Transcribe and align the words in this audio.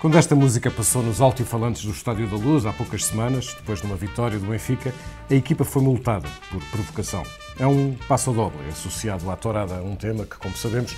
Quando 0.00 0.16
esta 0.16 0.34
música 0.34 0.70
passou 0.70 1.02
nos 1.02 1.20
altifalantes 1.20 1.84
do 1.84 1.90
Estádio 1.90 2.26
da 2.26 2.34
Luz 2.34 2.64
há 2.64 2.72
poucas 2.72 3.04
semanas, 3.04 3.52
depois 3.52 3.80
de 3.80 3.86
uma 3.86 3.96
vitória 3.96 4.38
do 4.38 4.46
Benfica, 4.46 4.94
a 5.28 5.34
equipa 5.34 5.62
foi 5.62 5.82
multada 5.82 6.26
por 6.50 6.58
provocação. 6.70 7.22
É 7.58 7.66
um 7.66 7.94
passo 8.08 8.32
doble 8.32 8.66
associado 8.70 9.30
à 9.30 9.36
tourada, 9.36 9.82
um 9.82 9.94
tema 9.94 10.24
que, 10.24 10.38
como 10.38 10.56
sabemos, 10.56 10.96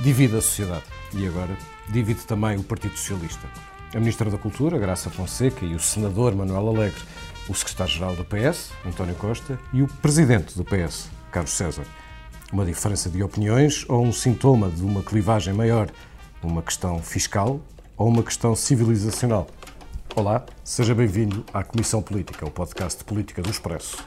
divide 0.00 0.36
a 0.36 0.40
sociedade 0.40 0.82
e 1.14 1.28
agora 1.28 1.56
divide 1.90 2.26
também 2.26 2.56
o 2.56 2.64
Partido 2.64 2.96
Socialista. 2.96 3.46
A 3.94 4.00
Ministra 4.00 4.28
da 4.28 4.36
Cultura, 4.36 4.80
Graça 4.80 5.10
Fonseca, 5.10 5.64
e 5.64 5.76
o 5.76 5.78
Senador 5.78 6.34
Manuel 6.34 6.70
Alegre, 6.70 7.02
o 7.48 7.54
Secretário-Geral 7.54 8.16
do 8.16 8.24
PS, 8.24 8.72
António 8.84 9.14
Costa, 9.14 9.60
e 9.72 9.80
o 9.80 9.86
Presidente 9.86 10.56
do 10.56 10.64
PS, 10.64 11.08
Carlos 11.30 11.52
César. 11.52 11.84
Uma 12.52 12.64
diferença 12.64 13.08
de 13.08 13.22
opiniões 13.22 13.84
ou 13.88 14.04
um 14.04 14.12
sintoma 14.12 14.68
de 14.68 14.82
uma 14.82 15.04
clivagem 15.04 15.54
maior? 15.54 15.88
Uma 16.42 16.62
questão 16.62 17.00
fiscal 17.00 17.60
ou 18.00 18.08
uma 18.08 18.22
questão 18.22 18.56
civilizacional? 18.56 19.46
Olá, 20.16 20.42
seja 20.64 20.94
bem-vindo 20.94 21.44
à 21.52 21.62
Comissão 21.62 22.00
Política, 22.00 22.46
o 22.46 22.50
podcast 22.50 22.98
de 22.98 23.04
política 23.04 23.42
do 23.42 23.50
Expresso. 23.50 23.98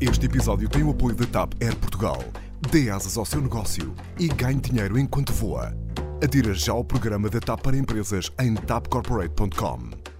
Este 0.00 0.26
episódio 0.26 0.68
tem 0.68 0.84
o 0.84 0.90
apoio 0.90 1.16
da 1.16 1.26
TAP 1.26 1.54
Air 1.60 1.76
Portugal. 1.76 2.22
Dê 2.70 2.88
asas 2.88 3.16
ao 3.16 3.24
seu 3.24 3.40
negócio 3.40 3.92
e 4.16 4.28
ganhe 4.28 4.60
dinheiro 4.60 4.96
enquanto 4.96 5.32
voa. 5.32 5.76
Adira 6.22 6.54
já 6.54 6.72
ao 6.72 6.84
programa 6.84 7.28
da 7.28 7.40
TAP 7.40 7.62
para 7.62 7.76
empresas 7.76 8.30
em 8.38 8.54
tapcorporate.com. 8.54 10.13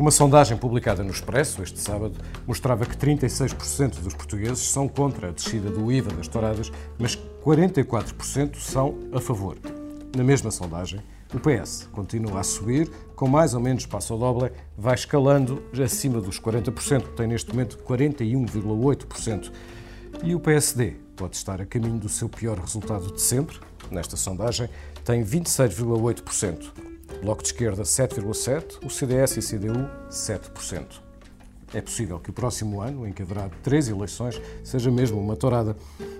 Uma 0.00 0.10
sondagem 0.10 0.56
publicada 0.56 1.04
no 1.04 1.10
Expresso 1.10 1.62
este 1.62 1.78
sábado 1.78 2.14
mostrava 2.46 2.86
que 2.86 2.96
36% 2.96 4.00
dos 4.00 4.14
portugueses 4.14 4.60
são 4.60 4.88
contra 4.88 5.28
a 5.28 5.30
descida 5.30 5.70
do 5.70 5.92
IVA 5.92 6.10
das 6.14 6.26
touradas, 6.26 6.72
mas 6.98 7.18
44% 7.44 8.56
são 8.56 8.96
a 9.12 9.20
favor. 9.20 9.58
Na 10.16 10.24
mesma 10.24 10.50
sondagem, 10.50 11.02
o 11.34 11.38
PS 11.38 11.86
continua 11.92 12.40
a 12.40 12.42
subir, 12.42 12.90
com 13.14 13.28
mais 13.28 13.52
ou 13.52 13.60
menos 13.60 13.84
passo 13.84 14.14
ao 14.14 14.18
doble, 14.18 14.50
vai 14.74 14.94
escalando 14.94 15.62
acima 15.84 16.18
dos 16.18 16.40
40%, 16.40 17.08
tem 17.14 17.26
neste 17.26 17.50
momento 17.50 17.76
41,8%. 17.86 19.52
E 20.22 20.34
o 20.34 20.40
PSD 20.40 20.94
pode 21.14 21.36
estar 21.36 21.60
a 21.60 21.66
caminho 21.66 21.98
do 21.98 22.08
seu 22.08 22.26
pior 22.26 22.58
resultado 22.58 23.12
de 23.12 23.20
sempre, 23.20 23.60
nesta 23.90 24.16
sondagem, 24.16 24.66
tem 25.04 25.22
26,8%. 25.22 26.89
Bloco 27.22 27.42
de 27.42 27.48
Esquerda 27.48 27.82
7,7%, 27.82 28.84
o 28.84 28.90
CDS 28.90 29.36
e 29.36 29.40
CDU 29.40 29.88
7%. 30.10 31.10
É 31.72 31.80
possível 31.80 32.18
que 32.18 32.30
o 32.30 32.32
próximo 32.32 32.80
ano, 32.80 33.06
em 33.06 33.12
que 33.12 33.22
haverá 33.22 33.48
três 33.62 33.88
eleições, 33.88 34.40
seja 34.64 34.90
mesmo 34.90 35.20
uma 35.20 35.36
tourada. 35.36 35.76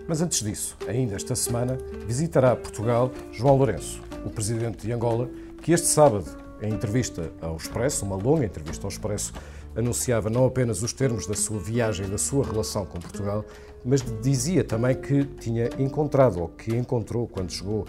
Mas 0.06 0.20
antes 0.20 0.42
disso, 0.42 0.77
ainda 0.86 1.16
esta 1.16 1.34
semana, 1.34 1.77
visitará 2.06 2.55
Portugal 2.55 3.11
João 3.33 3.56
Lourenço, 3.56 4.00
o 4.24 4.30
presidente 4.30 4.86
de 4.86 4.92
Angola, 4.92 5.28
que 5.61 5.72
este 5.72 5.88
sábado, 5.88 6.27
em 6.62 6.72
entrevista 6.72 7.33
ao 7.41 7.56
Expresso, 7.56 8.05
uma 8.05 8.16
longa 8.16 8.44
entrevista 8.44 8.86
ao 8.86 8.91
Expresso, 8.91 9.33
anunciava 9.74 10.30
não 10.30 10.44
apenas 10.44 10.83
os 10.83 10.92
termos 10.92 11.27
da 11.27 11.34
sua 11.34 11.58
viagem 11.58 12.06
e 12.06 12.11
da 12.11 12.18
sua 12.18 12.44
relação 12.44 12.84
com 12.84 13.00
Portugal, 13.00 13.44
mas 13.84 14.02
dizia 14.22 14.62
também 14.62 14.94
que 14.94 15.24
tinha 15.24 15.70
encontrado, 15.78 16.41
ou 16.41 16.48
que 16.48 16.77
encontrou 16.77 17.27
quando 17.27 17.50
chegou 17.50 17.86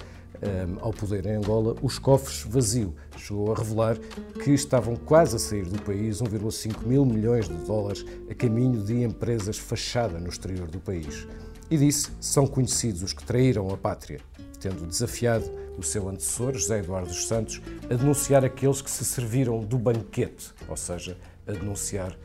ao 0.80 0.92
poder 0.92 1.26
em 1.26 1.36
Angola, 1.36 1.76
os 1.82 2.00
cofres 2.00 2.44
vazios. 2.44 2.94
Chegou 3.18 3.54
a 3.54 3.58
revelar 3.58 3.98
que 4.44 4.52
estavam 4.52 4.96
quase 4.96 5.36
a 5.36 5.40
sair 5.40 5.66
do 5.66 5.82
país 5.82 6.22
1,5 6.22 6.86
mil 6.86 7.06
milhões 7.06 7.48
de 7.48 7.56
dólares 7.66 8.06
a 8.30 8.34
caminho 8.34 8.84
de 8.84 9.04
empresas 9.04 9.58
fachada 9.58 10.20
no 10.20 10.30
exterior 10.30 10.68
do 10.68 10.80
país. 10.80 11.28
E 11.70 11.78
disse: 11.78 12.10
são 12.20 12.48
conhecidos 12.48 13.04
os 13.04 13.14
que 13.14 13.24
traíram 13.24 13.70
a 13.70 13.78
pátria, 13.78 14.20
tendo 14.60 14.86
desafiado 14.86 15.50
o 15.78 15.84
seu 15.84 16.10
antecessor, 16.10 16.54
José 16.54 16.80
Eduardo 16.80 17.08
dos 17.08 17.28
Santos, 17.28 17.62
a 17.90 17.94
denunciar 17.94 18.44
aqueles 18.44 18.82
que 18.82 18.92
se 18.92 19.06
serviram 19.06 19.60
do 19.62 19.78
banquete, 19.78 20.52
ou 20.68 20.76
seja, 20.76 21.18
a 21.48 21.52
denunciar 21.52 22.18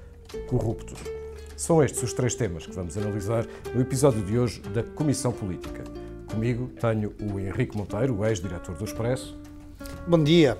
corruptos. 0.48 0.98
São 1.56 1.82
estes 1.82 2.02
os 2.02 2.12
três 2.12 2.34
temas 2.34 2.66
que 2.66 2.72
vamos 2.72 2.98
analisar 2.98 3.46
no 3.74 3.80
episódio 3.80 4.22
de 4.22 4.38
hoje 4.38 4.60
da 4.60 4.82
Comissão 4.82 5.32
Política. 5.32 6.05
Comigo 6.36 6.70
tenho 6.78 7.14
o 7.18 7.40
Henrique 7.40 7.74
Monteiro, 7.74 8.18
o 8.18 8.26
ex-diretor 8.26 8.74
do 8.74 8.84
Expresso. 8.84 9.34
Bom 10.06 10.22
dia. 10.22 10.58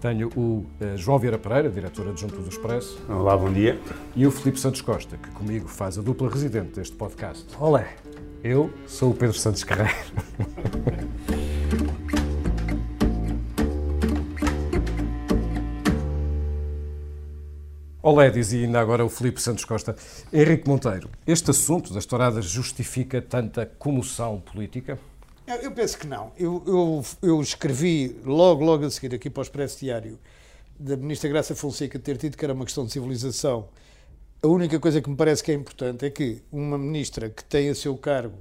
Tenho 0.00 0.28
o 0.34 0.66
uh, 0.80 0.96
João 0.96 1.16
Vieira 1.16 1.38
Pereira, 1.38 1.70
diretor 1.70 2.08
adjunto 2.08 2.34
do 2.34 2.48
Expresso. 2.48 2.98
Olá, 3.08 3.36
bom 3.36 3.52
dia. 3.52 3.78
E 4.16 4.26
o 4.26 4.32
Filipe 4.32 4.58
Santos 4.58 4.80
Costa, 4.80 5.16
que 5.16 5.30
comigo 5.30 5.68
faz 5.68 5.96
a 5.96 6.02
dupla 6.02 6.28
residente 6.28 6.74
deste 6.74 6.96
podcast. 6.96 7.46
Olá. 7.60 7.86
Eu 8.42 8.68
sou 8.88 9.12
o 9.12 9.14
Pedro 9.14 9.38
Santos 9.38 9.62
Carreiro. 9.62 9.94
Olé, 18.08 18.30
dizia 18.30 18.64
ainda 18.64 18.78
agora 18.78 19.04
o 19.04 19.08
Filipe 19.08 19.42
Santos 19.42 19.64
Costa. 19.64 19.96
Henrique 20.32 20.68
Monteiro, 20.68 21.10
este 21.26 21.50
assunto 21.50 21.92
das 21.92 22.06
touradas 22.06 22.44
justifica 22.44 23.20
tanta 23.20 23.66
comoção 23.66 24.40
política? 24.40 24.96
Eu 25.44 25.72
penso 25.72 25.98
que 25.98 26.06
não. 26.06 26.30
Eu, 26.38 26.62
eu, 26.68 27.04
eu, 27.20 27.40
escrevi 27.40 28.16
logo, 28.24 28.64
logo 28.64 28.86
a 28.86 28.90
seguir 28.90 29.12
aqui 29.12 29.28
para 29.28 29.40
o 29.40 29.42
Expresso 29.42 29.80
Diário 29.80 30.20
da 30.78 30.96
Ministra 30.96 31.28
Graça 31.28 31.56
Fonseca 31.56 31.98
ter 31.98 32.16
tido 32.16 32.36
que 32.36 32.44
era 32.44 32.54
uma 32.54 32.64
questão 32.64 32.86
de 32.86 32.92
civilização. 32.92 33.70
A 34.40 34.46
única 34.46 34.78
coisa 34.78 35.02
que 35.02 35.10
me 35.10 35.16
parece 35.16 35.42
que 35.42 35.50
é 35.50 35.54
importante 35.54 36.06
é 36.06 36.10
que 36.10 36.40
uma 36.52 36.78
ministra 36.78 37.28
que 37.28 37.42
tem 37.42 37.70
a 37.70 37.74
seu 37.74 37.96
cargo 37.96 38.38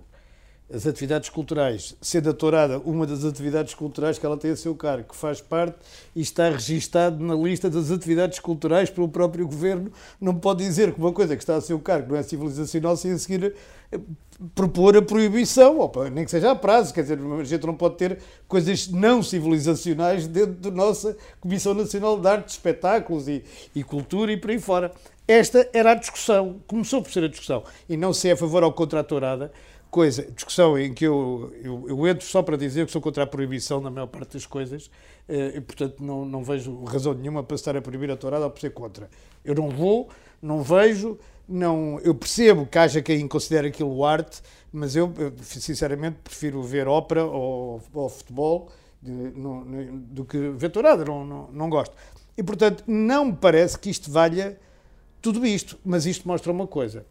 as 0.74 0.88
atividades 0.88 1.30
culturais, 1.30 1.96
sendo 2.02 2.30
a 2.30 2.34
tourada 2.34 2.80
uma 2.80 3.06
das 3.06 3.24
atividades 3.24 3.76
culturais 3.76 4.18
que 4.18 4.26
ela 4.26 4.36
tem 4.36 4.52
a 4.52 4.56
seu 4.56 4.74
cargo, 4.74 5.10
que 5.10 5.16
faz 5.16 5.40
parte 5.40 5.78
e 6.16 6.22
está 6.22 6.50
registado 6.50 7.24
na 7.24 7.36
lista 7.36 7.70
das 7.70 7.92
atividades 7.92 8.40
culturais 8.40 8.90
pelo 8.90 9.08
próprio 9.08 9.46
governo, 9.46 9.92
não 10.20 10.34
pode 10.34 10.64
dizer 10.64 10.92
que 10.92 11.00
uma 11.00 11.14
coisa 11.14 11.36
que 11.36 11.44
está 11.44 11.56
a 11.56 11.62
seu 11.62 11.80
cargo 11.80 12.14
não 12.14 12.20
é 12.20 12.24
civilizacional 12.24 12.98
sem 12.98 13.12
a 13.12 13.18
seguir 13.20 13.54
eh, 13.92 14.00
propor 14.56 14.98
a 14.98 15.04
proibição, 15.04 15.92
nem 16.12 16.26
que 16.26 16.32
seja 16.32 16.50
a 16.50 16.56
prazo, 16.56 16.94
quer 16.94 17.04
dizer, 17.04 17.20
a 17.20 17.44
gente 17.44 17.66
não 17.66 17.76
pode 17.76 17.98
ter 17.98 18.18
coisas 18.48 18.88
não 18.88 19.22
civilizacionais 19.22 20.28
dentro 20.28 20.54
da 20.54 20.72
nossa 20.72 21.16
Comissão 21.40 21.76
Nacional 21.76 22.20
de 22.20 22.28
Arte, 22.28 22.50
Espetáculos 22.50 23.28
e, 23.28 23.44
e 23.76 23.84
Cultura 23.84 24.32
e 24.32 24.38
por 24.38 24.50
aí 24.50 24.60
fora. 24.60 24.92
Esta 25.28 25.68
era 25.74 25.92
a 25.92 25.96
discussão, 25.96 26.58
começou 26.68 27.02
por 27.02 27.12
ser 27.12 27.24
a 27.24 27.28
discussão, 27.28 27.64
e 27.88 27.96
não 27.98 28.14
se 28.14 28.30
é 28.30 28.34
a 28.34 28.38
favor 28.38 28.64
ou 28.64 28.72
contra 28.72 29.00
a 29.00 29.04
tourada, 29.04 29.52
coisa, 29.96 30.24
discussão 30.24 30.78
em 30.78 30.94
que 30.94 31.06
eu, 31.06 31.54
eu, 31.64 31.86
eu, 31.88 32.06
entro 32.06 32.28
só 32.28 32.44
para 32.44 32.58
dizer 32.58 32.86
que 32.86 32.92
sou 32.92 33.02
contra 33.02 33.24
a 33.24 33.26
proibição 33.26 33.80
na 33.80 33.90
maior 33.90 34.08
parte 34.08 34.34
das 34.34 34.46
coisas 34.46 34.92
eh, 35.26 35.54
e, 35.56 35.62
portanto, 35.62 36.04
não, 36.04 36.26
não 36.26 36.44
vejo 36.44 36.84
razão 36.84 37.14
nenhuma 37.14 37.42
para 37.42 37.56
estar 37.56 37.78
a 37.78 37.82
proibir 37.82 38.12
a 38.12 38.18
tourada 38.18 38.44
ou 38.44 38.52
por 38.52 38.60
ser 38.60 38.72
contra. 38.72 39.10
Eu 39.46 39.56
não 39.56 39.70
vou, 39.70 40.10
não 40.42 40.62
vejo, 40.62 41.18
não, 41.48 41.98
eu 42.04 42.14
percebo 42.14 42.66
que 42.66 42.78
haja 42.78 43.02
quem 43.02 43.26
considere 43.26 43.70
aquilo 43.70 44.04
arte, 44.04 44.42
mas 44.70 44.98
eu, 44.98 45.14
eu 45.18 45.32
sinceramente, 45.42 46.18
prefiro 46.22 46.62
ver 46.62 46.90
ópera 46.90 47.24
ou, 47.24 47.82
ou 47.94 48.10
futebol 48.10 48.70
de, 49.02 49.12
no, 49.12 49.64
no, 49.64 49.98
do 49.98 50.26
que 50.26 50.38
ver 50.50 50.72
tourada, 50.72 51.06
não, 51.06 51.24
não, 51.24 51.50
não 51.54 51.70
gosto. 51.70 51.96
E, 52.38 52.44
portanto, 52.44 52.84
não 52.86 53.24
me 53.28 53.34
parece 53.34 53.80
que 53.80 53.90
isto 53.90 54.12
valha 54.12 54.60
tudo 55.22 55.46
isto, 55.46 55.80
mas 55.86 56.06
isto 56.06 56.28
mostra 56.28 56.52
uma 56.52 56.68
coisa 56.68 57.06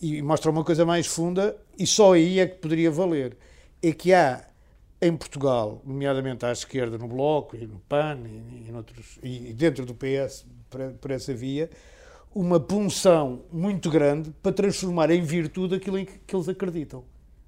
e 0.00 0.20
mostra 0.22 0.50
uma 0.50 0.64
coisa 0.64 0.84
mais 0.84 1.06
funda, 1.06 1.56
e 1.78 1.86
só 1.86 2.12
aí 2.12 2.38
é 2.40 2.46
que 2.46 2.56
poderia 2.56 2.90
valer. 2.90 3.36
É 3.82 3.92
que 3.92 4.12
há 4.12 4.44
em 5.00 5.16
Portugal, 5.16 5.82
nomeadamente 5.84 6.44
à 6.44 6.52
esquerda, 6.52 6.96
no 6.96 7.06
Bloco 7.06 7.56
e 7.56 7.66
no 7.66 7.78
PAN 7.80 8.18
e, 8.26 8.68
e, 8.68 8.72
noutros, 8.72 9.18
e 9.22 9.52
dentro 9.52 9.84
do 9.84 9.94
PS, 9.94 10.46
por, 11.00 11.10
essa 11.10 11.34
via, 11.34 11.70
uma 12.34 12.58
punção 12.58 13.42
muito 13.52 13.90
grande 13.90 14.30
para 14.42 14.52
transformar 14.52 15.10
em 15.10 15.22
virtude 15.22 15.74
aquilo 15.74 15.98
em 15.98 16.04
que, 16.04 16.18
que 16.26 16.36
eles 16.36 16.48
acreditam. 16.48 17.04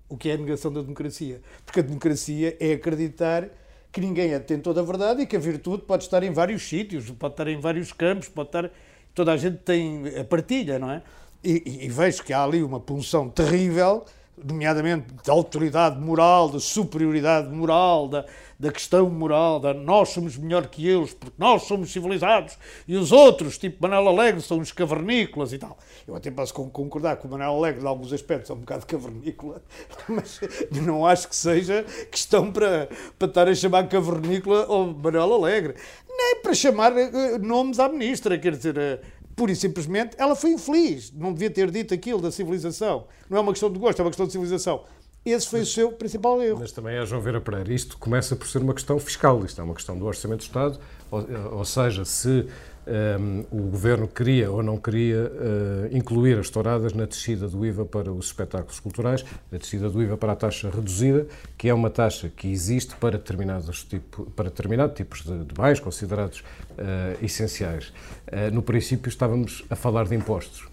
O 0.09 0.17
que 0.17 0.31
é 0.31 0.35
a 0.35 0.37
negação 0.39 0.73
da 0.73 0.81
democracia. 0.81 1.41
Porque 1.65 1.81
a 1.81 1.83
democracia 1.83 2.57
é 2.59 2.73
acreditar 2.73 3.49
que 3.93 4.01
ninguém 4.01 4.33
é 4.33 4.39
detentor 4.39 4.73
da 4.73 4.83
verdade 4.83 5.23
e 5.23 5.27
que 5.27 5.37
a 5.37 5.39
virtude 5.39 5.83
pode 5.83 6.05
estar 6.05 6.23
em 6.23 6.31
vários 6.31 6.63
sítios, 6.63 7.11
pode 7.11 7.35
estar 7.35 7.49
em 7.49 7.61
vários 7.61 7.93
campos, 7.93 8.29
pode 8.29 8.49
estar. 8.49 8.71
Toda 9.15 9.33
a 9.33 9.37
gente 9.37 9.59
tem 9.59 10.05
a 10.19 10.25
partilha, 10.25 10.79
não 10.79 10.91
é? 10.91 11.03
E, 11.43 11.85
e, 11.85 11.89
vejo 11.89 12.23
que 12.25 12.33
há 12.33 12.43
ali 12.43 12.63
uma 12.65 12.81
punção 12.81 13.29
terrível, 13.29 14.05
nomeadamente 14.45 15.07
da 15.25 15.33
autoridade 15.33 15.99
moral, 16.01 16.49
da 16.49 16.59
superioridade 16.59 17.49
moral, 17.49 18.09
da, 18.09 18.25
da 18.59 18.73
questão 18.73 19.09
moral, 19.09 19.61
da 19.61 19.73
nós 19.73 20.09
somos 20.09 20.37
melhor 20.37 20.67
que 20.67 20.87
eles, 20.87 21.15
porque 21.15 21.37
nós 21.39 21.63
somos 21.63 21.93
civilizados, 21.93 22.59
e 22.89 22.97
os 22.97 23.13
outros, 23.13 23.57
tipo 23.57 23.81
Manuel 23.81 24.09
Alegre, 24.09 24.43
são 24.43 24.59
uns 24.59 24.73
cavernícolas 24.73 25.53
e 25.53 25.59
tal. 25.59 25.79
Eu 26.07 26.17
até 26.17 26.31
posso 26.31 26.53
concordar 26.55 27.17
com 27.17 27.29
o 27.29 27.31
Manuel 27.31 27.55
Alegre, 27.55 27.85
em 27.85 27.87
alguns 27.87 28.13
aspectos, 28.13 28.51
é 28.51 28.55
um 28.55 28.59
bocado 28.59 28.85
cavernícola, 28.85 29.63
mas 30.09 30.41
não 30.73 31.07
acho 31.07 31.29
que 31.29 31.37
seja 31.37 31.85
questão 32.11 32.51
para, 32.51 32.89
para 33.17 33.29
estar 33.29 33.49
a 33.49 33.55
chamar 33.55 33.89
cavernícola 33.89 34.67
ou 34.69 34.93
Manuel 34.93 35.35
Alegre. 35.35 35.75
Nem 36.09 36.43
para 36.43 36.53
chamar 36.53 36.97
eh, 36.97 37.39
nomes 37.39 37.79
à 37.79 37.89
ministra, 37.89 38.37
quer 38.37 38.57
dizer 38.57 38.77
eh, 38.77 39.01
pura 39.39 39.53
e 39.53 39.57
simplesmente, 39.57 40.17
ela 40.19 40.35
foi 40.35 40.51
infeliz. 40.51 41.13
Não 41.13 41.33
devia 41.33 41.49
ter 41.49 41.71
dito 41.71 41.95
aquilo 41.95 42.21
da 42.21 42.33
civilização. 42.33 43.07
Não 43.31 43.39
é 43.39 43.41
uma 43.41 43.53
questão 43.53 43.71
de 43.71 43.79
gosto, 43.79 44.01
é 44.01 44.03
uma 44.03 44.11
questão 44.11 44.27
de 44.27 44.33
civilização. 44.33 44.83
Esse 45.25 45.47
foi 45.49 45.61
mas, 45.61 45.69
o 45.69 45.73
seu 45.73 45.93
principal 45.93 46.43
erro. 46.43 46.59
Mas 46.61 46.73
também 46.73 46.97
é 46.97 47.07
João 47.07 47.23
Vera 47.23 47.41
Pereira. 47.41 47.73
Isto 47.73 47.97
começa 47.99 48.35
por 48.35 48.49
ser 48.49 48.59
uma 48.59 48.75
questão 48.75 48.99
fiscal. 48.99 49.45
Isto 49.45 49.61
é 49.61 49.65
uma 49.65 49.75
questão 49.75 49.97
do 49.97 50.05
Orçamento 50.05 50.41
do 50.41 50.47
Estado. 50.47 50.81
Ou, 51.11 51.25
ou 51.53 51.65
seja, 51.65 52.05
se 52.05 52.47
um, 52.89 53.45
o 53.51 53.71
Governo 53.71 54.09
queria 54.09 54.51
ou 54.51 54.63
não 54.63 54.79
queria 54.79 55.31
uh, 55.31 55.97
incluir 55.97 56.39
as 56.39 56.49
touradas 56.49 56.93
na 56.93 57.05
descida 57.05 57.47
do 57.47 57.65
IVA 57.65 57.85
para 57.85 58.11
os 58.11 58.27
espetáculos 58.27 58.81
culturais, 58.81 59.25
na 59.51 59.59
descida 59.59 59.91
do 59.91 60.03
IVA 60.03 60.17
para 60.17 60.33
a 60.33 60.37
taxa 60.37 60.71
reduzida, 60.71 61.27
que 61.57 61.69
é 61.69 61.75
uma 61.75 61.91
taxa 61.91 62.31
que 62.35 62.51
existe 62.51 62.97
para 62.97 63.19
determinados, 63.19 63.85
tipo, 63.85 64.25
para 64.31 64.49
determinados 64.49 64.97
tipos 64.97 65.23
de, 65.23 65.45
de 65.45 65.55
bens 65.55 65.81
considerados 65.81 66.41
uh, 66.41 67.25
essenciais. 67.25 67.93
Uh, 68.27 68.53
no 68.53 68.63
princípio 68.63 69.09
estávamos 69.09 69.65
a 69.69 69.77
falar 69.77 70.07
de 70.07 70.15
impostos. 70.15 70.67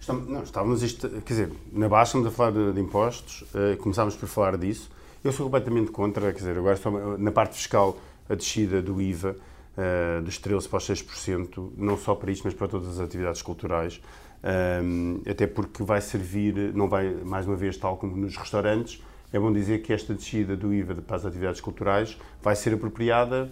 Estamos, 0.00 0.28
não, 0.28 0.42
estávamos, 0.42 0.82
isto, 0.82 1.08
quer 1.08 1.32
dizer, 1.32 1.52
na 1.72 1.88
baixa 1.88 2.08
estamos 2.08 2.26
a 2.26 2.30
falar 2.32 2.50
de, 2.50 2.72
de 2.72 2.80
impostos, 2.80 3.44
começámos 3.78 4.16
por 4.16 4.28
falar 4.28 4.56
disso. 4.56 4.90
Eu 5.22 5.30
sou 5.30 5.46
completamente 5.46 5.92
contra, 5.92 6.32
quer 6.32 6.38
dizer, 6.38 6.58
agora 6.58 6.76
na 7.18 7.30
parte 7.30 7.54
fiscal, 7.54 7.96
a 8.28 8.34
descida 8.34 8.82
do 8.82 9.00
IVA, 9.00 9.36
uh, 9.76 10.22
dos 10.22 10.40
13% 10.40 10.68
para 10.68 10.76
os 10.78 10.88
6%, 10.88 11.72
não 11.76 11.96
só 11.96 12.14
para 12.14 12.30
isto, 12.30 12.44
mas 12.44 12.54
para 12.54 12.68
todas 12.68 12.88
as 12.88 13.00
atividades 13.00 13.42
culturais. 13.42 14.00
Um, 14.44 15.20
eh, 15.24 15.30
até 15.30 15.46
porque 15.46 15.84
vai 15.84 16.00
servir, 16.00 16.74
não 16.74 16.88
vai, 16.88 17.14
mais 17.24 17.46
uma 17.46 17.54
vez, 17.54 17.76
tal 17.76 17.96
como 17.96 18.16
nos 18.16 18.36
restaurantes, 18.36 19.00
é 19.32 19.38
bom 19.38 19.52
dizer 19.52 19.82
que 19.82 19.92
esta 19.92 20.12
descida 20.14 20.56
do 20.56 20.74
IVA 20.74 20.96
para 20.96 21.16
as 21.16 21.24
atividades 21.24 21.60
culturais 21.60 22.18
vai 22.42 22.56
ser 22.56 22.74
apropriada 22.74 23.48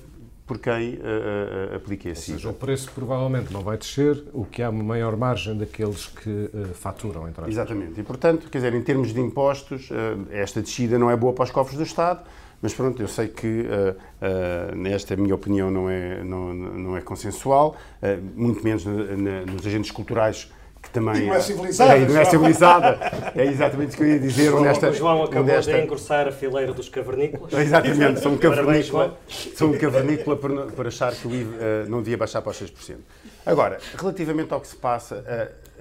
por 0.51 0.59
quem 0.59 0.95
uh, 0.95 0.97
uh, 0.97 1.77
aplique 1.77 2.09
esse 2.09 2.33
Ou 2.33 2.39
seja, 2.39 2.51
o 2.51 2.53
preço 2.53 2.91
provavelmente 2.93 3.53
não 3.53 3.61
vai 3.61 3.79
descer, 3.79 4.25
o 4.33 4.45
que 4.45 4.61
há 4.65 4.69
uma 4.69 4.83
maior 4.83 5.17
margem 5.17 5.57
daqueles 5.57 6.07
que 6.07 6.29
uh, 6.29 6.75
faturam. 6.75 7.29
Entre 7.29 7.49
Exatamente. 7.49 8.01
E, 8.01 8.03
portanto, 8.03 8.51
quer 8.51 8.59
dizer, 8.59 8.75
em 8.75 8.83
termos 8.83 9.15
de 9.15 9.21
impostos, 9.21 9.91
esta 10.29 10.61
descida 10.61 10.99
não 10.99 11.09
é 11.09 11.17
boa 11.17 11.33
para 11.33 11.45
os 11.45 11.53
cofres 11.53 11.79
do 11.79 11.85
Estado, 11.85 12.25
mas 12.63 12.75
pronto, 12.75 13.01
eu 13.01 13.09
sei 13.09 13.29
que 13.29 13.47
uh, 13.47 13.97
uh, 13.97 14.77
nesta 14.77 15.17
minha 15.17 15.35
opinião 15.35 15.71
não 15.71 15.89
é, 15.89 16.23
não, 16.23 16.53
não 16.53 16.97
é 16.97 17.01
consensual, 17.01 17.77
uh, 18.03 18.23
muito 18.35 18.63
menos 18.63 18.85
na, 18.85 18.93
na, 18.93 19.47
nos 19.47 19.67
agentes 19.67 19.91
culturais 19.91 20.51
que 20.83 20.91
também 20.91 21.25
e 21.25 21.27
não 21.27 21.35
é 21.35 21.41
civilizada. 21.41 21.97
É, 21.97 22.09
não 22.09 22.21
é 22.21 22.25
civilizada. 22.25 22.99
É 23.35 23.45
exatamente 23.45 23.95
o 23.95 23.97
que 23.97 24.03
eu 24.03 24.07
ia 24.09 24.19
dizer. 24.19 24.47
João, 24.47 24.63
nesta, 24.63 24.93
João 24.93 25.25
acabou 25.25 25.45
nesta... 25.45 25.73
de 25.73 25.81
engrossar 25.81 26.27
a 26.27 26.33
fileira 26.33 26.73
dos 26.73 26.89
cavernícolas. 26.89 27.53
Exatamente, 27.53 28.21
sou 28.21 28.33
um 28.33 28.39
cavernícola, 28.39 29.19
sou 29.29 29.71
um 29.71 29.79
cavernícola 29.79 30.37
por, 30.37 30.73
por 30.73 30.87
achar 30.87 31.15
que 31.15 31.29
o 31.29 31.35
IVA 31.35 31.55
uh, 31.55 31.91
não 31.91 31.99
devia 31.99 32.17
baixar 32.17 32.41
para 32.41 32.51
os 32.51 32.63
6%. 32.63 32.97
Agora, 33.45 33.79
relativamente 33.97 34.53
ao 34.53 34.61
que 34.61 34.69
se 34.69 34.77
passa, 34.77 35.25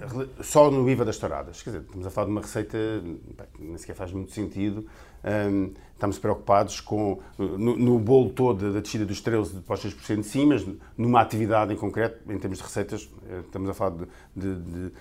uh, 0.06 0.28
só 0.42 0.70
no 0.70 0.88
IVA 0.88 1.04
das 1.04 1.16
touradas, 1.18 1.62
quer 1.62 1.70
dizer, 1.70 1.82
estamos 1.82 2.06
a 2.06 2.10
falar 2.10 2.26
de 2.26 2.32
uma 2.32 2.40
receita 2.40 2.78
que 3.54 3.62
nem 3.62 3.78
sequer 3.78 3.94
faz 3.94 4.12
muito 4.12 4.32
sentido. 4.32 4.86
Um, 5.24 5.72
estamos 6.00 6.18
preocupados 6.18 6.80
com, 6.80 7.20
no, 7.38 7.76
no 7.76 7.98
bolo 7.98 8.30
todo 8.30 8.72
da 8.72 8.80
descida 8.80 9.04
dos 9.04 9.22
13% 9.22 9.62
para 9.62 9.74
os 9.74 9.84
6% 9.84 10.22
sim, 10.22 10.46
mas 10.46 10.66
numa 10.96 11.20
atividade 11.20 11.74
em 11.74 11.76
concreto, 11.76 12.32
em 12.32 12.38
termos 12.38 12.58
de 12.58 12.64
receitas, 12.64 13.08
eh, 13.28 13.40
estamos 13.40 13.68
a 13.68 13.74
falar 13.74 13.96
de, 14.34 14.56
de, 14.56 14.92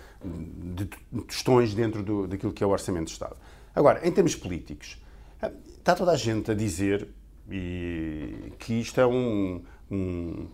de, 0.74 0.86
de 0.86 1.22
tostões 1.26 1.74
dentro 1.74 2.04
do, 2.04 2.28
daquilo 2.28 2.52
que 2.52 2.64
é 2.64 2.68
o 2.68 2.70
Orçamento 2.70 3.06
de 3.06 3.14
Estado. 3.14 3.38
Agora, 3.74 4.06
em 4.06 4.12
termos 4.12 4.36
políticos, 4.36 5.02
eh, 5.42 5.52
está 5.78 5.96
toda 5.96 6.12
a 6.12 6.18
gente 6.18 6.52
a 6.52 6.54
dizer 6.54 7.08
e, 7.50 8.52
que 8.60 8.74
isto 8.74 9.00
é 9.00 9.08
um, 9.08 9.62
um 9.90 10.48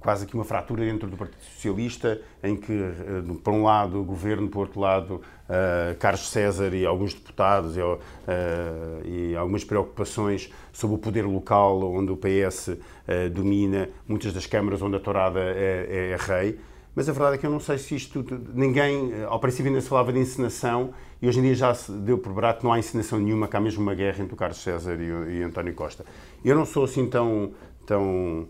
quase 0.00 0.26
que 0.26 0.34
uma 0.34 0.44
fratura 0.44 0.84
dentro 0.84 1.08
do 1.08 1.16
Partido 1.16 1.42
Socialista, 1.42 2.20
em 2.42 2.56
que, 2.56 2.72
eh, 2.72 3.22
por 3.42 3.52
um 3.52 3.64
lado, 3.64 4.00
o 4.00 4.04
governo, 4.04 4.48
por 4.48 4.60
outro 4.60 4.80
lado, 4.80 5.14
uh, 5.50 5.96
Carlos 5.98 6.28
César 6.28 6.74
e 6.74 6.86
alguns 6.86 7.14
deputados 7.14 7.76
e, 7.76 7.80
uh, 7.80 7.98
e, 9.04 9.36
algumas 9.36 9.64
preocupações 9.64 10.52
sobre 10.72 10.96
o 10.96 10.98
poder 10.98 11.26
local, 11.26 11.82
onde 11.92 12.12
o 12.12 12.16
PS 12.16 12.68
uh, 12.68 13.30
domina, 13.32 13.88
muitas 14.06 14.32
das 14.32 14.46
câmaras 14.46 14.80
onde 14.82 14.96
a 14.96 15.00
tourada 15.00 15.40
é, 15.40 15.86
é, 15.88 16.10
é, 16.10 16.16
rei. 16.16 16.58
Mas 16.94 17.08
a 17.08 17.12
verdade 17.12 17.36
é 17.36 17.38
que 17.38 17.46
eu 17.46 17.50
não 17.50 17.60
sei 17.60 17.78
se 17.78 17.94
isto. 17.94 18.24
Ninguém. 18.52 19.22
Ao 19.24 19.38
princípio 19.38 19.68
ainda 19.68 19.80
se 19.80 19.88
falava 19.88 20.12
de 20.12 20.18
encenação 20.18 20.90
e 21.22 21.28
hoje 21.28 21.38
em 21.38 21.42
dia 21.42 21.54
já 21.54 21.72
se 21.72 21.92
deu 21.92 22.18
por 22.18 22.32
barato 22.32 22.60
que 22.60 22.64
não 22.64 22.72
há 22.72 22.78
encenação 22.78 23.18
nenhuma, 23.20 23.46
que 23.46 23.56
há 23.56 23.60
mesmo 23.60 23.80
uma 23.80 23.94
guerra 23.94 24.22
entre 24.24 24.34
o 24.34 24.36
Carlos 24.36 24.58
César 24.58 24.96
e, 25.00 25.38
e 25.38 25.42
António 25.42 25.72
Costa. 25.72 26.04
Eu 26.44 26.56
não 26.56 26.64
sou 26.64 26.84
assim 26.84 27.08
tão. 27.08 27.52
tão 27.86 28.48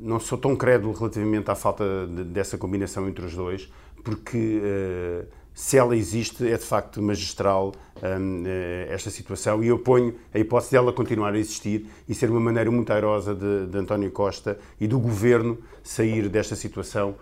não 0.00 0.20
sou 0.20 0.36
tão 0.36 0.54
crédulo 0.54 0.92
relativamente 0.92 1.50
à 1.50 1.54
falta 1.54 2.06
de, 2.06 2.24
dessa 2.24 2.58
combinação 2.58 3.08
entre 3.08 3.24
os 3.24 3.34
dois, 3.34 3.72
porque 4.04 4.60
uh, 4.62 5.26
se 5.54 5.78
ela 5.78 5.96
existe, 5.96 6.46
é 6.46 6.58
de 6.58 6.64
facto 6.64 7.00
magistral 7.00 7.68
uh, 7.96 8.46
esta 8.88 9.08
situação 9.08 9.64
e 9.64 9.68
eu 9.68 9.78
ponho 9.78 10.14
a 10.32 10.38
hipótese 10.38 10.72
dela 10.72 10.92
continuar 10.92 11.32
a 11.32 11.38
existir 11.38 11.86
e 12.06 12.14
ser 12.14 12.30
uma 12.30 12.40
maneira 12.40 12.70
muito 12.70 12.92
airosa 12.92 13.34
de, 13.34 13.66
de 13.66 13.78
António 13.78 14.10
Costa 14.10 14.58
e 14.78 14.86
do 14.86 14.98
governo 14.98 15.58
sair 15.82 16.28
desta 16.28 16.54
situação 16.54 17.16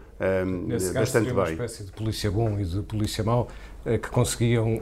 Nesse 0.69 0.93
bastante 0.93 1.25
caso, 1.25 1.35
bem. 1.35 1.57
uma 1.57 1.65
espécie 1.65 1.83
de 1.83 1.91
polícia 1.91 2.31
bom 2.31 2.57
e 2.57 2.65
de 2.65 2.81
polícia 2.83 3.25
mau 3.25 3.49
que 3.85 4.09
conseguiam 4.09 4.81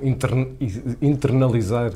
internalizar 1.01 1.95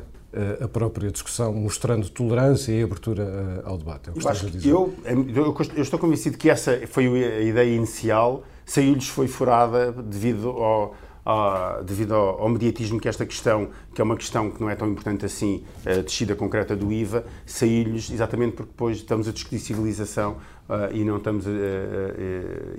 a 0.61 0.67
própria 0.67 1.11
discussão, 1.11 1.53
mostrando 1.53 2.09
tolerância 2.09 2.71
e 2.71 2.83
abertura 2.83 3.61
ao 3.63 3.77
debate. 3.77 4.09
É 4.09 4.13
eu, 4.15 4.29
acho 4.29 4.45
eu, 4.67 4.93
eu, 5.05 5.55
eu, 5.75 5.81
estou 5.81 5.99
convencido 5.99 6.37
que 6.37 6.49
essa 6.49 6.81
foi 6.87 7.07
a 7.07 7.41
ideia 7.41 7.75
inicial, 7.75 8.43
saiu-lhes 8.65 9.07
foi 9.07 9.27
furada 9.27 9.91
devido 9.91 10.49
ao, 10.49 10.95
ao, 11.23 11.83
devido 11.83 12.13
ao, 12.13 12.41
ao, 12.41 12.49
mediatismo 12.49 12.99
que 12.99 13.07
esta 13.07 13.25
questão, 13.25 13.69
que 13.93 14.01
é 14.01 14.03
uma 14.03 14.15
questão 14.15 14.51
que 14.51 14.61
não 14.61 14.69
é 14.69 14.75
tão 14.75 14.89
importante 14.89 15.25
assim, 15.25 15.63
a 15.85 16.01
descida 16.01 16.35
concreta 16.35 16.75
do 16.75 16.91
IVA, 16.91 17.25
saiu-lhes 17.45 18.11
exatamente 18.11 18.55
porque 18.55 18.71
depois 18.71 18.97
estamos 18.97 19.27
a 19.27 19.31
discutir 19.31 19.59
civilização 19.59 20.37
Uh, 20.65 20.89
e, 20.95 21.03
não 21.03 21.17
estamos 21.17 21.45
a, 21.45 21.51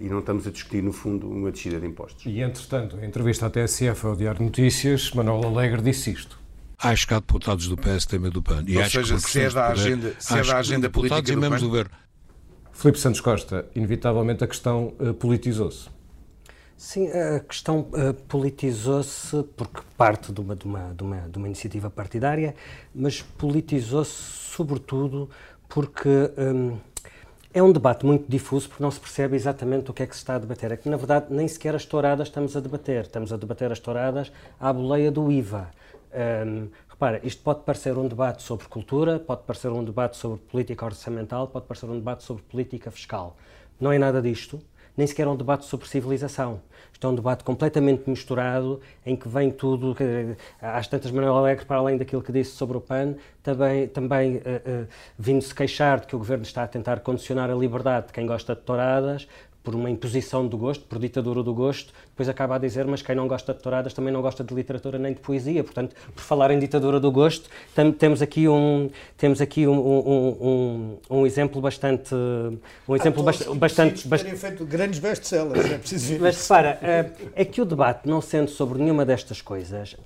e 0.01 0.09
não 0.09 0.19
estamos 0.19 0.45
a 0.45 0.51
discutir, 0.51 0.83
no 0.83 0.93
fundo, 0.93 1.31
uma 1.31 1.53
descida 1.53 1.79
de 1.79 1.87
impostos. 1.87 2.27
E, 2.27 2.41
entretanto, 2.41 2.99
em 2.99 3.07
entrevista 3.07 3.47
à 3.47 3.51
TSF 3.51 4.07
ao 4.09 4.17
Diário 4.17 4.45
Notícias, 4.45 5.13
Manuel 5.13 5.47
Alegre 5.47 5.81
disse 5.83 6.11
isto. 6.11 6.37
Acho 6.79 7.07
que 7.07 7.15
há 7.15 7.19
deputados 7.19 7.69
do 7.69 7.77
PSTM 7.77 8.27
e 8.27 8.31
do 8.31 8.43
PAN. 8.43 8.65
E 8.67 8.77
Ou 8.77 8.83
acho 8.83 8.99
seja, 8.99 9.15
que 9.15 9.21
se 9.23 9.41
é 9.41 9.51
da 9.51 9.69
agenda, 9.69 10.15
se 10.19 10.39
é 10.39 10.43
da 10.43 10.59
agenda 10.59 10.91
política 10.91 11.23
do 11.23 11.41
PAN... 11.41 11.57
do 11.57 11.67
governo. 11.67 11.91
Filipe 12.73 12.99
Santos 12.99 13.21
Costa, 13.21 13.67
inevitavelmente 13.75 14.45
a 14.45 14.47
questão 14.47 14.93
uh, 15.01 15.15
politizou-se. 15.15 15.89
Sim, 16.77 17.09
a 17.09 17.41
questão 17.41 17.89
uh, 17.93 18.13
politizou-se 18.29 19.43
porque 19.57 19.81
parte 19.97 20.31
de 20.31 20.41
uma, 20.43 20.55
de, 20.55 20.67
uma, 20.67 20.95
de, 20.95 21.03
uma, 21.03 21.17
de 21.21 21.39
uma 21.39 21.47
iniciativa 21.47 21.89
partidária, 21.89 22.55
mas 22.95 23.23
politizou-se 23.23 24.13
sobretudo 24.13 25.31
porque 25.71 26.31
um, 26.37 26.77
é 27.53 27.63
um 27.63 27.73
debate 27.73 28.05
muito 28.05 28.31
difuso 28.31 28.69
porque 28.69 28.83
não 28.83 28.91
se 28.91 29.01
percebe 29.01 29.35
exatamente 29.37 29.91
o 29.91 29.95
que 29.95 30.03
é 30.03 30.07
que 30.07 30.15
se 30.15 30.21
está 30.21 30.35
a 30.35 30.39
debater. 30.39 30.71
É 30.73 30.77
que, 30.77 30.91
na 30.91 30.99
verdade, 30.99 31.27
nem 31.31 31.49
sequer 31.49 31.75
as 31.75 31.87
touradas 31.87 32.29
estamos 32.29 32.55
a 32.55 32.61
debater. 32.61 33.05
Estamos 33.05 33.33
a 33.33 33.39
debater 33.39 33.73
as 33.73 33.81
touradas 33.81 34.31
à 34.61 34.71
boleia 34.71 35.11
do 35.11 35.33
IVA. 35.33 35.71
Um, 36.15 36.69
repara, 36.89 37.21
isto 37.23 37.43
pode 37.43 37.61
parecer 37.61 37.97
um 37.97 38.09
debate 38.09 38.43
sobre 38.43 38.67
cultura, 38.67 39.19
pode 39.19 39.43
parecer 39.43 39.69
um 39.69 39.85
debate 39.85 40.17
sobre 40.17 40.39
política 40.39 40.85
orçamental, 40.85 41.49
pode 41.49 41.67
parecer 41.67 41.87
um 41.87 41.97
debate 41.97 42.23
sobre 42.23 42.43
política 42.45 42.91
fiscal. 42.91 43.37
Não 43.81 43.93
é 43.93 43.99
nada 43.99 44.23
disto, 44.23 44.61
nem 44.97 45.07
sequer 45.07 45.29
um 45.29 45.37
debate 45.37 45.67
sobre 45.67 45.87
civilização. 45.87 46.61
Isto 46.93 47.07
é 47.07 47.11
um 47.11 47.15
debate 47.15 47.45
completamente 47.45 48.09
misturado, 48.09 48.81
em 49.05 49.15
que 49.15 49.29
vem 49.29 49.51
tudo. 49.51 49.95
Às 50.61 50.89
tantas, 50.89 51.11
Manuel 51.11 51.37
Alegre, 51.37 51.67
para 51.67 51.77
além 51.77 51.99
daquilo 51.99 52.23
que 52.23 52.33
disse 52.33 52.53
sobre 52.53 52.79
o 52.79 52.81
PAN, 52.81 53.15
também, 53.43 53.87
também 53.89 54.37
uh, 54.37 54.39
uh, 54.39 54.89
vindo-se 55.19 55.55
queixar 55.55 56.01
de 56.01 56.07
que 56.07 56.17
o 56.17 56.19
governo 56.19 56.45
está 56.45 56.63
a 56.63 56.67
tentar 56.67 57.01
condicionar 57.01 57.51
a 57.51 57.55
liberdade 57.55 58.07
de 58.07 58.13
quem 58.15 58.27
gosta 58.27 58.55
de 58.55 58.63
touradas, 58.63 59.29
por 59.67 59.75
uma 59.75 59.91
imposição 59.91 60.47
do 60.47 60.57
gosto, 60.57 60.85
por 60.85 60.97
ditadura 60.97 61.43
do 61.43 61.53
gosto, 61.53 61.93
depois 62.11 62.29
acaba 62.29 62.55
a 62.55 62.59
dizer, 62.59 62.87
mas 62.87 63.03
quem 63.03 63.17
não 63.17 63.27
gosta 63.27 63.53
de 63.53 63.59
touradas 63.59 63.93
também 63.93 64.13
não 64.13 64.23
gosta 64.23 64.45
de 64.45 64.55
literatura 64.55 64.97
nem 64.97 65.13
de 65.13 65.19
poesia. 65.19 65.65
Portanto, 65.65 65.97
por 66.15 66.23
falar 66.23 66.53
em 66.53 66.59
ditadura 66.61 67.01
do 67.01 67.11
gosto, 67.11 67.51
temos 67.99 68.23
aqui 68.23 68.47
um, 68.47 68.89
temos 69.17 69.41
aqui 69.41 69.67
um, 69.67 69.77
um, 69.77 70.99
um, 71.11 71.19
um 71.19 71.27
exemplo 71.27 71.61
bastante... 71.61 72.15
Um 72.89 72.95
exemplo 72.95 73.23
ah, 73.23 73.25
bastante... 73.25 73.59
bastante, 73.59 74.07
bastante 74.07 74.37
feito 74.37 74.65
grandes 74.65 75.01
best-sellers, 75.01 75.69
é 75.69 75.79
preciso 75.79 76.13
ver 76.13 76.21
Mas 76.21 76.41
repara, 76.41 76.79
eh, 76.81 77.11
é 77.35 77.45
que 77.45 77.61
o 77.61 77.65
debate, 77.65 78.09
não 78.09 78.21
sendo 78.21 78.49
sobre 78.49 78.79
nenhuma 78.79 79.05
destas 79.05 79.43
coisas, 79.43 79.97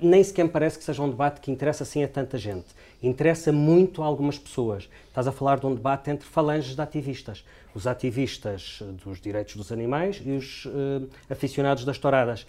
nem 0.00 0.24
sequer 0.24 0.42
me 0.42 0.50
parece 0.50 0.76
que 0.76 0.82
seja 0.82 1.00
um 1.00 1.08
debate 1.08 1.40
que 1.40 1.52
interessa 1.52 1.84
assim 1.84 2.02
a 2.02 2.08
tanta 2.08 2.36
gente. 2.36 2.66
Interessa 3.00 3.52
muito 3.52 4.02
a 4.02 4.06
algumas 4.06 4.38
pessoas. 4.38 4.88
Estás 5.06 5.28
a 5.28 5.32
falar 5.32 5.60
de 5.60 5.66
um 5.66 5.74
debate 5.74 6.10
entre 6.10 6.26
falanges 6.26 6.74
de 6.74 6.82
ativistas 6.82 7.44
os 7.74 7.86
ativistas 7.86 8.82
dos 9.04 9.20
direitos 9.20 9.56
dos 9.56 9.72
animais 9.72 10.22
e 10.24 10.30
os 10.30 10.66
uh, 10.66 11.08
aficionados 11.28 11.84
das 11.84 11.98
touradas. 11.98 12.46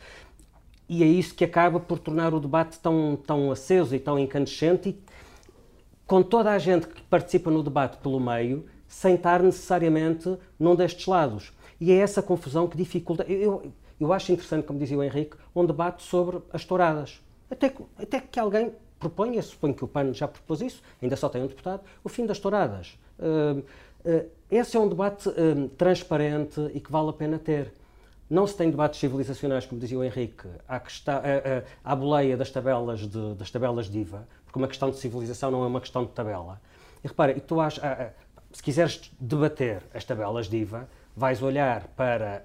E 0.88 1.04
é 1.04 1.08
isso 1.08 1.34
que 1.34 1.44
acaba 1.44 1.80
por 1.80 1.98
tornar 1.98 2.34
o 2.34 2.40
debate 2.40 2.80
tão, 2.80 3.18
tão 3.26 3.52
aceso 3.52 3.96
e 3.96 4.00
tão 4.00 4.20
incandescente, 4.20 4.90
e 4.90 5.00
com 6.06 6.22
toda 6.22 6.52
a 6.52 6.60
gente 6.60 6.88
que 6.88 7.02
participa 7.02 7.50
no 7.50 7.64
debate 7.64 7.98
pelo 7.98 8.20
meio, 8.20 8.66
sem 8.88 9.16
estar 9.16 9.42
necessariamente 9.42 10.38
num 10.60 10.76
destes 10.76 11.08
lados. 11.08 11.52
E 11.82 11.92
é 11.92 11.96
essa 11.96 12.22
confusão 12.22 12.68
que 12.68 12.78
dificulta. 12.78 13.24
Eu, 13.24 13.72
eu 14.00 14.14
acho 14.14 14.32
interessante, 14.32 14.66
como 14.66 14.78
dizia 14.78 14.98
o 14.98 15.04
Henrique, 15.04 15.36
um 15.56 15.66
debate 15.66 16.04
sobre 16.04 16.40
as 16.54 16.64
touradas. 16.64 17.20
Até 17.50 17.70
que, 17.70 17.84
até 17.98 18.20
que 18.22 18.40
alguém 18.40 18.72
proponha, 19.00 19.42
suponho 19.42 19.74
que 19.74 19.84
o 19.84 19.88
PAN 19.88 20.14
já 20.14 20.28
propôs 20.28 20.62
isso, 20.62 20.82
ainda 21.02 21.16
só 21.16 21.30
tem 21.30 21.42
um 21.42 21.48
deputado, 21.48 21.82
o 22.04 22.10
fim 22.10 22.26
das 22.26 22.40
touradas. 22.40 22.98
Uh, 23.20 23.60
uh, 24.06 24.30
esse 24.50 24.78
é 24.78 24.80
um 24.80 24.88
debate 24.88 25.30
uh, 25.30 25.70
transparente 25.70 26.60
e 26.74 26.80
que 26.80 26.92
vale 26.92 27.10
a 27.10 27.14
pena 27.14 27.40
ter. 27.40 27.74
Não 28.30 28.48
se 28.48 28.56
tem 28.56 28.72
debates 28.72 29.00
civilizacionais, 29.00 29.66
como 29.66 29.80
dizia 29.80 30.00
o 30.00 30.04
Henrique, 30.04 30.48
à, 30.68 30.80
questão, 30.80 31.16
à, 31.16 31.92
à 31.92 31.96
boleia 31.96 32.36
das 32.36 32.50
tabelas, 32.50 33.02
de, 33.02 33.36
das 33.36 33.52
tabelas 33.52 33.88
de 33.88 34.00
IVA, 34.00 34.28
porque 34.46 34.58
uma 34.58 34.68
questão 34.68 34.90
de 34.90 34.98
civilização 34.98 35.52
não 35.52 35.64
é 35.64 35.68
uma 35.68 35.80
questão 35.80 36.04
de 36.04 36.12
tabela. 36.12 36.60
E 37.04 37.08
repara, 37.08 37.40
tu 37.40 37.60
achas, 37.62 37.84
se 38.52 38.64
quiseres 38.64 39.12
debater 39.20 39.84
as 39.94 40.04
tabelas 40.04 40.48
de 40.48 40.58
IVA, 40.58 40.90
vais 41.16 41.42
olhar 41.44 41.88
para 41.96 42.44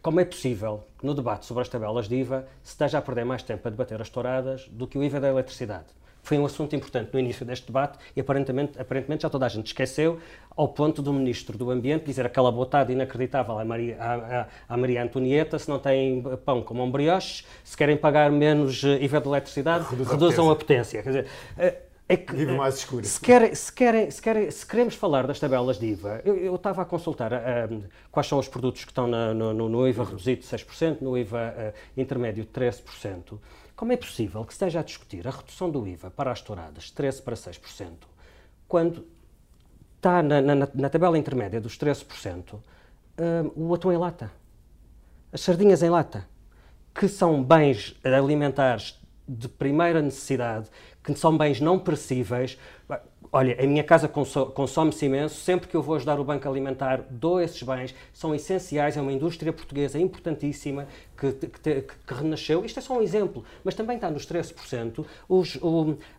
como 0.00 0.20
é 0.20 0.24
possível 0.24 0.84
no 1.02 1.14
debate 1.14 1.46
sobre 1.46 1.62
as 1.62 1.68
tabelas 1.68 2.08
de 2.08 2.14
IVA 2.16 2.46
se 2.62 2.70
esteja 2.70 2.98
a 2.98 3.02
perder 3.02 3.24
mais 3.24 3.42
tempo 3.42 3.66
a 3.66 3.70
debater 3.70 4.00
as 4.00 4.08
touradas 4.08 4.68
do 4.68 4.86
que 4.86 4.96
o 4.96 5.02
IVA 5.02 5.20
da 5.20 5.28
eletricidade. 5.28 5.86
Foi 6.22 6.38
um 6.38 6.44
assunto 6.44 6.76
importante 6.76 7.10
no 7.12 7.18
início 7.18 7.44
deste 7.44 7.66
debate 7.66 7.98
e 8.14 8.20
aparentemente, 8.20 8.80
aparentemente 8.80 9.22
já 9.22 9.30
toda 9.30 9.46
a 9.46 9.48
gente 9.48 9.66
esqueceu, 9.66 10.18
ao 10.56 10.68
ponto 10.68 11.00
do 11.00 11.12
Ministro 11.12 11.56
do 11.56 11.70
Ambiente 11.70 12.04
dizer 12.04 12.26
aquela 12.26 12.52
botada 12.52 12.92
inacreditável 12.92 13.58
à 13.58 13.64
Maria, 13.64 13.96
à, 14.00 14.46
à 14.68 14.76
Maria 14.76 15.02
Antonieta, 15.02 15.58
se 15.58 15.68
não 15.68 15.78
têm 15.78 16.22
pão 16.44 16.62
como 16.62 16.82
um 16.82 16.90
brioche, 16.90 17.44
se 17.64 17.76
querem 17.76 17.96
pagar 17.96 18.30
menos 18.30 18.84
eh, 18.84 19.02
IVA 19.02 19.20
de 19.20 19.28
eletricidade, 19.28 19.84
Reduz 19.90 20.10
reduzam 20.10 20.50
a 20.50 20.56
potência. 20.56 21.00
A 21.00 21.02
potência. 21.02 21.02
Quer 21.02 21.08
dizer, 21.08 21.90
é 22.10 22.16
que, 22.16 22.34
Vive 22.34 22.56
mais 22.56 22.74
escuro. 22.78 23.04
Se, 23.06 23.20
querem, 23.20 23.54
se, 23.54 23.72
querem, 23.72 24.10
se, 24.10 24.20
querem, 24.20 24.50
se 24.50 24.66
queremos 24.66 24.96
falar 24.96 25.28
das 25.28 25.38
tabelas 25.38 25.78
de 25.78 25.86
IVA, 25.86 26.20
eu, 26.24 26.36
eu 26.36 26.56
estava 26.56 26.82
a 26.82 26.84
consultar 26.84 27.30
quais 28.10 28.26
são 28.26 28.36
os 28.36 28.48
produtos 28.48 28.84
que 28.84 28.90
estão 28.90 29.06
na, 29.06 29.32
no, 29.32 29.68
no, 29.68 29.86
IVA 29.86 30.02
reduzido 30.02 30.40
de 30.42 30.48
6%, 30.48 31.00
no 31.00 31.16
IVA 31.16 31.54
uh, 31.56 32.00
intermédio 32.00 32.42
de 32.42 32.50
13%. 32.50 33.38
Como 33.80 33.92
é 33.92 33.96
possível 33.96 34.44
que 34.44 34.52
esteja 34.52 34.80
a 34.80 34.82
discutir 34.82 35.26
a 35.26 35.30
redução 35.30 35.70
do 35.70 35.88
IVA 35.88 36.10
para 36.10 36.30
as 36.30 36.42
touradas 36.42 36.84
de 36.84 36.92
13% 36.92 37.22
para 37.22 37.34
6%, 37.34 37.92
quando 38.68 39.06
está 39.96 40.22
na, 40.22 40.42
na, 40.42 40.68
na 40.74 40.90
tabela 40.90 41.16
intermédia 41.16 41.62
dos 41.62 41.78
13% 41.78 42.56
uh, 42.56 42.60
o 43.56 43.74
atum 43.74 43.90
em 43.90 43.96
lata, 43.96 44.30
as 45.32 45.40
sardinhas 45.40 45.82
em 45.82 45.88
lata, 45.88 46.28
que 46.94 47.08
são 47.08 47.42
bens 47.42 47.98
alimentares 48.04 49.00
de 49.26 49.48
primeira 49.48 50.02
necessidade, 50.02 50.68
que 51.02 51.14
são 51.14 51.38
bens 51.38 51.58
não 51.58 51.78
perecíveis. 51.78 52.58
Olha, 53.32 53.56
a 53.62 53.64
minha 53.64 53.84
casa 53.84 54.08
consome-se 54.08 55.06
imenso, 55.06 55.36
sempre 55.36 55.68
que 55.68 55.76
eu 55.76 55.82
vou 55.82 55.94
ajudar 55.94 56.18
o 56.18 56.24
Banco 56.24 56.48
Alimentar, 56.48 57.04
dou 57.08 57.40
esses 57.40 57.62
bens, 57.62 57.94
são 58.12 58.34
essenciais, 58.34 58.96
é 58.96 59.00
uma 59.00 59.12
indústria 59.12 59.52
portuguesa 59.52 60.00
importantíssima 60.00 60.88
que, 61.16 61.32
que, 61.34 61.82
que 61.82 62.14
renasceu. 62.14 62.64
Isto 62.64 62.80
é 62.80 62.82
só 62.82 62.98
um 62.98 63.00
exemplo, 63.00 63.44
mas 63.62 63.76
também 63.76 63.94
está 63.94 64.10
nos 64.10 64.26
13% 64.26 65.06
os, 65.28 65.56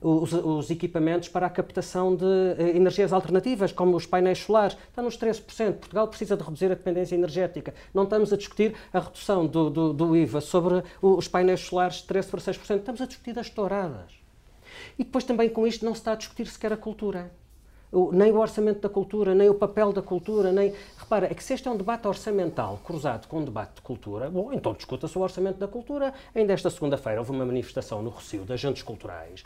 os, 0.02 0.32
os, 0.32 0.72
equipamentos 0.72 1.28
para 1.28 1.48
a 1.48 1.50
captação 1.50 2.16
de 2.16 2.24
eh, 2.58 2.78
energias 2.78 3.12
alternativas, 3.12 3.74
como 3.74 3.98
os 3.98 4.06
painéis 4.06 4.40
solares, 4.40 4.78
está 4.88 5.02
nos 5.02 5.18
13%. 5.18 5.74
Portugal 5.74 6.08
precisa 6.08 6.38
de 6.38 6.44
reduzir 6.44 6.68
a 6.68 6.76
dependência 6.76 7.16
energética. 7.16 7.74
Não 7.94 8.04
estamos 8.04 8.32
a 8.32 8.38
discutir 8.38 8.74
a 8.94 9.00
redução 9.02 9.46
do, 9.46 9.70
do, 9.70 9.92
do 9.92 10.16
IVA 10.16 10.40
sobre 10.40 10.82
os 11.02 11.28
painéis 11.28 11.60
solares 11.60 11.96
de 11.98 12.04
13% 12.04 12.30
para 12.30 12.40
6%, 12.40 12.78
estamos 12.78 13.02
a 13.02 13.06
discutir 13.06 13.38
as 13.38 13.50
touradas. 13.50 14.21
E 14.98 15.04
depois 15.04 15.24
também 15.24 15.50
com 15.50 15.66
isto 15.66 15.86
não 15.86 15.94
se 15.94 16.02
está 16.02 16.14
a 16.14 16.16
discutir 16.16 16.48
sequer 16.48 16.74
a 16.74 16.78
cultura. 16.78 17.32
nem 18.14 18.32
o 18.32 18.38
orçamento 18.38 18.80
da 18.80 18.90
cultura, 18.90 19.36
nem 19.36 19.50
o 19.50 19.54
papel 19.54 19.92
da 19.92 20.02
cultura, 20.02 20.52
nem. 20.52 20.74
Repara, 20.98 21.26
é 21.26 21.34
que 21.34 21.44
se 21.44 21.54
este 21.54 21.68
é 21.68 21.72
um 21.72 21.76
debate 21.76 22.08
orçamental 22.08 22.80
cruzado 22.86 23.28
com 23.28 23.40
um 23.40 23.44
debate 23.46 23.76
de 23.76 23.82
cultura, 23.82 24.30
bom, 24.30 24.54
então 24.54 24.74
discuta-se 24.74 25.18
o 25.18 25.22
orçamento 25.22 25.58
da 25.58 25.68
cultura. 25.68 26.14
Ainda 26.34 26.54
esta 26.54 26.70
segunda-feira 26.70 27.20
houve 27.20 27.32
uma 27.32 27.46
manifestação 27.46 28.02
no 28.02 28.10
Rocio 28.10 28.46
de 28.46 28.54
agentes 28.54 28.84
culturais, 28.84 29.44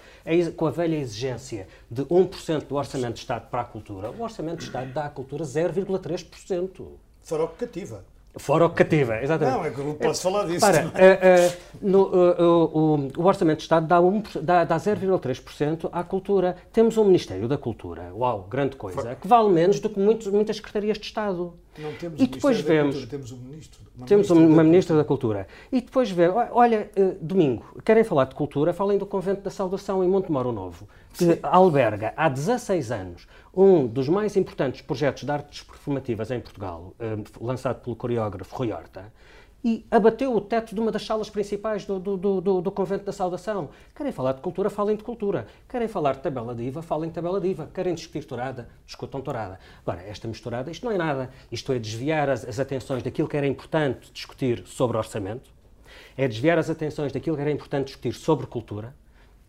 com 0.55 0.67
a 0.67 0.71
velha 0.71 0.95
exigência 0.95 1.67
de 1.89 2.03
1% 2.03 2.67
do 2.67 2.75
orçamento 2.75 3.13
de 3.13 3.19
Estado 3.19 3.49
para 3.49 3.61
a 3.61 3.65
cultura. 3.65 4.11
O 4.11 4.21
orçamento 4.21 4.59
de 4.59 4.65
Estado 4.65 4.93
dá 4.93 5.05
à 5.05 5.09
cultura 5.09 5.43
0,3%. 5.43 6.85
Fora 7.23 7.43
o 7.45 7.47
que 7.47 7.65
cativa. 7.65 8.05
Fora 8.37 8.65
o 8.65 8.69
que 8.69 8.75
cativa, 8.75 9.21
exatamente. 9.21 9.57
Não, 9.57 9.65
é 9.65 9.71
que 9.71 9.79
eu 9.79 9.93
posso 9.93 10.21
falar 10.23 10.45
disso. 10.45 10.59
Para, 10.59 10.85
uh, 10.85 10.87
uh, 10.87 11.57
no, 11.81 12.03
uh, 12.03 12.77
o, 12.77 13.21
o, 13.21 13.25
Orçamento 13.25 13.57
de 13.57 13.63
Estado 13.63 13.87
dá, 13.87 14.01
um, 14.01 14.21
dá, 14.41 14.63
dá 14.65 14.77
0,3% 14.77 15.89
à 15.91 16.03
cultura. 16.03 16.55
Temos 16.73 16.97
um 16.97 17.05
Ministério 17.05 17.47
da 17.47 17.57
Cultura, 17.57 18.11
uau, 18.13 18.45
grande 18.49 18.75
coisa, 18.75 19.15
que 19.15 19.27
vale 19.27 19.49
menos 19.49 19.79
do 19.79 19.89
que 19.89 19.99
muitos, 19.99 20.27
muitas 20.27 20.57
secretarias 20.57 20.97
de 20.97 21.05
Estado. 21.05 21.53
Não 21.77 21.93
temos 21.93 22.21
e 22.21 22.27
depois 22.27 22.59
vemos, 22.61 22.95
Cultura, 22.95 23.09
temos 23.09 23.31
um 23.31 23.37
ministro. 23.37 23.81
Uma 23.95 24.07
temos 24.07 24.29
ministra 24.29 24.53
uma 24.53 24.63
ministra 24.63 24.97
da 24.97 25.03
Cultura. 25.03 25.47
E 25.71 25.81
depois 25.81 26.09
vemos, 26.09 26.47
olha, 26.51 26.89
domingo, 27.21 27.65
querem 27.83 28.03
falar 28.03 28.25
de 28.25 28.35
cultura, 28.35 28.73
falem 28.73 28.97
do 28.97 29.05
Convento 29.05 29.41
da 29.41 29.49
Saudação 29.49 30.03
em 30.03 30.07
Montemoro 30.07 30.51
Novo, 30.51 30.87
que 31.13 31.25
Sim. 31.25 31.39
alberga 31.43 32.13
há 32.15 32.29
16 32.29 32.91
anos 32.91 33.27
um 33.53 33.87
dos 33.87 34.07
mais 34.09 34.35
importantes 34.35 34.81
projetos 34.81 35.23
de 35.23 35.31
artes 35.31 35.63
performativas 35.63 36.31
em 36.31 36.39
Portugal, 36.39 36.93
eh, 36.99 37.17
lançado 37.39 37.81
pelo 37.81 37.95
coreógrafo 37.95 38.55
Rui 38.55 38.71
Horta, 38.71 39.11
e 39.65 39.83
abateu 39.89 40.35
o 40.35 40.39
teto 40.39 40.75
de 40.75 40.79
uma 40.79 40.91
das 40.91 41.03
salas 41.03 41.27
principais 41.27 41.85
do, 41.85 41.99
do, 41.99 42.39
do, 42.39 42.61
do, 42.61 42.71
Convento 42.71 43.03
da 43.03 43.11
Saudação. 43.11 43.69
Querem 43.95 44.11
falar 44.11 44.33
de 44.33 44.41
cultura, 44.41 44.69
falem 44.69 44.95
de 44.95 45.03
cultura. 45.03 45.47
Querem 45.67 45.87
falar 45.87 46.13
de 46.13 46.19
tabela 46.19 46.53
diva, 46.53 46.83
falem 46.83 47.09
de 47.09 47.15
tabela 47.15 47.41
diva. 47.41 47.67
Querem 47.73 47.95
discutir 47.95 48.25
tourada, 48.25 48.69
discutam 48.85 49.21
tourada. 49.21 49.59
Agora, 49.83 50.03
esta 50.03 50.27
misturada, 50.27 50.69
isto 50.69 50.85
não 50.85 50.91
é 50.91 50.97
nada. 50.99 51.31
Isto 51.51 51.73
é 51.73 51.79
desviar 51.79 52.29
as, 52.29 52.45
as 52.45 52.59
atenções 52.59 53.01
daquilo 53.01 53.27
que 53.27 53.35
era 53.35 53.47
importante 53.47 54.11
discutir 54.13 54.61
sobre 54.67 54.97
orçamento, 54.97 55.49
é 56.15 56.27
desviar 56.27 56.59
as 56.59 56.69
atenções 56.69 57.11
daquilo 57.11 57.35
que 57.35 57.41
era 57.41 57.51
importante 57.51 57.87
discutir 57.87 58.13
sobre 58.13 58.45
cultura 58.45 58.95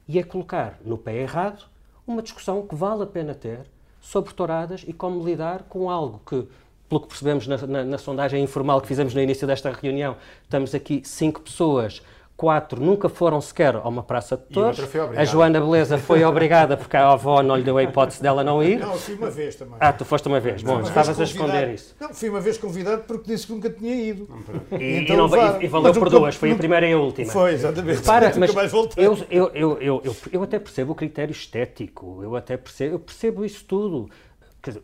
e 0.08 0.18
é 0.18 0.22
colocar 0.22 0.78
no 0.82 0.96
pé 0.96 1.14
errado 1.16 1.66
uma 2.06 2.22
discussão 2.22 2.66
que 2.66 2.74
vale 2.74 3.02
a 3.02 3.06
pena 3.06 3.34
ter 3.34 3.66
sobre 4.00 4.32
touradas 4.32 4.82
e 4.86 4.94
como 4.94 5.22
lidar 5.22 5.64
com 5.64 5.90
algo 5.90 6.22
que, 6.24 6.48
pelo 6.88 7.00
que 7.00 7.08
percebemos 7.08 7.46
na, 7.46 7.56
na, 7.66 7.84
na 7.84 7.98
sondagem 7.98 8.42
informal 8.42 8.80
que 8.80 8.88
fizemos 8.88 9.14
no 9.14 9.20
início 9.20 9.46
desta 9.46 9.70
reunião, 9.70 10.16
estamos 10.44 10.74
aqui 10.74 11.02
cinco 11.04 11.40
pessoas 11.40 12.02
quatro 12.36 12.80
nunca 12.80 13.08
foram 13.08 13.40
sequer 13.40 13.74
a 13.76 13.88
uma 13.88 14.02
praça 14.02 14.36
de 14.36 14.42
touros. 14.44 14.78
A 15.16 15.24
Joana 15.24 15.58
Beleza 15.58 15.96
foi 15.96 16.22
obrigada 16.22 16.76
porque 16.76 16.96
a 16.96 17.10
avó 17.10 17.42
não 17.42 17.56
lhe 17.56 17.62
deu 17.62 17.78
a 17.78 17.82
hipótese 17.82 18.22
dela 18.22 18.44
não 18.44 18.62
ir. 18.62 18.78
Não, 18.78 18.94
fui 18.94 19.14
uma 19.14 19.30
vez 19.30 19.56
também. 19.56 19.76
Ah, 19.80 19.92
tu 19.92 20.04
foste 20.04 20.28
uma 20.28 20.38
vez. 20.38 20.62
Bom, 20.62 20.82
estavas 20.82 21.18
a 21.18 21.24
esconder 21.24 21.72
isso. 21.72 21.96
Não, 21.98 22.12
fui 22.12 22.28
uma 22.28 22.40
vez 22.40 22.58
convidado 22.58 23.04
porque 23.06 23.32
disse 23.32 23.46
que 23.46 23.52
nunca 23.52 23.70
tinha 23.70 23.94
ido. 23.94 24.28
E, 24.72 24.98
então, 24.98 25.14
e, 25.14 25.16
não, 25.16 25.60
e, 25.60 25.64
e 25.64 25.68
valeu 25.68 25.94
por 25.94 26.10
duas, 26.10 26.34
foi 26.34 26.52
a 26.52 26.56
primeira 26.56 26.86
e 26.86 26.92
a 26.92 26.98
última. 26.98 27.32
Foi, 27.32 27.54
exatamente. 27.54 28.02
Para, 28.02 28.32
mas 28.36 28.72
eu, 28.96 29.18
eu, 29.30 29.50
eu, 29.54 29.78
eu, 29.80 30.16
eu 30.32 30.42
até 30.42 30.58
percebo 30.58 30.92
o 30.92 30.94
critério 30.94 31.32
estético, 31.32 32.20
eu 32.22 32.36
até 32.36 32.56
percebo, 32.56 32.94
eu 32.96 32.98
percebo 32.98 33.44
isso 33.44 33.64
tudo 33.64 34.10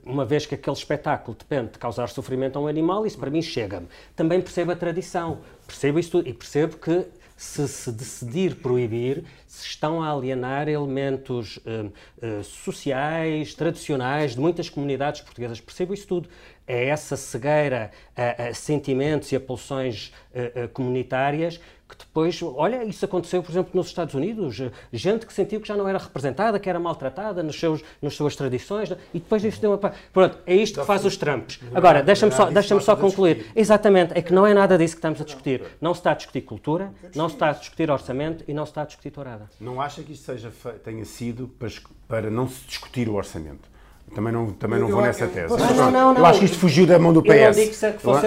uma 0.05 0.25
vez 0.25 0.47
que 0.47 0.55
aquele 0.55 0.77
espetáculo 0.77 1.37
depende 1.37 1.73
de 1.73 1.79
causar 1.79 2.09
sofrimento 2.09 2.59
a 2.59 2.63
um 2.63 2.67
animal, 2.67 3.07
isso 3.07 3.19
para 3.19 3.31
mim 3.31 3.43
chega-me. 3.43 3.87
Também 4.15 4.41
percebo 4.41 4.73
a 4.73 4.77
tradição, 4.77 5.41
percebo 5.67 5.99
isso 5.99 6.11
tudo 6.11 6.29
e 6.29 6.33
percebo 6.33 6.77
que 6.77 7.07
se 7.43 7.67
se 7.67 7.91
decidir 7.91 8.55
proibir, 8.57 9.25
se 9.49 9.67
estão 9.67 10.01
a 10.01 10.11
alienar 10.13 10.69
elementos 10.69 11.57
uh, 11.57 11.93
uh, 12.25 12.45
sociais, 12.45 13.53
tradicionais 13.53 14.35
de 14.35 14.41
muitas 14.41 14.71
comunidades 14.71 15.23
portuguesas. 15.23 15.61
Percebo 15.61 15.93
isso 15.93 16.07
tudo. 16.07 16.29
É 16.67 16.87
essa 16.87 17.17
cegueira 17.17 17.91
a, 18.17 18.45
a 18.45 18.55
sentimentos 18.55 19.33
e 19.33 19.37
a 19.37 19.41
pulsões 19.41 20.13
uh, 20.33 20.69
comunitárias 20.69 21.61
depois, 22.07 22.41
olha, 22.43 22.85
isso 22.85 23.05
aconteceu, 23.05 23.43
por 23.43 23.51
exemplo, 23.51 23.71
nos 23.75 23.87
Estados 23.87 24.15
Unidos, 24.15 24.63
gente 24.93 25.27
que 25.27 25.33
sentiu 25.33 25.61
que 25.61 25.69
já 25.69 25.77
não 25.77 25.89
era 25.89 25.99
representada, 25.99 26.59
que 26.59 26.69
era 26.69 26.79
maltratada 26.79 27.43
nos 27.43 27.59
seus, 27.59 27.83
nas 28.01 28.15
suas 28.15 28.37
tradições, 28.37 28.91
e 29.13 29.19
depois 29.19 29.45
isso 29.45 29.61
deu 29.61 29.73
uma... 29.73 29.93
Pronto, 30.13 30.39
é 30.47 30.55
isto 30.55 30.81
que 30.81 30.87
faz 30.87 31.05
os 31.05 31.17
Trumps. 31.17 31.61
Agora, 31.75 32.03
deixa-me 32.03 32.33
só, 32.33 32.51
deixa 32.51 32.79
só 32.81 32.97
concluir. 32.97 33.47
Exatamente, 33.55 34.13
é 34.15 34.23
que 34.23 34.33
não 34.33 34.47
é 34.47 34.55
nada 34.55 34.77
disso 34.77 34.95
que 34.95 34.99
estamos 34.99 35.21
a 35.21 35.25
discutir. 35.25 35.63
Não 35.81 35.95
se 35.95 36.01
está 36.01 36.13
a 36.13 36.15
discutir 36.15 36.43
cultura, 36.43 36.93
não 37.15 37.29
se 37.29 37.35
está 37.35 37.51
a 37.51 37.53
discutir 37.53 37.91
orçamento 37.91 38.45
e 38.47 38.55
não 38.55 38.65
se 38.67 38.71
está 38.71 38.83
a 38.83 38.85
discutir 38.85 39.11
tourada. 39.11 39.49
Não 39.61 39.81
acha 39.81 40.03
que 40.03 40.13
isto 40.13 40.25
seja, 40.25 40.53
tenha 40.85 41.05
sido 41.05 41.49
para, 41.49 41.71
para 42.09 42.31
não 42.31 42.49
se 42.49 42.65
discutir 42.67 43.09
o 43.09 43.15
orçamento? 43.15 43.72
Também 44.15 44.33
não, 44.33 44.53
também 44.53 44.79
não 44.79 44.89
eu, 44.89 44.95
vou 44.95 45.03
nessa 45.03 45.27
tese. 45.27 45.57
Não, 45.57 45.75
não, 45.75 45.91
não, 45.91 46.17
eu 46.19 46.27
acho 46.27 46.41
que 46.41 46.45
isto 46.45 46.59
fugiu 46.59 46.87
da 46.87 46.99
mão 46.99 47.13
do 47.13 47.23
PS. 47.23 47.81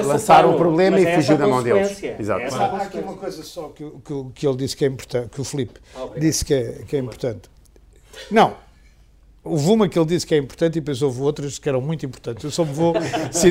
Lançaram 0.03 0.55
o 0.55 0.57
problema 0.57 0.99
e 0.99 1.15
fugiu 1.15 1.37
da 1.37 1.47
mão 1.47 1.61
deles. 1.61 2.01
Exato. 2.19 2.55
Há 2.55 2.77
aqui 2.83 2.97
uma 2.97 3.13
coisa 3.13 3.43
só 3.43 3.69
que, 3.69 3.83
que, 4.03 4.25
que 4.33 4.47
ele 4.47 4.57
disse 4.57 4.75
que 4.75 4.85
é 4.85 4.87
importante, 4.87 5.29
que 5.29 5.41
o 5.41 5.43
Filipe 5.43 5.79
disse 6.17 6.43
que 6.43 6.53
é, 6.53 6.83
que 6.87 6.95
é 6.95 6.99
importante. 6.99 7.49
Não, 8.31 8.55
Houve 9.45 9.69
uma 9.69 9.87
que 9.87 9.99
ele 9.99 10.07
disse 10.07 10.25
que 10.25 10.33
é 10.33 10.39
importante 10.39 10.77
e 10.77 10.81
depois 10.81 11.03
houve 11.03 11.21
outras 11.21 11.59
que 11.59 11.69
eram 11.69 11.79
muito 11.79 12.03
importantes. 12.03 12.43
Eu 12.43 12.49
só 12.49 12.65
me 12.65 12.73
vou 12.73 12.95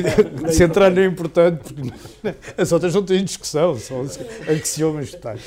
centrar 0.51 0.91
no 0.91 1.01
importante, 1.01 1.73
porque 1.73 2.35
as 2.61 2.73
outras 2.73 2.93
não 2.93 3.01
têm 3.01 3.23
discussão, 3.23 3.79
são 3.79 4.05
axiomas 4.45 5.11
totais. 5.11 5.39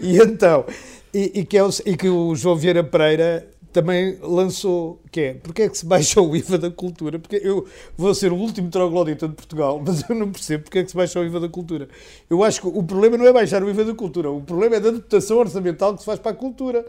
E 0.00 0.16
então, 0.16 0.64
e, 1.12 1.40
e, 1.40 1.44
que 1.44 1.58
é 1.58 1.62
o, 1.62 1.68
e 1.84 1.96
que 1.98 2.08
o 2.08 2.34
João 2.34 2.56
Vieira 2.56 2.82
Pereira 2.82 3.46
também 3.72 4.18
lançou, 4.20 5.00
que 5.10 5.20
é, 5.20 5.34
porque 5.34 5.62
é 5.62 5.68
que 5.68 5.78
se 5.78 5.86
baixa 5.86 6.20
o 6.20 6.36
IVA 6.36 6.58
da 6.58 6.70
cultura? 6.70 7.18
Porque 7.18 7.36
eu 7.36 7.66
vou 7.96 8.14
ser 8.14 8.32
o 8.32 8.36
último 8.36 8.70
troglodita 8.70 9.28
de 9.28 9.34
Portugal, 9.34 9.80
mas 9.84 10.08
eu 10.08 10.14
não 10.14 10.30
percebo 10.30 10.64
porque 10.64 10.80
é 10.80 10.84
que 10.84 10.90
se 10.90 10.96
baixa 10.96 11.20
o 11.20 11.24
IVA 11.24 11.40
da 11.40 11.48
cultura. 11.48 11.88
Eu 12.28 12.42
acho 12.44 12.60
que 12.60 12.66
o 12.66 12.82
problema 12.82 13.16
não 13.16 13.26
é 13.26 13.32
baixar 13.32 13.62
o 13.62 13.70
IVA 13.70 13.84
da 13.84 13.94
cultura, 13.94 14.30
o 14.30 14.40
problema 14.40 14.76
é 14.76 14.80
da 14.80 14.90
dotação 14.90 15.38
orçamental 15.38 15.94
que 15.94 16.00
se 16.00 16.06
faz 16.06 16.18
para 16.18 16.32
a 16.32 16.34
cultura. 16.34 16.84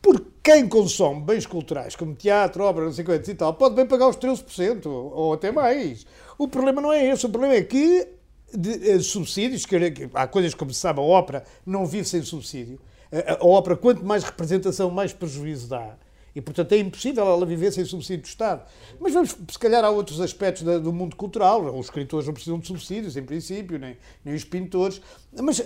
Porque 0.00 0.26
quem 0.42 0.68
consome 0.68 1.22
bens 1.22 1.46
culturais, 1.46 1.96
como 1.96 2.14
teatro, 2.14 2.62
obra, 2.62 2.84
não 2.84 2.92
sei 2.92 3.04
quantos 3.04 3.28
e 3.28 3.34
tal, 3.34 3.54
pode 3.54 3.74
bem 3.74 3.86
pagar 3.86 4.08
os 4.08 4.16
13%, 4.16 4.86
ou 4.86 5.32
até 5.32 5.50
mais. 5.50 6.06
O 6.38 6.46
problema 6.46 6.80
não 6.80 6.92
é 6.92 7.06
esse, 7.06 7.26
o 7.26 7.30
problema 7.30 7.54
é 7.54 7.62
que 7.62 8.06
de, 8.54 8.70
uh, 8.70 9.00
subsídios, 9.00 9.66
que, 9.66 9.90
que, 9.90 10.10
há 10.14 10.26
coisas 10.26 10.54
como 10.54 10.72
se 10.72 10.80
sabe, 10.80 11.00
a 11.00 11.02
ópera 11.02 11.44
não 11.64 11.86
vive 11.86 12.06
sem 12.06 12.22
subsídio. 12.22 12.78
A, 13.10 13.42
a 13.42 13.46
ópera, 13.46 13.76
quanto 13.76 14.04
mais 14.04 14.22
representação, 14.22 14.90
mais 14.90 15.12
prejuízo 15.12 15.68
dá. 15.68 15.96
E, 16.36 16.40
portanto, 16.42 16.72
é 16.72 16.76
impossível 16.76 17.26
ela 17.26 17.46
viver 17.46 17.72
sem 17.72 17.82
subsídio 17.86 18.24
do 18.24 18.26
Estado. 18.26 18.62
Mas 19.00 19.14
vamos, 19.14 19.34
se 19.50 19.58
calhar, 19.58 19.82
há 19.82 19.88
outros 19.88 20.20
aspectos 20.20 20.64
da, 20.64 20.78
do 20.78 20.92
mundo 20.92 21.16
cultural. 21.16 21.74
Os 21.74 21.86
escritores 21.86 22.26
não 22.26 22.34
precisam 22.34 22.58
de 22.58 22.66
subsídios, 22.66 23.16
em 23.16 23.22
princípio, 23.22 23.78
nem, 23.78 23.96
nem 24.22 24.34
os 24.34 24.44
pintores. 24.44 25.00
Mas 25.32 25.62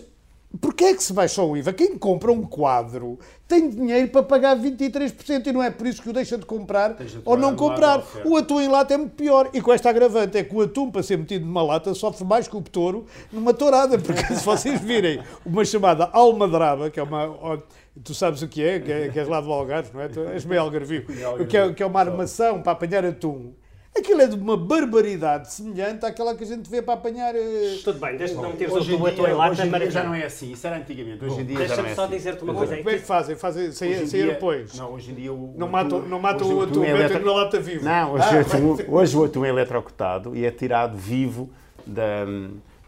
Porquê 0.58 0.84
é 0.86 0.94
que 0.94 1.02
se 1.02 1.12
baixa 1.12 1.40
o 1.42 1.56
IVA? 1.56 1.72
Quem 1.72 1.96
compra 1.96 2.32
um 2.32 2.42
quadro 2.42 3.20
tem 3.46 3.70
dinheiro 3.70 4.08
para 4.08 4.22
pagar 4.22 4.56
23% 4.56 5.46
e 5.46 5.52
não 5.52 5.62
é 5.62 5.70
por 5.70 5.86
isso 5.86 6.02
que 6.02 6.10
o 6.10 6.12
deixa 6.12 6.36
de 6.36 6.44
comprar 6.44 6.94
de 6.94 7.20
ou 7.24 7.36
não 7.36 7.54
comprar. 7.54 8.02
O 8.24 8.36
atum 8.36 8.60
em 8.60 8.66
lata 8.66 8.94
é 8.94 8.96
muito 8.96 9.14
pior. 9.14 9.48
E 9.54 9.60
com 9.60 9.72
esta 9.72 9.90
agravante 9.90 10.36
é 10.38 10.42
que 10.42 10.52
o 10.52 10.60
atum, 10.60 10.90
para 10.90 11.04
ser 11.04 11.18
metido 11.18 11.46
numa 11.46 11.62
lata, 11.62 11.94
sofre 11.94 12.24
mais 12.24 12.48
que 12.48 12.56
o 12.56 12.62
touro 12.62 13.06
numa 13.32 13.54
tourada. 13.54 13.96
Porque 13.96 14.34
se 14.34 14.44
vocês 14.44 14.80
virem 14.80 15.22
uma 15.46 15.64
chamada 15.64 16.10
almadraba, 16.12 16.90
que 16.90 16.98
é 16.98 17.02
uma... 17.02 17.62
Tu 18.02 18.12
sabes 18.12 18.42
o 18.42 18.48
que 18.48 18.62
é, 18.62 18.80
que 18.80 18.90
é, 18.90 19.08
que 19.08 19.18
é 19.20 19.24
lá 19.24 19.40
do 19.40 19.52
Algarve, 19.52 19.90
não 19.94 20.00
é? 20.00 20.08
Tu 20.08 20.20
és 20.20 20.44
meio 20.44 20.62
algarvio. 20.62 21.04
Que 21.48 21.56
é, 21.56 21.72
que 21.72 21.82
é 21.82 21.86
uma 21.86 22.00
armação 22.00 22.60
para 22.60 22.72
apanhar 22.72 23.04
atum. 23.04 23.52
Aquilo 24.00 24.22
é 24.22 24.26
de 24.26 24.34
uma 24.34 24.56
barbaridade 24.56 25.52
semelhante 25.52 26.06
àquela 26.06 26.34
que 26.34 26.42
a 26.42 26.46
gente 26.46 26.70
vê 26.70 26.80
para 26.80 26.94
apanhar. 26.94 27.34
Uh... 27.34 27.82
Tudo 27.84 28.00
bem, 28.00 28.16
desde 28.16 28.34
que 28.34 28.42
não 28.42 28.50
meteres 28.50 28.74
o 28.74 28.84
tubo 28.84 29.12
tua 29.12 29.32
lata, 29.34 29.52
Hoje 29.52 29.62
em 29.66 29.70
dia 29.70 29.90
já 29.90 30.02
não 30.02 30.14
é 30.14 30.24
assim, 30.24 30.52
isso 30.52 30.66
era 30.66 30.76
antigamente. 30.76 31.24
Hoje 31.24 31.40
em 31.40 31.44
dia 31.44 31.68
já 31.68 31.76
não 31.76 31.84
é 31.84 31.94
só 31.94 32.04
assim. 32.04 32.16
dizer-te 32.16 32.42
uma 32.42 32.54
coisa. 32.54 32.76
Como 32.78 32.90
é 32.90 32.94
que 32.94 33.04
fazem? 33.04 33.36
Fazem 33.36 33.72
sem, 33.72 34.06
sem 34.06 34.26
depois? 34.26 34.74
Não, 34.74 34.92
hoje 34.92 35.10
em 35.10 35.14
dia 35.14 35.32
o. 35.32 35.54
Não 35.56 35.68
matam, 35.68 36.00
não 36.00 36.18
matam 36.18 36.48
o 36.50 36.62
atum, 36.62 36.82
é 36.82 36.94
metem 36.94 37.22
na 37.22 37.32
lata 37.32 37.60
vivo. 37.60 37.84
Não, 37.84 38.12
hoje, 38.14 38.24
ah, 38.24 38.40
atum, 38.40 38.76
hoje 38.88 39.16
o 39.16 39.24
atum 39.24 39.44
é 39.44 39.48
eletrocutado 39.50 40.34
e 40.34 40.46
é 40.46 40.50
tirado 40.50 40.96
vivo 40.96 41.50
da, 41.86 42.24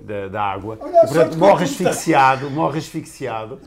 da, 0.01 0.29
da 0.29 0.43
água. 0.43 0.79
Olha, 0.81 0.97
e, 0.97 1.01
portanto, 1.01 1.37
morre 1.37 1.65
asfixiado, 1.65 2.51
morre 2.51 2.79
asfixiado 2.79 3.61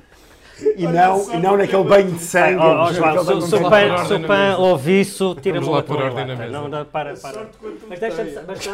e 0.76 0.88
não, 0.88 1.34
e 1.34 1.38
não 1.38 1.58
naquele 1.58 1.84
banho 1.84 2.12
de 2.12 2.20
sangue. 2.20 2.60
Oh, 2.62 2.86
oh, 2.86 2.94
João, 2.94 3.42
se 3.42 4.14
o 4.14 4.28
PAN 4.28 4.58
ouve 4.58 5.02
isso, 5.02 5.36
tira-me 5.42 5.68
lá 5.68 5.84
por 5.84 5.98
ordem 5.98 6.26
na 6.26 6.36
mesa. 6.36 6.52
Não, 6.52 6.68
não, 6.68 6.86
para, 6.86 7.16
para. 7.16 7.48
Mas 7.88 8.00
deixa-me 8.00 8.32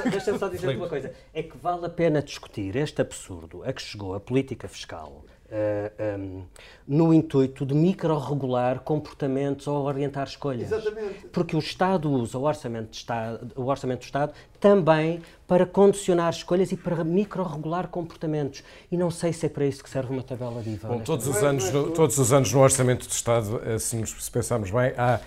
deixa 0.09 0.38
só 0.38 0.47
dizer 0.47 0.75
uma 0.75 0.88
coisa. 0.88 1.11
É 1.33 1.43
que 1.43 1.57
vale 1.57 1.85
a 1.85 1.89
pena 1.89 2.21
discutir 2.21 2.75
este 2.75 3.01
absurdo 3.01 3.63
a 3.65 3.73
que 3.73 3.81
chegou 3.81 4.13
a 4.13 4.19
política 4.19 4.67
fiscal 4.67 5.23
uh, 5.51 5.91
eh, 5.98 6.15
um, 6.17 6.38
ehm, 6.38 6.43
no 6.88 7.13
intuito 7.13 7.65
de 7.65 7.74
micro-regular 7.74 8.79
comportamentos 8.79 9.67
ou 9.67 9.86
orientar 9.86 10.25
escolhas. 10.27 10.72
Exatamente. 10.72 11.27
Porque 11.31 11.55
o 11.55 11.60
Estado 11.60 12.10
usa 12.10 12.38
o 12.38 12.43
orçamento, 12.43 12.89
de 12.89 12.98
Estado, 12.98 13.51
o 13.55 13.65
orçamento 13.65 14.00
do 14.00 14.05
Estado 14.05 14.34
também 14.60 15.22
para 15.48 15.65
condicionar 15.65 16.29
escolhas 16.29 16.72
e 16.72 16.77
para 16.77 17.03
micro-regular 17.03 17.89
comportamentos. 17.89 18.63
E 18.91 18.96
não 18.96 19.12
sei 19.12 19.34
se 19.34 19.46
é 19.46 19.50
para 19.50 19.65
isso 19.65 19.84
que 19.84 19.89
serve 19.89 20.13
uma 20.13 20.24
tabela 20.24 20.62
de 20.62 20.70
IVA. 20.72 20.88
Bom, 20.88 21.00
todos, 21.00 21.27
os 21.27 21.43
anos, 21.43 21.70
no, 21.72 21.91
todos 21.91 22.17
os 22.17 22.31
anos 22.31 22.53
no 22.53 22.60
Orçamento 22.60 23.08
do 23.08 23.12
Estado, 23.12 23.62
eh, 23.65 23.77
se, 23.77 24.05
se 24.05 24.31
pensarmos 24.31 24.72
bem, 24.72 24.93
há 24.98 25.20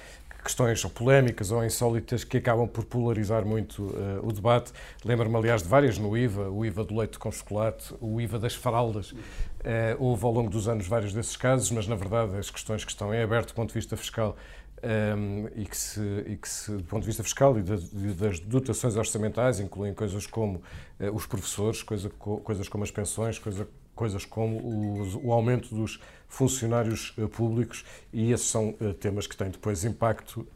questões 0.45 0.85
ou 0.85 0.91
polémicas 0.91 1.51
ou 1.51 1.65
insólitas 1.65 2.23
que 2.23 2.37
acabam 2.37 2.69
por 2.69 2.85
polarizar 2.85 3.45
muito 3.45 3.83
uh, 3.83 4.21
o 4.23 4.31
debate. 4.31 4.73
Lembro-me, 5.05 5.35
aliás, 5.37 5.63
de 5.63 5.69
várias 5.69 5.99
no 5.99 6.17
IVA, 6.17 6.51
o 6.51 6.65
IVA 6.65 6.85
do 6.85 6.97
leite 6.97 7.19
com 7.19 7.33
chocolate, 7.33 7.95
o 8.01 8.21
IVA 8.21 8.39
das 8.39 8.55
fraldas. 8.55 9.13
Uh, 9.13 9.97
houve 9.99 10.25
ao 10.25 10.33
longo 10.33 10.51
dos 10.51 10.69
anos 10.69 10.87
vários 10.87 11.15
desses 11.15 11.37
casos, 11.37 11.71
mas 11.71 11.89
na 11.89 11.97
verdade 11.97 12.37
as 12.37 12.51
questões 12.51 12.85
que 12.85 12.91
estão 12.91 13.15
em 13.15 13.23
aberto 13.23 13.49
do 13.49 13.55
ponto 13.55 13.69
de 13.69 13.75
vista 13.75 13.97
fiscal 13.97 14.37
um, 14.83 15.47
ehm, 15.47 15.49
e, 15.57 15.65
que 15.65 15.77
se, 15.77 16.01
e 16.27 16.37
que 16.37 16.49
se, 16.49 16.71
do 16.73 16.85
ponto 16.85 17.01
de 17.01 17.07
vista 17.07 17.23
fiscal 17.23 17.59
e 17.59 17.63
das 17.63 18.39
dotações 18.41 18.97
orçamentais, 18.97 19.59
incluem 19.59 19.95
coisas 19.95 20.27
como 20.27 20.57
uh, 21.01 21.15
os 21.15 21.25
professores, 21.25 21.83
coisa, 21.83 22.11
co, 22.11 22.39
coisas 22.39 22.69
como 22.69 22.85
as 22.85 22.91
pensões, 22.91 23.39
coisa, 23.39 23.67
coisas 23.95 24.25
como 24.25 24.59
o, 24.59 25.29
o 25.29 25.33
aumento 25.33 25.75
dos 25.75 26.01
funcionários 26.29 27.15
uh, 27.17 27.29
públicos 27.29 27.85
e 28.13 28.33
esses 28.33 28.49
são 28.49 28.71
uh, 28.81 28.93
temas 28.95 29.27
que 29.27 29.37
têm 29.37 29.51
depois 29.51 29.85
impacto 29.85 30.47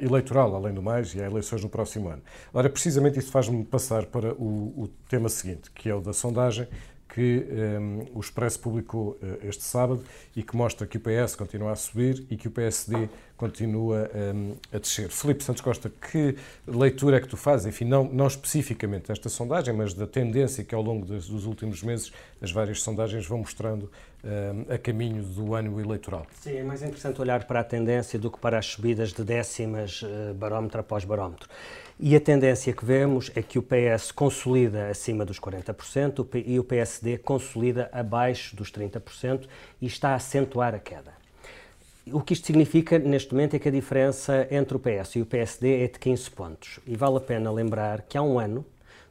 eleitoral, 0.00 0.54
além 0.54 0.74
do 0.74 0.82
mais, 0.82 1.14
e 1.14 1.22
há 1.22 1.26
eleições 1.26 1.62
no 1.62 1.68
próximo 1.68 2.08
ano. 2.08 2.22
Ora, 2.52 2.68
precisamente 2.68 3.18
isso 3.18 3.30
faz-me 3.30 3.64
passar 3.64 4.06
para 4.06 4.34
o, 4.34 4.82
o 4.82 4.90
tema 5.08 5.28
seguinte, 5.28 5.70
que 5.70 5.88
é 5.88 5.94
o 5.94 6.00
da 6.00 6.12
sondagem, 6.12 6.66
que 7.08 7.46
um, 7.80 8.06
o 8.14 8.20
Expresso 8.20 8.60
publicou 8.60 9.18
uh, 9.22 9.38
este 9.42 9.64
sábado 9.64 10.04
e 10.36 10.42
que 10.42 10.56
mostra 10.56 10.86
que 10.86 10.98
o 10.98 11.00
PS 11.00 11.34
continua 11.34 11.72
a 11.72 11.76
subir 11.76 12.24
e 12.30 12.36
que 12.36 12.48
o 12.48 12.50
PSD 12.50 13.08
continua 13.36 14.10
um, 14.34 14.56
a 14.72 14.78
descer. 14.78 15.08
Filipe 15.08 15.42
Santos 15.42 15.62
Costa, 15.62 15.90
que 15.90 16.36
leitura 16.66 17.16
é 17.16 17.20
que 17.20 17.28
tu 17.28 17.36
fazes, 17.36 17.66
enfim, 17.66 17.84
não, 17.84 18.04
não 18.04 18.26
especificamente 18.26 19.08
desta 19.08 19.28
sondagem, 19.28 19.72
mas 19.72 19.94
da 19.94 20.06
tendência 20.06 20.64
que 20.64 20.74
ao 20.74 20.82
longo 20.82 21.06
dos, 21.06 21.28
dos 21.28 21.46
últimos 21.46 21.82
meses 21.82 22.12
as 22.42 22.50
várias 22.50 22.82
sondagens 22.82 23.26
vão 23.26 23.38
mostrando 23.38 23.90
um, 24.24 24.74
a 24.74 24.76
caminho 24.76 25.22
do 25.22 25.54
ano 25.54 25.80
eleitoral? 25.80 26.26
Sim, 26.40 26.56
é 26.56 26.62
mais 26.64 26.82
interessante 26.82 27.20
olhar 27.20 27.44
para 27.44 27.60
a 27.60 27.64
tendência 27.64 28.18
do 28.18 28.30
que 28.30 28.38
para 28.38 28.58
as 28.58 28.66
subidas 28.66 29.12
de 29.12 29.22
décimas 29.22 30.02
uh, 30.02 30.34
barómetro 30.34 30.80
após 30.80 31.04
barómetro. 31.04 31.48
E 32.00 32.14
a 32.14 32.20
tendência 32.20 32.72
que 32.72 32.84
vemos 32.84 33.28
é 33.34 33.42
que 33.42 33.58
o 33.58 33.62
PS 33.62 34.12
consolida 34.12 34.88
acima 34.88 35.24
dos 35.24 35.40
40% 35.40 36.44
e 36.46 36.56
o 36.56 36.62
PSD 36.62 37.18
consolida 37.18 37.90
abaixo 37.92 38.54
dos 38.54 38.70
30% 38.70 39.48
e 39.80 39.86
está 39.86 40.10
a 40.10 40.14
acentuar 40.14 40.76
a 40.76 40.78
queda. 40.78 41.12
O 42.12 42.20
que 42.20 42.34
isto 42.34 42.46
significa 42.46 43.00
neste 43.00 43.32
momento 43.32 43.56
é 43.56 43.58
que 43.58 43.66
a 43.66 43.72
diferença 43.72 44.46
entre 44.48 44.76
o 44.76 44.78
PS 44.78 45.16
e 45.16 45.22
o 45.22 45.26
PSD 45.26 45.82
é 45.82 45.88
de 45.88 45.98
15 45.98 46.30
pontos. 46.30 46.78
E 46.86 46.94
vale 46.94 47.16
a 47.16 47.20
pena 47.20 47.50
lembrar 47.50 48.02
que 48.02 48.16
há 48.16 48.22
um 48.22 48.38
ano, 48.38 48.64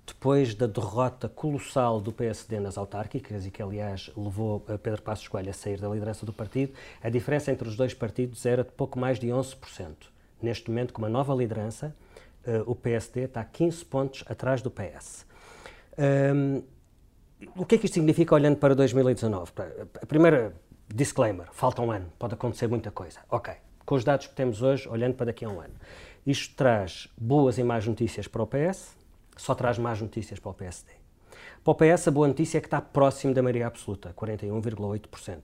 depois 0.05 0.55
da 0.55 0.65
derrota 0.65 1.27
colossal 1.27 1.99
do 1.99 2.13
PSD 2.13 2.57
nas 2.61 2.77
autárquicas 2.77 3.45
e 3.45 3.51
que, 3.51 3.61
aliás, 3.61 4.09
levou 4.15 4.61
Pedro 4.81 5.01
Passos 5.01 5.27
Coelho 5.27 5.49
a 5.49 5.53
sair 5.53 5.77
da 5.77 5.89
liderança 5.89 6.25
do 6.25 6.31
partido, 6.31 6.71
a 7.03 7.09
diferença 7.09 7.51
entre 7.51 7.67
os 7.67 7.75
dois 7.75 7.93
partidos 7.93 8.45
era 8.45 8.63
de 8.63 8.71
pouco 8.71 8.97
mais 8.97 9.19
de 9.19 9.27
11%. 9.27 9.57
Neste 10.41 10.69
momento, 10.69 10.93
com 10.93 11.01
uma 11.01 11.09
nova 11.09 11.35
liderança, 11.35 11.93
o 12.65 12.75
PSD 12.75 13.23
está 13.23 13.43
15 13.43 13.85
pontos 13.85 14.23
atrás 14.27 14.61
do 14.61 14.71
PS. 14.71 15.25
Um, 15.97 16.61
o 17.55 17.65
que 17.65 17.75
é 17.75 17.77
que 17.77 17.85
isto 17.85 17.95
significa 17.95 18.33
olhando 18.33 18.57
para 18.57 18.73
2019? 18.73 19.51
A 20.01 20.05
primeira 20.05 20.53
disclaimer, 20.87 21.47
falta 21.51 21.81
um 21.81 21.91
ano, 21.91 22.11
pode 22.17 22.33
acontecer 22.33 22.67
muita 22.67 22.91
coisa. 22.91 23.19
Ok, 23.29 23.53
com 23.85 23.95
os 23.95 24.03
dados 24.03 24.27
que 24.27 24.33
temos 24.33 24.61
hoje, 24.61 24.87
olhando 24.89 25.15
para 25.15 25.27
daqui 25.27 25.45
a 25.45 25.49
um 25.49 25.59
ano. 25.59 25.73
Isto 26.25 26.55
traz 26.55 27.07
boas 27.17 27.57
e 27.57 27.63
más 27.63 27.85
notícias 27.85 28.27
para 28.27 28.43
o 28.43 28.47
PS, 28.47 28.95
só 29.35 29.53
traz 29.53 29.77
más 29.77 30.01
notícias 30.01 30.39
para 30.39 30.51
o 30.51 30.53
PSD. 30.53 31.06
Para 31.63 31.71
o 31.71 31.75
PS, 31.75 32.07
a 32.07 32.11
boa 32.11 32.27
notícia 32.27 32.57
é 32.57 32.61
que 32.61 32.67
está 32.67 32.79
próximo 32.79 33.33
da 33.33 33.41
maioria 33.41 33.67
absoluta, 33.67 34.13
41,8%. 34.15 35.39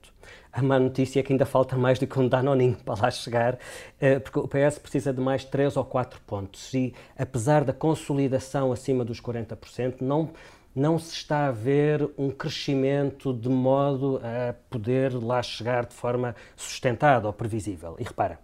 A 0.52 0.62
má 0.62 0.78
notícia 0.78 1.20
é 1.20 1.22
que 1.22 1.32
ainda 1.32 1.44
falta 1.44 1.76
mais 1.76 1.98
do 1.98 2.06
que 2.06 2.18
um 2.18 2.28
danoninho 2.28 2.76
para 2.84 3.02
lá 3.02 3.10
chegar, 3.10 3.58
eh, 4.00 4.18
porque 4.18 4.38
o 4.38 4.48
PS 4.48 4.78
precisa 4.78 5.12
de 5.12 5.20
mais 5.20 5.44
3 5.44 5.76
ou 5.76 5.84
4 5.84 6.20
pontos. 6.26 6.72
E, 6.72 6.94
apesar 7.18 7.64
da 7.64 7.72
consolidação 7.72 8.72
acima 8.72 9.04
dos 9.04 9.20
40%, 9.20 10.00
não, 10.00 10.30
não 10.74 10.98
se 10.98 11.12
está 11.12 11.46
a 11.48 11.52
ver 11.52 12.10
um 12.16 12.30
crescimento 12.30 13.32
de 13.32 13.48
modo 13.48 14.20
a 14.22 14.54
poder 14.70 15.12
lá 15.12 15.42
chegar 15.42 15.84
de 15.86 15.94
forma 15.94 16.34
sustentada 16.56 17.26
ou 17.26 17.32
previsível. 17.32 17.96
E 17.98 18.04
repara, 18.04 18.38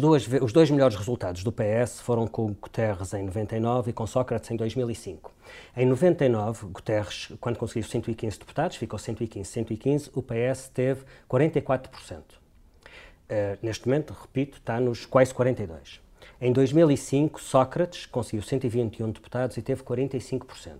Duas, 0.00 0.24
os 0.40 0.52
dois 0.52 0.70
melhores 0.70 0.94
resultados 0.94 1.42
do 1.42 1.50
PS 1.50 2.00
foram 2.00 2.28
com 2.28 2.52
Guterres 2.52 3.12
em 3.12 3.24
99 3.24 3.90
e 3.90 3.92
com 3.92 4.06
Sócrates 4.06 4.48
em 4.52 4.56
2005. 4.56 5.32
Em 5.76 5.84
99, 5.84 6.66
Guterres, 6.66 7.32
quando 7.40 7.58
conseguiu 7.58 7.82
115 7.82 8.38
deputados, 8.38 8.76
ficou 8.76 9.00
115, 9.00 9.50
115, 9.50 10.10
o 10.14 10.22
PS 10.22 10.70
teve 10.72 11.02
44%. 11.28 11.88
Uh, 12.20 13.58
neste 13.60 13.88
momento, 13.88 14.12
repito, 14.12 14.58
está 14.58 14.78
nos 14.78 15.06
quase 15.06 15.34
42%. 15.34 15.98
Em 16.40 16.52
2005, 16.52 17.42
Sócrates 17.42 18.06
conseguiu 18.06 18.42
121 18.42 19.10
deputados 19.10 19.56
e 19.56 19.62
teve 19.62 19.82
45%. 19.82 20.78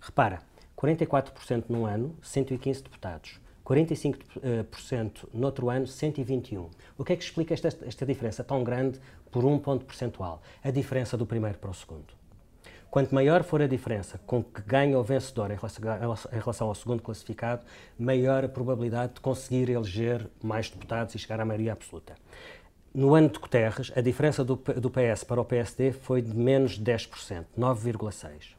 Repara, 0.00 0.38
44% 0.78 1.64
num 1.68 1.84
ano, 1.84 2.14
115 2.22 2.80
deputados. 2.84 3.40
45% 3.66 4.14
eh, 4.42 5.28
no 5.34 5.46
outro 5.46 5.68
ano, 5.68 5.86
121. 5.86 6.70
O 6.96 7.04
que 7.04 7.12
é 7.12 7.16
que 7.16 7.24
explica 7.24 7.52
esta, 7.52 7.68
esta 7.84 8.06
diferença 8.06 8.44
tão 8.44 8.62
grande 8.62 9.00
por 9.30 9.44
um 9.44 9.58
ponto 9.58 9.84
percentual? 9.84 10.40
A 10.62 10.70
diferença 10.70 11.16
do 11.16 11.26
primeiro 11.26 11.58
para 11.58 11.70
o 11.70 11.74
segundo. 11.74 12.14
Quanto 12.88 13.12
maior 13.12 13.42
for 13.42 13.60
a 13.60 13.66
diferença 13.66 14.18
com 14.24 14.42
que 14.42 14.62
ganha 14.62 14.98
o 14.98 15.02
vencedor 15.02 15.50
em 15.50 15.58
relação, 16.38 16.68
ao 16.68 16.74
segundo 16.74 17.02
classificado, 17.02 17.64
maior 17.98 18.44
a 18.44 18.48
probabilidade 18.48 19.14
de 19.14 19.20
conseguir 19.20 19.68
eleger 19.68 20.30
mais 20.42 20.70
deputados 20.70 21.14
e 21.14 21.18
chegar 21.18 21.40
à 21.40 21.44
maioria 21.44 21.72
absoluta. 21.72 22.14
no 22.94 23.14
ano 23.14 23.28
de 23.28 23.38
Guterres, 23.38 23.92
a 23.94 24.00
diferença 24.00 24.42
do, 24.42 24.56
do 24.56 24.90
PS 24.90 25.24
para 25.24 25.40
o 25.40 25.44
PSD 25.44 25.92
foi 25.92 26.22
de 26.22 26.34
menos 26.34 26.80
10%, 26.80 27.44
9,6%. 27.58 28.54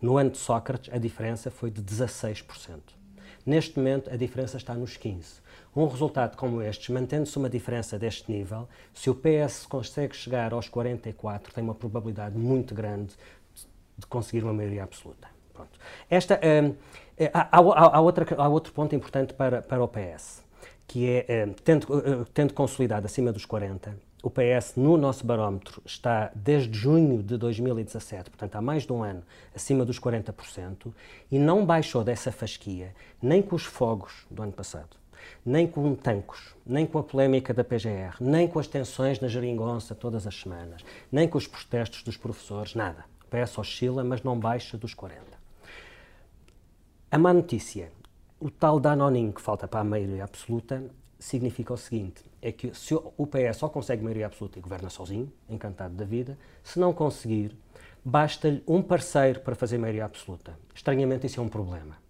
No 0.00 0.16
ano 0.16 0.30
de 0.30 0.38
Sócrates, 0.38 0.92
a 0.94 0.96
diferença 0.96 1.50
foi 1.50 1.70
de 1.70 1.82
16%. 1.82 3.01
Neste 3.44 3.78
momento, 3.78 4.10
a 4.10 4.16
diferença 4.16 4.56
está 4.56 4.74
nos 4.74 4.96
15%. 4.96 5.40
Um 5.74 5.86
resultado 5.86 6.36
como 6.36 6.60
este, 6.60 6.92
mantendo-se 6.92 7.36
uma 7.38 7.48
diferença 7.48 7.98
deste 7.98 8.30
nível, 8.30 8.68
se 8.92 9.08
o 9.08 9.14
PS 9.14 9.64
consegue 9.66 10.14
chegar 10.14 10.52
aos 10.52 10.68
44, 10.68 11.52
tem 11.52 11.64
uma 11.64 11.74
probabilidade 11.74 12.36
muito 12.36 12.74
grande 12.74 13.14
de 13.96 14.06
conseguir 14.06 14.44
uma 14.44 14.52
maioria 14.52 14.84
absoluta. 14.84 15.28
Pronto. 15.52 15.78
Esta, 16.10 16.38
é, 16.42 17.30
há, 17.32 17.58
há, 17.58 17.96
há, 17.96 18.00
outra, 18.00 18.26
há 18.36 18.48
outro 18.48 18.72
ponto 18.72 18.94
importante 18.94 19.32
para, 19.34 19.62
para 19.62 19.82
o 19.82 19.88
PS, 19.88 20.42
que 20.86 21.08
é, 21.08 21.46
hum, 21.46 21.54
tendo, 21.64 21.86
hum, 21.90 22.24
tendo 22.34 22.52
consolidado 22.52 23.06
acima 23.06 23.32
dos 23.32 23.46
40, 23.46 23.96
o 24.22 24.30
PS, 24.30 24.76
no 24.76 24.96
nosso 24.96 25.26
barómetro, 25.26 25.82
está 25.84 26.30
desde 26.34 26.78
junho 26.78 27.22
de 27.22 27.36
2017, 27.36 28.30
portanto 28.30 28.54
há 28.54 28.60
mais 28.62 28.86
de 28.86 28.92
um 28.92 29.02
ano, 29.02 29.22
acima 29.54 29.84
dos 29.84 29.98
40%, 29.98 30.92
e 31.30 31.38
não 31.38 31.66
baixou 31.66 32.04
dessa 32.04 32.30
fasquia 32.30 32.94
nem 33.20 33.42
com 33.42 33.56
os 33.56 33.64
fogos 33.64 34.24
do 34.30 34.42
ano 34.42 34.52
passado 34.52 35.02
nem 35.44 35.66
com 35.66 35.94
tancos, 35.94 36.54
nem 36.64 36.86
com 36.86 36.98
a 36.98 37.02
polémica 37.02 37.52
da 37.52 37.64
PGR, 37.64 38.16
nem 38.20 38.48
com 38.48 38.58
as 38.58 38.66
tensões 38.66 39.20
na 39.20 39.28
geringonça 39.28 39.94
todas 39.94 40.26
as 40.26 40.34
semanas, 40.40 40.82
nem 41.10 41.28
com 41.28 41.38
os 41.38 41.46
protestos 41.46 42.02
dos 42.02 42.16
professores, 42.16 42.74
nada. 42.74 43.04
O 43.24 43.26
PS 43.28 43.58
oscila, 43.58 44.04
mas 44.04 44.22
não 44.22 44.38
baixa 44.38 44.76
dos 44.76 44.94
40. 44.94 45.22
A 47.10 47.18
má 47.18 47.32
notícia, 47.32 47.92
o 48.40 48.50
tal 48.50 48.80
danoninho 48.80 49.32
que 49.32 49.40
falta 49.40 49.68
para 49.68 49.80
a 49.80 49.84
maioria 49.84 50.24
absoluta, 50.24 50.84
significa 51.22 51.72
o 51.72 51.76
seguinte, 51.76 52.22
é 52.40 52.50
que 52.50 52.74
se 52.74 52.94
o 52.94 53.26
PS 53.26 53.56
só 53.58 53.68
consegue 53.68 54.02
maioria 54.02 54.26
absoluta 54.26 54.58
e 54.58 54.62
governa 54.62 54.90
sozinho, 54.90 55.32
encantado 55.48 55.94
da 55.94 56.04
vida, 56.04 56.38
se 56.62 56.78
não 56.78 56.92
conseguir, 56.92 57.56
basta-lhe 58.04 58.62
um 58.66 58.82
parceiro 58.82 59.40
para 59.40 59.54
fazer 59.54 59.78
maioria 59.78 60.04
absoluta. 60.04 60.58
Estranhamente 60.74 61.26
isso 61.26 61.40
é 61.40 61.42
um 61.42 61.48
problema 61.48 62.02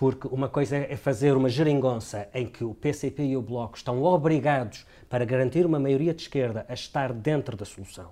porque 0.00 0.26
uma 0.28 0.48
coisa 0.48 0.78
é 0.78 0.96
fazer 0.96 1.36
uma 1.36 1.50
geringonça 1.50 2.26
em 2.32 2.46
que 2.46 2.64
o 2.64 2.72
PCP 2.72 3.22
e 3.22 3.36
o 3.36 3.42
Bloco 3.42 3.76
estão 3.76 4.02
obrigados, 4.02 4.86
para 5.10 5.26
garantir 5.26 5.66
uma 5.66 5.78
maioria 5.78 6.14
de 6.14 6.22
esquerda, 6.22 6.64
a 6.70 6.72
estar 6.72 7.12
dentro 7.12 7.54
da 7.54 7.66
solução. 7.66 8.08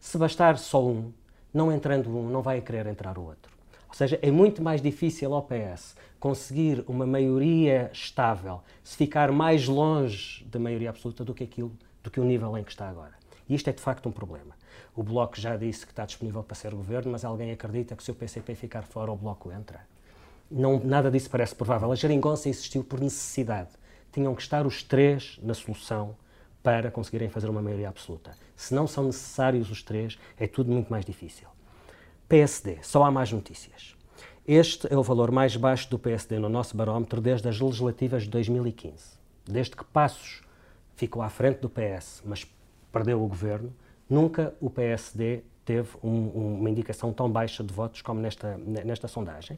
Se 0.00 0.18
bastar 0.18 0.58
só 0.58 0.84
um, 0.84 1.12
não 1.54 1.70
entrando 1.70 2.10
um, 2.10 2.28
não 2.28 2.42
vai 2.42 2.60
querer 2.60 2.84
entrar 2.88 3.16
o 3.16 3.26
outro. 3.26 3.52
Ou 3.88 3.94
seja, 3.94 4.18
é 4.20 4.28
muito 4.28 4.60
mais 4.60 4.82
difícil 4.82 5.32
ao 5.32 5.42
PS 5.42 5.94
conseguir 6.20 6.84
uma 6.86 7.06
maioria 7.06 7.90
estável 7.92 8.62
se 8.84 8.96
ficar 8.96 9.32
mais 9.32 9.66
longe 9.66 10.44
da 10.44 10.60
maioria 10.60 10.90
absoluta 10.90 11.24
do 11.24 11.34
que 11.34 11.42
aquilo, 11.42 11.72
do 12.04 12.10
que 12.10 12.20
o 12.20 12.24
nível 12.24 12.56
em 12.56 12.62
que 12.62 12.70
está 12.70 12.88
agora. 12.88 13.14
E 13.48 13.54
isto 13.54 13.68
é 13.68 13.72
de 13.72 13.80
facto 13.80 14.08
um 14.08 14.12
problema. 14.12 14.54
O 14.94 15.02
Bloco 15.02 15.40
já 15.40 15.56
disse 15.56 15.84
que 15.84 15.92
está 15.92 16.04
disponível 16.04 16.42
para 16.42 16.54
ser 16.54 16.72
governo, 16.74 17.10
mas 17.10 17.24
alguém 17.24 17.50
acredita 17.50 17.96
que 17.96 18.04
se 18.04 18.10
o 18.10 18.14
PCP 18.14 18.54
ficar 18.54 18.82
fora, 18.82 19.10
o 19.10 19.16
Bloco 19.16 19.50
entra? 19.50 19.80
não, 20.50 20.80
nada 20.80 21.10
disso 21.10 21.30
parece 21.30 21.54
provável. 21.54 21.92
A 21.92 21.94
geringonça 21.94 22.48
existiu 22.48 22.82
por 22.82 23.00
necessidade. 23.00 23.70
Tinham 24.12 24.34
que 24.34 24.42
estar 24.42 24.66
os 24.66 24.82
três 24.82 25.38
na 25.42 25.54
solução 25.54 26.16
para 26.62 26.90
conseguirem 26.90 27.30
fazer 27.30 27.48
uma 27.48 27.62
maioria 27.62 27.88
absoluta. 27.88 28.32
Se 28.56 28.74
não 28.74 28.86
são 28.86 29.04
necessários 29.04 29.70
os 29.70 29.82
três, 29.82 30.18
é 30.36 30.46
tudo 30.46 30.70
muito 30.70 30.90
mais 30.90 31.04
difícil. 31.04 31.48
PSD, 32.28 32.78
só 32.82 33.04
há 33.04 33.10
mais 33.10 33.32
notícias. 33.32 33.96
Este 34.52 34.92
é 34.92 34.98
o 34.98 35.02
valor 35.04 35.30
mais 35.30 35.54
baixo 35.54 35.88
do 35.88 35.96
PSD 35.96 36.36
no 36.40 36.48
nosso 36.48 36.76
barómetro 36.76 37.20
desde 37.20 37.48
as 37.48 37.60
legislativas 37.60 38.24
de 38.24 38.30
2015. 38.30 39.16
Desde 39.46 39.76
que 39.76 39.84
Passos 39.84 40.42
ficou 40.96 41.22
à 41.22 41.28
frente 41.28 41.60
do 41.60 41.70
PS, 41.70 42.20
mas 42.26 42.44
perdeu 42.90 43.22
o 43.22 43.28
governo, 43.28 43.72
nunca 44.08 44.52
o 44.60 44.68
PSD 44.68 45.44
teve 45.64 45.90
um, 46.02 46.56
uma 46.58 46.68
indicação 46.68 47.12
tão 47.12 47.30
baixa 47.30 47.62
de 47.62 47.72
votos 47.72 48.02
como 48.02 48.20
nesta, 48.20 48.56
nesta 48.56 49.06
sondagem. 49.06 49.56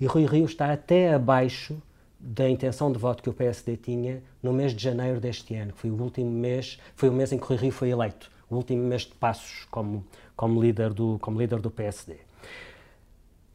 E 0.00 0.06
Rui 0.06 0.26
Rio 0.26 0.46
está 0.46 0.72
até 0.72 1.14
abaixo 1.14 1.80
da 2.18 2.50
intenção 2.50 2.90
de 2.90 2.98
voto 2.98 3.22
que 3.22 3.30
o 3.30 3.32
PSD 3.32 3.76
tinha 3.76 4.20
no 4.42 4.52
mês 4.52 4.74
de 4.74 4.82
janeiro 4.82 5.20
deste 5.20 5.54
ano, 5.54 5.72
que 5.72 5.78
foi 5.78 5.90
o 5.90 6.02
último 6.02 6.32
mês, 6.32 6.80
foi 6.96 7.08
o 7.08 7.12
mês 7.12 7.30
em 7.30 7.38
que 7.38 7.46
Rui 7.46 7.56
Rio 7.56 7.70
foi 7.70 7.90
eleito, 7.90 8.28
o 8.50 8.56
último 8.56 8.82
mês 8.82 9.02
de 9.02 9.14
passos 9.14 9.64
como, 9.70 10.04
como, 10.34 10.60
líder, 10.60 10.92
do, 10.92 11.20
como 11.20 11.38
líder 11.38 11.60
do 11.60 11.70
PSD. 11.70 12.16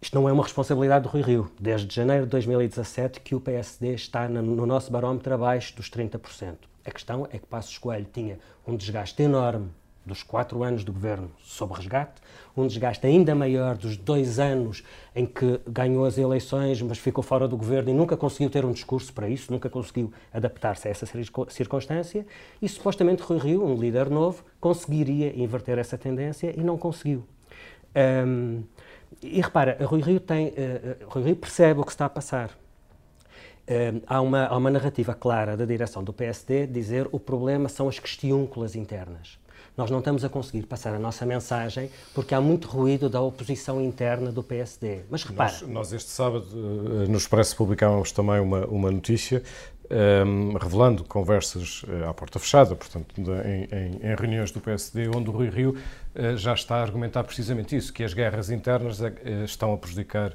Isto 0.01 0.15
não 0.15 0.29
é 0.29 0.31
uma 0.31 0.43
responsabilidade 0.43 1.03
do 1.03 1.09
Rui 1.09 1.21
Rio. 1.21 1.51
Desde 1.59 1.93
janeiro 1.93 2.23
de 2.23 2.31
2017 2.31 3.19
que 3.19 3.35
o 3.35 3.41
PSD 3.41 3.95
está 3.95 4.29
no 4.29 4.65
nosso 4.65 4.89
barómetro 4.89 5.33
abaixo 5.33 5.75
dos 5.75 5.89
30%. 5.89 6.55
A 6.85 6.91
questão 6.91 7.27
é 7.31 7.38
que 7.38 7.45
Passos 7.45 7.77
Coelho 7.77 8.07
tinha 8.12 8.39
um 8.65 8.77
desgaste 8.77 9.21
enorme 9.21 9.69
dos 10.05 10.23
quatro 10.23 10.63
anos 10.63 10.85
do 10.85 10.93
governo 10.93 11.29
sob 11.43 11.73
resgate, 11.73 12.21
um 12.55 12.65
desgaste 12.65 13.05
ainda 13.05 13.35
maior 13.35 13.75
dos 13.75 13.97
dois 13.97 14.39
anos 14.39 14.83
em 15.13 15.25
que 15.25 15.59
ganhou 15.67 16.05
as 16.05 16.17
eleições, 16.17 16.81
mas 16.81 16.97
ficou 16.97 17.23
fora 17.23 17.45
do 17.45 17.57
governo 17.57 17.89
e 17.89 17.93
nunca 17.93 18.15
conseguiu 18.15 18.49
ter 18.49 18.63
um 18.63 18.71
discurso 18.71 19.13
para 19.13 19.29
isso, 19.29 19.51
nunca 19.51 19.69
conseguiu 19.69 20.13
adaptar-se 20.33 20.88
a 20.88 20.91
essa 20.91 21.05
circunstância, 21.49 22.25
e 22.62 22.69
supostamente 22.69 23.21
Rui 23.21 23.38
Rio, 23.38 23.65
um 23.65 23.75
líder 23.75 24.09
novo, 24.09 24.45
conseguiria 24.62 25.38
inverter 25.38 25.77
essa 25.77 25.97
tendência 25.97 26.53
e 26.57 26.63
não 26.63 26.77
conseguiu. 26.77 27.25
Um, 27.95 28.63
e 29.21 29.41
repara, 29.41 29.77
Rui 29.82 30.01
Rio, 30.01 30.19
tem, 30.19 30.47
uh, 30.47 30.53
Rui 31.08 31.23
Rio 31.23 31.36
percebe 31.36 31.79
o 31.79 31.84
que 31.84 31.91
está 31.91 32.05
a 32.05 32.10
passar. 32.10 32.49
Uh, 33.67 34.01
há, 34.08 34.21
uma, 34.21 34.45
há 34.45 34.58
uma 34.58 34.69
narrativa 34.69 35.13
clara 35.13 35.55
da 35.55 35.65
direção 35.65 36.03
do 36.03 36.12
PSD 36.12 36.65
dizer 36.65 37.08
o 37.12 37.19
problema 37.19 37.69
são 37.69 37.88
as 37.88 37.99
questiúnculas 37.99 38.75
internas 38.75 39.39
nós 39.79 39.89
não 39.89 39.99
estamos 39.99 40.25
a 40.25 40.29
conseguir 40.29 40.63
passar 40.63 40.93
a 40.93 40.99
nossa 40.99 41.25
mensagem 41.25 41.89
porque 42.13 42.36
há 42.36 42.41
muito 42.41 42.67
ruído 42.67 43.10
da 43.10 43.21
oposição 43.21 43.82
interna 43.82 44.29
do 44.29 44.43
PSD. 44.43 45.03
Mas 45.10 45.23
repara. 45.23 45.53
Nós, 45.53 45.69
nós 45.69 45.93
este 45.93 46.10
sábado, 46.10 46.47
eh, 46.51 47.08
no 47.08 47.17
Expresso, 47.17 47.55
publicávamos 47.55 48.12
também 48.12 48.41
uma, 48.41 48.65
uma 48.65 48.91
notícia 48.91 49.41
um, 49.89 50.52
ehm, 50.52 50.58
revelando 50.58 51.04
conversas 51.04 51.84
uh, 51.84 52.10
à 52.10 52.13
porta 52.13 52.39
fechada, 52.39 52.75
portanto, 52.75 53.13
em, 53.17 53.63
em, 53.63 54.12
em, 54.12 54.15
reuniões 54.15 54.52
do 54.52 54.60
PSD, 54.60 55.10
onde 55.10 55.30
o 55.30 55.34
Rui 55.34 55.49
Rio 55.49 55.75
uh, 56.15 56.38
já 56.38 56.54
está 56.54 56.78
a 56.78 56.82
argumentar 56.82 57.23
precisamente 57.23 57.75
isso, 57.75 57.91
que 57.91 58.04
as 58.04 58.13
guerras 58.13 58.49
internas 58.49 58.99
uh, 58.99 59.12
estão 59.43 59.73
a 59.73 59.78
prejudicar 59.78 60.34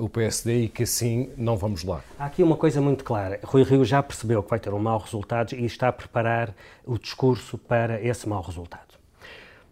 o 0.00 0.08
PSD 0.08 0.64
e 0.64 0.68
que 0.68 0.82
assim 0.82 1.30
não 1.36 1.56
vamos 1.56 1.84
lá. 1.84 2.02
Há 2.18 2.26
aqui 2.26 2.42
uma 2.42 2.56
coisa 2.56 2.80
muito 2.80 3.04
clara. 3.04 3.38
Rui 3.44 3.62
Rio 3.62 3.84
já 3.84 4.02
percebeu 4.02 4.42
que 4.42 4.50
vai 4.50 4.58
ter 4.58 4.74
um 4.74 4.80
mau 4.80 4.98
resultado 4.98 5.54
e 5.54 5.64
está 5.64 5.88
a 5.88 5.92
preparar 5.92 6.52
o 6.84 6.98
discurso 6.98 7.56
para 7.56 8.02
esse 8.02 8.28
mau 8.28 8.42
resultado. 8.42 8.96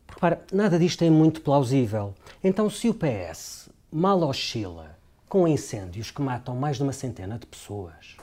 Repara, 0.09 0.41
nada 0.53 0.79
disto 0.79 1.03
é 1.03 1.11
muito 1.11 1.41
plausível. 1.41 2.15
Então, 2.43 2.71
se 2.71 2.89
o 2.89 2.95
PS 2.95 3.69
mal 3.91 4.23
oscila 4.23 4.97
com 5.29 5.49
incêndios 5.49 6.13
que 6.13 6.23
matam 6.23 6.55
mais 6.55 6.77
de 6.77 6.85
uma 6.85 6.93
centena 6.93 7.37
de 7.37 7.47
pessoas, 7.47 8.17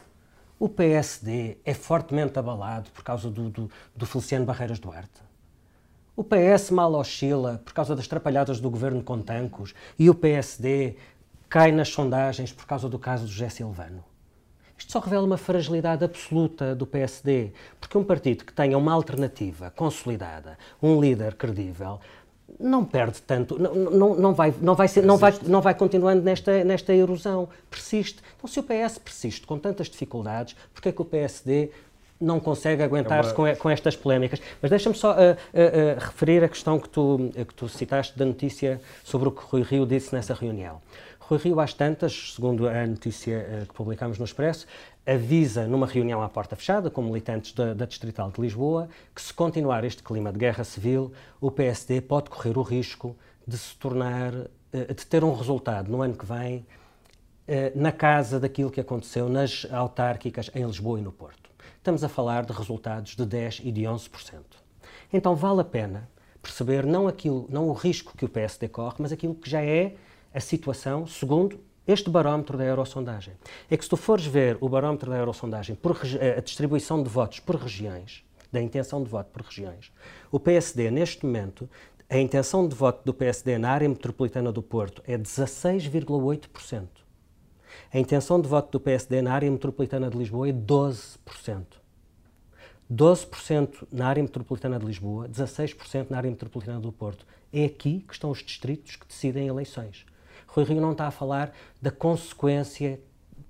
o 0.62 0.70
PSD 0.70 1.58
é 1.66 1.74
fortemente 1.74 2.38
abalado 2.38 2.92
por 2.92 3.04
causa 3.04 3.32
do, 3.32 3.50
do, 3.50 3.72
do 3.96 4.06
Feliciano 4.06 4.46
Barreiras 4.46 4.78
Duarte. 4.78 5.20
O 6.16 6.24
PS 6.24 6.70
mal 6.70 6.94
oscila 6.94 7.60
por 7.66 7.74
causa 7.74 7.96
das 7.96 8.08
trapalhadas 8.08 8.60
do 8.60 8.70
governo 8.70 9.02
com 9.02 9.20
tancos 9.24 9.74
e 9.98 10.08
o 10.08 10.14
PSD 10.14 10.98
cai 11.50 11.72
nas 11.72 11.90
sondagens 11.90 12.54
por 12.54 12.68
causa 12.68 12.88
do 12.88 13.00
caso 13.00 13.26
do 13.26 13.32
José 13.32 13.50
Silvano. 13.50 14.04
Isto 14.78 14.92
só 14.92 15.00
revela 15.00 15.26
uma 15.26 15.38
fragilidade 15.38 16.06
absoluta 16.06 16.76
do 16.76 16.86
PSD, 16.86 17.54
porque 17.80 17.98
um 17.98 18.04
partido 18.04 18.46
que 18.46 18.54
tenha 18.54 18.78
uma 18.78 18.94
alternativa 18.94 19.72
consolidada, 19.72 20.60
um 20.80 21.02
líder 21.02 21.34
credível, 21.34 22.00
não 22.60 22.84
perde 22.84 23.22
tanto, 23.22 23.62
não, 23.62 23.74
não, 23.74 24.16
não, 24.16 24.34
vai, 24.34 24.54
não, 24.62 24.76
vai, 24.76 24.88
ser, 24.88 25.04
não, 25.04 25.18
vai, 25.18 25.34
não 25.46 25.62
vai 25.62 25.74
continuando 25.74 26.22
nesta, 26.22 26.64
nesta 26.64 26.94
erosão, 26.94 27.48
persiste. 27.70 28.20
Então, 28.38 28.50
se 28.50 28.60
o 28.60 28.64
PS 28.64 28.98
persiste 28.98 29.48
com 29.48 29.58
tantas 29.58 29.90
dificuldades, 29.90 30.56
porquê 30.74 30.90
é 30.90 30.92
que 30.92 31.02
o 31.02 31.06
PSD 31.06 31.70
não 32.22 32.40
consegue 32.40 32.84
aguentar-se 32.84 33.32
é 33.32 33.38
uma... 33.38 33.56
com, 33.56 33.70
estas 33.70 33.96
polémicas. 33.96 34.40
Mas 34.62 34.70
deixa-me 34.70 34.96
só 34.96 35.14
uh, 35.14 35.16
uh, 35.16 35.18
uh, 35.18 36.00
referir 36.00 36.44
a 36.44 36.48
questão 36.48 36.80
que 36.80 36.88
tu, 36.88 37.32
que 37.34 37.54
tu 37.56 37.68
citaste 37.68 38.18
da 38.18 38.26
notícia 38.26 38.80
sobre 39.04 39.28
o 39.28 39.32
que 39.32 39.42
Rui 39.44 39.64
Rio 39.64 39.86
disse 39.86 40.14
nessa 40.14 40.34
reunião. 40.34 40.80
Rui 41.20 41.40
Rio, 41.40 41.60
às 41.60 41.74
tantas, 41.74 42.34
segundo 42.36 42.68
a 42.68 42.86
notícia 42.86 43.66
que 43.68 43.74
publicámos 43.74 44.20
no 44.20 44.26
Expresso, 44.26 44.68
avisa 45.06 45.68
numa 45.68 45.88
reunião 45.88 46.22
à 46.22 46.30
porta 46.30 46.56
fechada 46.56 46.90
com 46.90 47.02
militantes 47.02 47.54
da, 47.54 47.74
da, 47.74 47.86
Distrital 47.86 48.32
de 48.32 48.40
Lisboa 48.40 48.88
que 49.16 49.22
se 49.22 49.34
continuar 49.34 49.84
este 49.84 50.04
clima 50.04 50.32
de 50.32 50.38
guerra 50.38 50.64
civil, 50.64 51.12
o 51.40 51.50
PSD 51.50 52.02
pode 52.02 52.30
correr 52.30 52.58
o 52.58 52.62
risco 52.62 53.16
de 53.48 53.58
se 53.58 53.76
tornar, 53.76 54.34
eh, 54.72 54.94
de 54.94 55.06
ter 55.06 55.24
um 55.24 55.34
resultado 55.34 55.92
no 55.92 56.02
ano 56.02 56.16
que 56.16 56.26
vem 56.26 56.66
eh, 57.48 57.72
na 57.76 57.92
casa 57.92 58.40
daquilo 58.40 58.70
que 58.70 58.80
aconteceu 58.80 59.28
nas 59.28 59.66
autárquicas 59.72 60.52
em 60.54 60.64
Lisboa 60.66 61.00
e 61.00 61.02
no 61.02 61.12
Porto. 61.12 61.50
Estamos 61.78 62.04
a 62.04 62.10
falar 62.10 62.46
de 62.46 62.54
resultados 62.54 63.16
de 63.16 63.26
10 63.26 63.62
e 63.64 63.72
de 63.72 63.82
11%. 63.82 64.40
Então 65.12 65.36
vale 65.36 65.62
a 65.62 65.66
pena 65.66 66.08
perceber 66.42 66.86
não, 66.86 67.08
aquilo, 67.08 67.48
não 67.50 67.68
o 67.68 67.74
risco 67.74 68.16
que 68.16 68.26
o 68.26 68.30
PSD 68.30 68.68
corre, 68.68 68.98
mas 69.00 69.12
aquilo 69.12 69.34
que 69.34 69.50
já 69.50 69.64
é 69.64 69.96
a 70.34 70.40
situação 70.40 71.06
segundo 71.08 71.60
este 71.92 72.10
barómetro 72.10 72.58
da 72.58 72.64
Eurosondagem. 72.64 73.34
É 73.70 73.78
que 73.78 73.84
se 73.84 73.90
tu 73.90 73.98
fores 73.98 74.26
ver 74.26 74.58
o 74.62 74.70
barómetro 74.70 75.10
da 75.10 75.18
Eurosondagem, 75.18 75.76
por, 75.76 75.98
a 76.38 76.42
distribuição 76.42 77.04
de 77.04 77.10
votos 77.10 77.40
por 77.40 77.56
regiões, 77.56 78.24
da 78.52 78.62
intenção 78.62 79.04
de 79.04 79.10
voto 79.10 79.30
por 79.32 79.44
regiões. 79.44 79.92
O 80.32 80.40
PSD, 80.40 80.92
neste 80.92 81.26
momento, 81.26 81.70
a 82.10 82.18
intenção 82.18 82.68
de 82.68 82.76
voto 82.76 83.06
do 83.06 83.14
PSD 83.14 83.58
na 83.58 83.72
área 83.72 83.88
metropolitana 83.88 84.52
do 84.52 84.62
Porto 84.62 85.02
é 85.08 85.18
16,8%. 85.18 86.88
A 87.94 87.98
intenção 87.98 88.42
de 88.42 88.48
voto 88.48 88.72
do 88.72 88.80
PSD 88.80 89.22
na 89.22 89.34
área 89.34 89.50
metropolitana 89.50 90.10
de 90.10 90.18
Lisboa 90.18 90.50
é 90.50 90.52
12%. 90.52 91.66
12% 92.92 93.88
na 93.90 94.08
área 94.08 94.22
metropolitana 94.22 94.78
de 94.78 94.86
Lisboa, 94.86 95.30
16% 95.30 96.08
na 96.10 96.18
área 96.18 96.30
metropolitana 96.30 96.82
do 96.82 96.92
Porto. 96.92 97.26
É 97.54 97.64
aqui 97.64 98.04
que 98.06 98.14
estão 98.14 98.30
os 98.30 98.40
distritos 98.40 98.98
que 98.98 99.08
decidem 99.08 99.48
eleições. 99.48 100.06
Rui 100.52 100.66
Rio 100.66 100.82
não 100.82 100.92
está 100.92 101.08
a 101.08 101.12
falar 101.12 101.54
da 101.82 101.92
consequência 101.92 103.00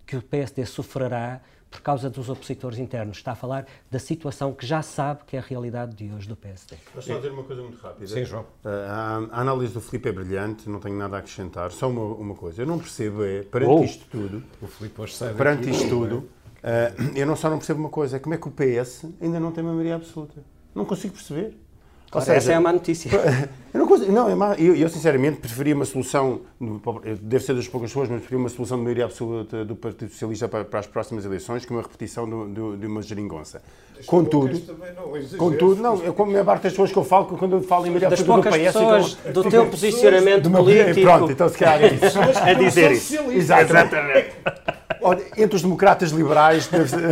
que 0.06 0.16
o 0.16 0.22
PSD 0.22 0.66
sofrerá 0.66 1.42
por 1.70 1.82
causa 1.82 2.10
dos 2.10 2.30
opositores 2.30 2.78
internos. 2.78 3.18
Está 3.18 3.32
a 3.32 3.36
falar 3.36 3.66
da 3.90 3.98
situação 3.98 4.54
que 4.54 4.66
já 4.66 4.82
sabe 4.82 5.22
que 5.26 5.38
é 5.38 5.40
a 5.40 5.42
realidade 5.42 5.96
de 5.96 6.14
hoje 6.14 6.28
do 6.28 6.36
PSD. 6.36 6.76
Mas 6.94 7.06
só 7.06 7.16
dizer 7.16 7.32
uma 7.32 7.44
coisa 7.44 7.62
muito 7.64 7.82
rápida. 7.82 8.08
Sim, 8.08 8.26
João. 8.26 8.46
A, 8.64 9.26
a 9.32 9.42
análise 9.42 9.74
do 9.74 9.80
Filipe 9.80 10.10
é 10.10 10.12
brilhante, 10.12 10.70
não 10.70 10.80
tenho 10.82 10.98
nada 10.98 11.16
a 11.16 11.20
acrescentar. 11.20 11.72
Só 11.72 11.90
uma, 11.90 12.04
uma 12.04 12.36
coisa. 12.36 12.62
Eu 12.62 12.68
não 12.68 12.78
percebo, 12.78 13.24
é, 13.24 13.44
perante 13.44 13.72
oh. 13.72 13.84
isto 13.84 14.06
tudo... 14.12 14.44
O 14.62 14.68
Filipe 14.68 15.02
hoje 15.02 15.16
sai 15.16 15.34
Perante 15.34 15.70
isto 15.70 15.88
tudo, 15.88 16.18
uh, 16.18 17.18
eu 17.18 17.26
não 17.26 17.38
só 17.38 17.50
não 17.50 17.58
percebo 17.58 17.80
uma 17.80 17.90
coisa, 17.90 18.18
é 18.18 18.20
como 18.20 18.36
é 18.36 18.38
que 18.38 18.48
o 18.48 18.52
PS 18.52 19.06
ainda 19.22 19.40
não 19.40 19.54
tem 19.54 19.64
maioria 19.64 19.96
absoluta. 19.96 20.44
Não 20.76 20.84
consigo 20.84 21.14
perceber. 21.14 21.58
Claro, 22.12 22.26
seja, 22.26 22.38
essa 22.38 22.52
é 22.52 22.56
a 22.56 22.62
má 22.62 22.74
notícia. 22.74 23.10
Eu, 23.74 23.80
não 23.80 23.88
consigo, 23.88 24.12
não, 24.12 24.28
é 24.28 24.36
má, 24.36 24.54
eu, 24.56 24.76
eu, 24.76 24.90
sinceramente 24.90 25.38
preferia 25.38 25.74
uma 25.74 25.86
solução, 25.86 26.42
deve 27.22 27.42
ser 27.42 27.56
das 27.56 27.70
poucas 27.70 27.90
pessoas, 27.90 28.10
mas 28.10 28.20
preferia 28.20 28.38
uma 28.38 28.50
solução 28.50 28.78
de 28.78 28.84
maioria 28.84 29.06
absoluta 29.06 29.64
do 29.64 29.78
Partido 29.78 30.12
Socialista 30.12 30.50
para, 30.50 30.66
para 30.66 30.82
as 30.82 30.88
próximas 30.88 31.24
eleições 31.24 31.64
que 31.64 31.72
uma 31.72 31.82
repetição 31.82 32.30
do, 32.30 32.50
do, 32.50 32.78
de 32.78 32.86
uma 32.86 33.02
geringonça. 33.02 33.62
Contudo, 34.06 34.62
não, 34.94 35.38
contudo, 35.38 35.82
não, 35.82 36.04
eu, 36.04 36.14
como 36.14 36.38
a 36.38 36.44
parte 36.44 36.64
das 36.64 36.74
pessoas 36.74 36.92
que 36.92 36.98
eu 36.98 37.06
falo, 37.06 37.28
quando 37.28 37.56
eu 37.56 37.62
falo 37.62 37.86
em 37.86 37.92
maioria 37.92 38.10
absoluta 38.10 38.50
do 38.50 38.56
PS... 38.58 38.64
Pessoas, 38.66 39.14
do 39.34 39.50
teu 39.50 39.66
posicionamento 39.68 40.50
do 40.50 40.52
político... 40.52 41.02
Pronto, 41.02 41.32
então 41.32 41.48
se 41.48 41.58
calhar 41.58 41.82
é 41.82 41.94
isso. 41.94 42.20
a 42.20 42.52
dizer 42.62 42.92
isso. 42.92 43.16
Exatamente. 43.32 44.36
Entre 45.38 45.56
os 45.56 45.62
democratas 45.62 46.12
liberais, 46.12 46.68
deve 46.68 46.90
ser, 46.90 47.08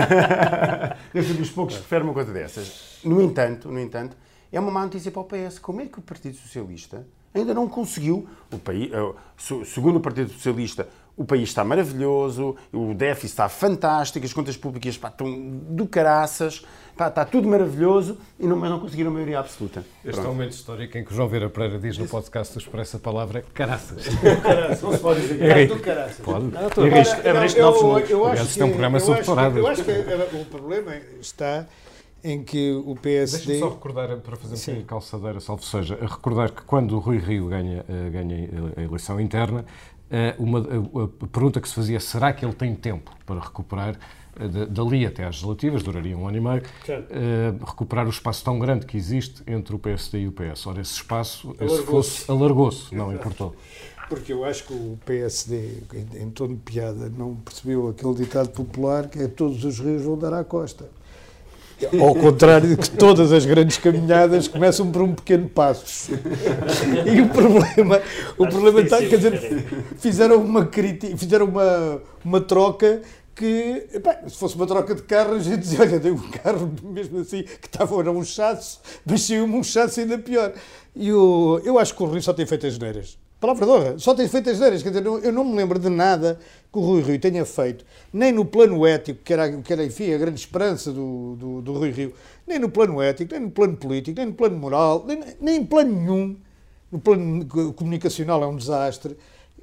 deve 1.14 1.28
ser 1.28 1.34
dos 1.36 1.52
poucos 1.52 1.76
que 1.76 1.82
preferem 1.84 2.04
uma 2.04 2.14
coisa 2.14 2.34
dessas. 2.34 3.00
No 3.02 3.22
entanto, 3.22 3.70
no 3.70 3.80
entanto, 3.80 4.18
é 4.52 4.60
uma 4.60 4.72
má 4.72 4.84
notícia 4.84 5.12
para 5.12 5.22
o 5.22 5.26
PS. 5.26 5.60
Como 5.60 5.82
é 5.82 5.86
que 5.86 6.00
o 6.00 6.02
Partido 6.02 6.38
Socialista 6.38 7.06
ainda 7.34 7.54
não 7.54 7.68
conseguiu, 7.68 8.28
o 8.52 8.58
país, 8.58 8.92
eh, 8.92 9.64
segundo 9.66 9.98
o 9.98 10.00
Partido 10.00 10.32
Socialista, 10.32 10.88
o 11.16 11.26
país 11.26 11.50
está 11.50 11.66
maravilhoso, 11.66 12.56
o 12.72 12.94
déficit 12.94 13.28
está 13.28 13.50
fantástico, 13.50 14.26
as 14.26 14.32
contas 14.32 14.56
públicas 14.56 14.98
pá, 14.98 15.10
estão 15.10 15.30
do 15.70 15.86
caraças, 15.86 16.64
pá, 16.96 17.10
está 17.10 17.26
tudo 17.26 17.46
maravilhoso, 17.46 18.18
e 18.40 18.48
não, 18.48 18.56
mas 18.56 18.70
não 18.70 18.80
conseguiram 18.80 19.12
maioria 19.12 19.40
absoluta. 19.40 19.84
Este 20.04 20.14
Pronto. 20.14 20.28
é 20.28 20.30
um 20.30 20.34
momento 20.34 20.54
histórico 20.54 20.98
em 20.98 21.04
que 21.04 21.12
o 21.12 21.16
João 21.16 21.28
Vera 21.28 21.50
Pereira 21.50 21.78
diz 21.78 21.98
no 21.98 22.08
podcast 22.08 22.54
do 22.54 22.62
Expresso 22.62 22.96
a 22.96 23.00
palavra 23.02 23.44
caraças. 23.54 24.06
caraças. 24.42 24.82
Não 24.82 24.94
se 24.94 25.00
pode 25.00 25.22
dizer 25.22 25.44
é 25.44 25.66
do 25.66 25.80
caraças. 25.80 26.20
Pode. 26.20 26.52
Abriste 27.28 27.60
novos 27.60 27.84
mundos. 27.84 28.10
Aliás, 28.10 28.50
isto 28.50 28.62
é 28.62 28.66
um 28.66 28.70
programa 28.70 29.00
sobre. 29.02 29.60
Eu 29.60 29.68
acho 29.68 29.84
que 29.84 29.92
o 30.38 30.46
problema 30.46 30.96
está 31.20 31.66
em 32.23 32.43
que 32.43 32.71
o 32.86 32.95
PSD. 32.95 33.45
Deixa-me 33.45 33.60
só 33.60 33.75
recordar, 33.75 34.17
para 34.17 34.36
fazer 34.36 34.55
um 34.55 34.58
bocadinho 34.58 34.77
de 34.79 34.84
calçadeira, 34.84 35.39
salvo 35.39 35.63
seja, 35.63 35.97
recordar 36.01 36.51
que 36.51 36.62
quando 36.63 36.95
o 36.95 36.99
Rui 36.99 37.17
Rio 37.17 37.47
ganha, 37.47 37.86
eh, 37.88 38.10
ganha 38.10 38.49
a 38.75 38.82
eleição 38.82 39.19
interna, 39.19 39.65
eh, 40.10 40.36
uma, 40.38 40.60
a, 40.60 41.27
pergunta 41.27 41.62
que 41.62 41.69
se 41.69 41.75
fazia 41.75 41.99
será 41.99 42.34
que 42.34 42.45
ele 42.45 42.53
tem 42.53 42.75
tempo 42.75 43.12
para 43.25 43.39
recuperar, 43.39 43.97
eh, 44.39 44.65
dali 44.65 45.05
até 45.05 45.23
às 45.23 45.36
legislativas, 45.36 45.84
duraria 45.84 46.17
um 46.17 46.27
ano 46.27 46.38
e 46.38 46.41
meio, 46.41 46.63
recuperar 47.65 48.05
o 48.05 48.10
espaço 48.10 48.43
tão 48.43 48.60
grande 48.60 48.86
que 48.86 48.97
existe 48.97 49.41
entre 49.47 49.75
o 49.75 49.79
PSD 49.79 50.19
e 50.19 50.27
o 50.27 50.32
PS. 50.32 50.67
Ora, 50.67 50.82
esse 50.82 50.93
espaço, 50.93 51.55
se 51.58 51.84
fosse, 51.84 52.29
alargou-se, 52.29 52.93
não 52.93 53.13
importou. 53.13 53.55
Porque 54.10 54.34
eu 54.34 54.43
acho 54.43 54.65
que 54.65 54.73
o 54.73 54.97
PSD, 55.05 55.84
em, 55.93 56.23
em 56.23 56.29
tom 56.32 56.47
de 56.47 56.55
piada, 56.55 57.10
não 57.10 57.36
percebeu 57.36 57.89
aquele 57.89 58.15
ditado 58.15 58.49
popular 58.49 59.08
que 59.08 59.19
é 59.19 59.27
todos 59.27 59.63
os 59.63 59.79
rios 59.79 60.01
vão 60.01 60.17
dar 60.17 60.34
à 60.34 60.43
costa. 60.43 60.89
Ao 62.00 62.13
contrário 62.13 62.70
de 62.70 62.78
que 62.78 62.89
todas 62.89 63.32
as 63.32 63.46
grandes 63.46 63.78
caminhadas 63.78 64.48
começam 64.48 64.92
por 64.92 65.02
um 65.02 65.13
pequeno 65.13 65.48
passo. 65.48 66.12
E 67.06 67.22
o 67.22 67.30
problema, 67.30 68.02
o 68.38 68.48
problema 68.48 68.82
está, 68.82 68.98
quer 68.98 69.18
dizer, 69.18 69.65
fizeram 69.98 70.38
uma 70.38 70.65
crítica, 70.65 71.15
fizeram 71.15 71.46
uma, 71.46 72.02
uma 72.24 72.42
troca 72.42 73.02
que, 73.39 73.88
se 74.28 74.36
fosse 74.36 74.56
uma 74.56 74.68
troca 74.68 74.94
de 74.94 75.02
carro, 75.04 75.36
a 75.36 75.39
gente 75.39 75.60
dizia, 75.60 75.80
olha, 75.80 76.00
tem 76.00 76.12
um 76.12 76.30
carro 76.30 76.70
mesmo 76.84 77.20
assim, 77.20 77.44
que 77.44 77.68
estava 77.68 77.96
a 77.96 78.12
um 78.12 78.24
chasso, 78.24 78.82
mas 79.06 79.22
saiu-me 79.22 79.56
um 79.56 79.63
chasso 79.63 80.02
ainda 80.02 80.18
pior. 80.18 80.52
E 80.94 81.13
o, 81.13 81.62
eu 81.63 81.80
acho 81.80 81.96
que 81.96 82.04
o 82.04 82.06
Rui 82.06 82.22
só 82.22 82.34
tem 82.34 82.46
feito 82.46 82.68
as 82.68 82.78
neiras. 82.78 83.18
Palavra 83.39 83.65
de 83.65 83.71
honra, 83.71 83.99
só 83.99 84.13
tem 84.13 84.28
feito 84.28 84.49
as 84.49 84.60
neiras. 84.60 84.84
Quer 84.84 84.89
dizer, 84.89 85.06
eu 85.06 85.32
não 85.32 85.45
me 85.45 85.56
lembro 85.56 85.80
de 85.80 85.88
nada 85.88 86.38
que 86.71 86.78
o 86.78 86.82
Rui 86.82 87.02
Rio 87.02 87.19
tenha 87.19 87.45
feito, 87.45 87.86
nem 88.12 88.34
no 88.34 88.43
plano 88.43 88.86
ético, 88.86 89.21
que 89.23 89.32
era, 89.32 89.49
que 89.62 89.71
era 89.71 89.86
enfim, 89.86 90.13
a 90.13 90.17
grande 90.17 90.39
esperança 90.39 90.91
do, 90.91 91.36
do, 91.38 91.62
do 91.62 91.73
Rui 91.73 91.89
Rio, 91.89 92.13
nem 92.45 92.60
no 92.60 92.69
plano 92.69 93.02
ético, 93.02 93.32
nem 93.34 93.41
no 93.41 93.52
plano 93.52 93.78
político, 93.78 94.17
nem 94.17 94.28
no 94.28 94.34
plano 94.34 94.58
moral, 94.58 95.06
nem, 95.39 95.56
em 95.56 95.65
plano 95.65 95.91
nenhum. 95.91 96.38
No 96.91 96.99
plano 96.99 97.45
comunicacional 97.73 98.43
é 98.43 98.47
um 98.47 98.58
desastre. 98.58 99.15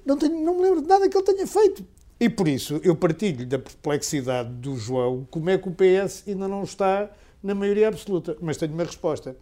Não, 0.07 0.17
tenho, 0.17 0.41
não 0.43 0.57
me 0.57 0.63
lembro 0.63 0.81
de 0.81 0.89
nada 0.89 1.09
que 1.09 1.17
ele 1.17 1.25
tenha 1.25 1.47
feito. 1.47 1.85
E 2.19 2.31
por 2.31 2.49
isso 2.49 2.81
eu 2.83 2.97
partilho 2.97 3.45
da 3.47 3.59
perplexidade 3.59 4.49
do 4.55 4.77
João 4.77 5.27
como 5.31 5.51
é 5.51 5.59
que 5.59 5.69
o 5.69 5.73
PS 5.73 6.25
ainda 6.27 6.49
não 6.49 6.63
está 6.63 7.11
na 7.43 7.55
maioria 7.55 7.89
absoluta. 7.89 8.37
Mas 8.41 8.57
tenho 8.57 8.73
uma 8.73 8.85
resposta. 8.85 9.37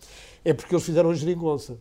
É 0.44 0.52
porque 0.52 0.74
eles 0.74 0.84
fizeram 0.84 1.10
a 1.10 1.14
geringonça. 1.14 1.78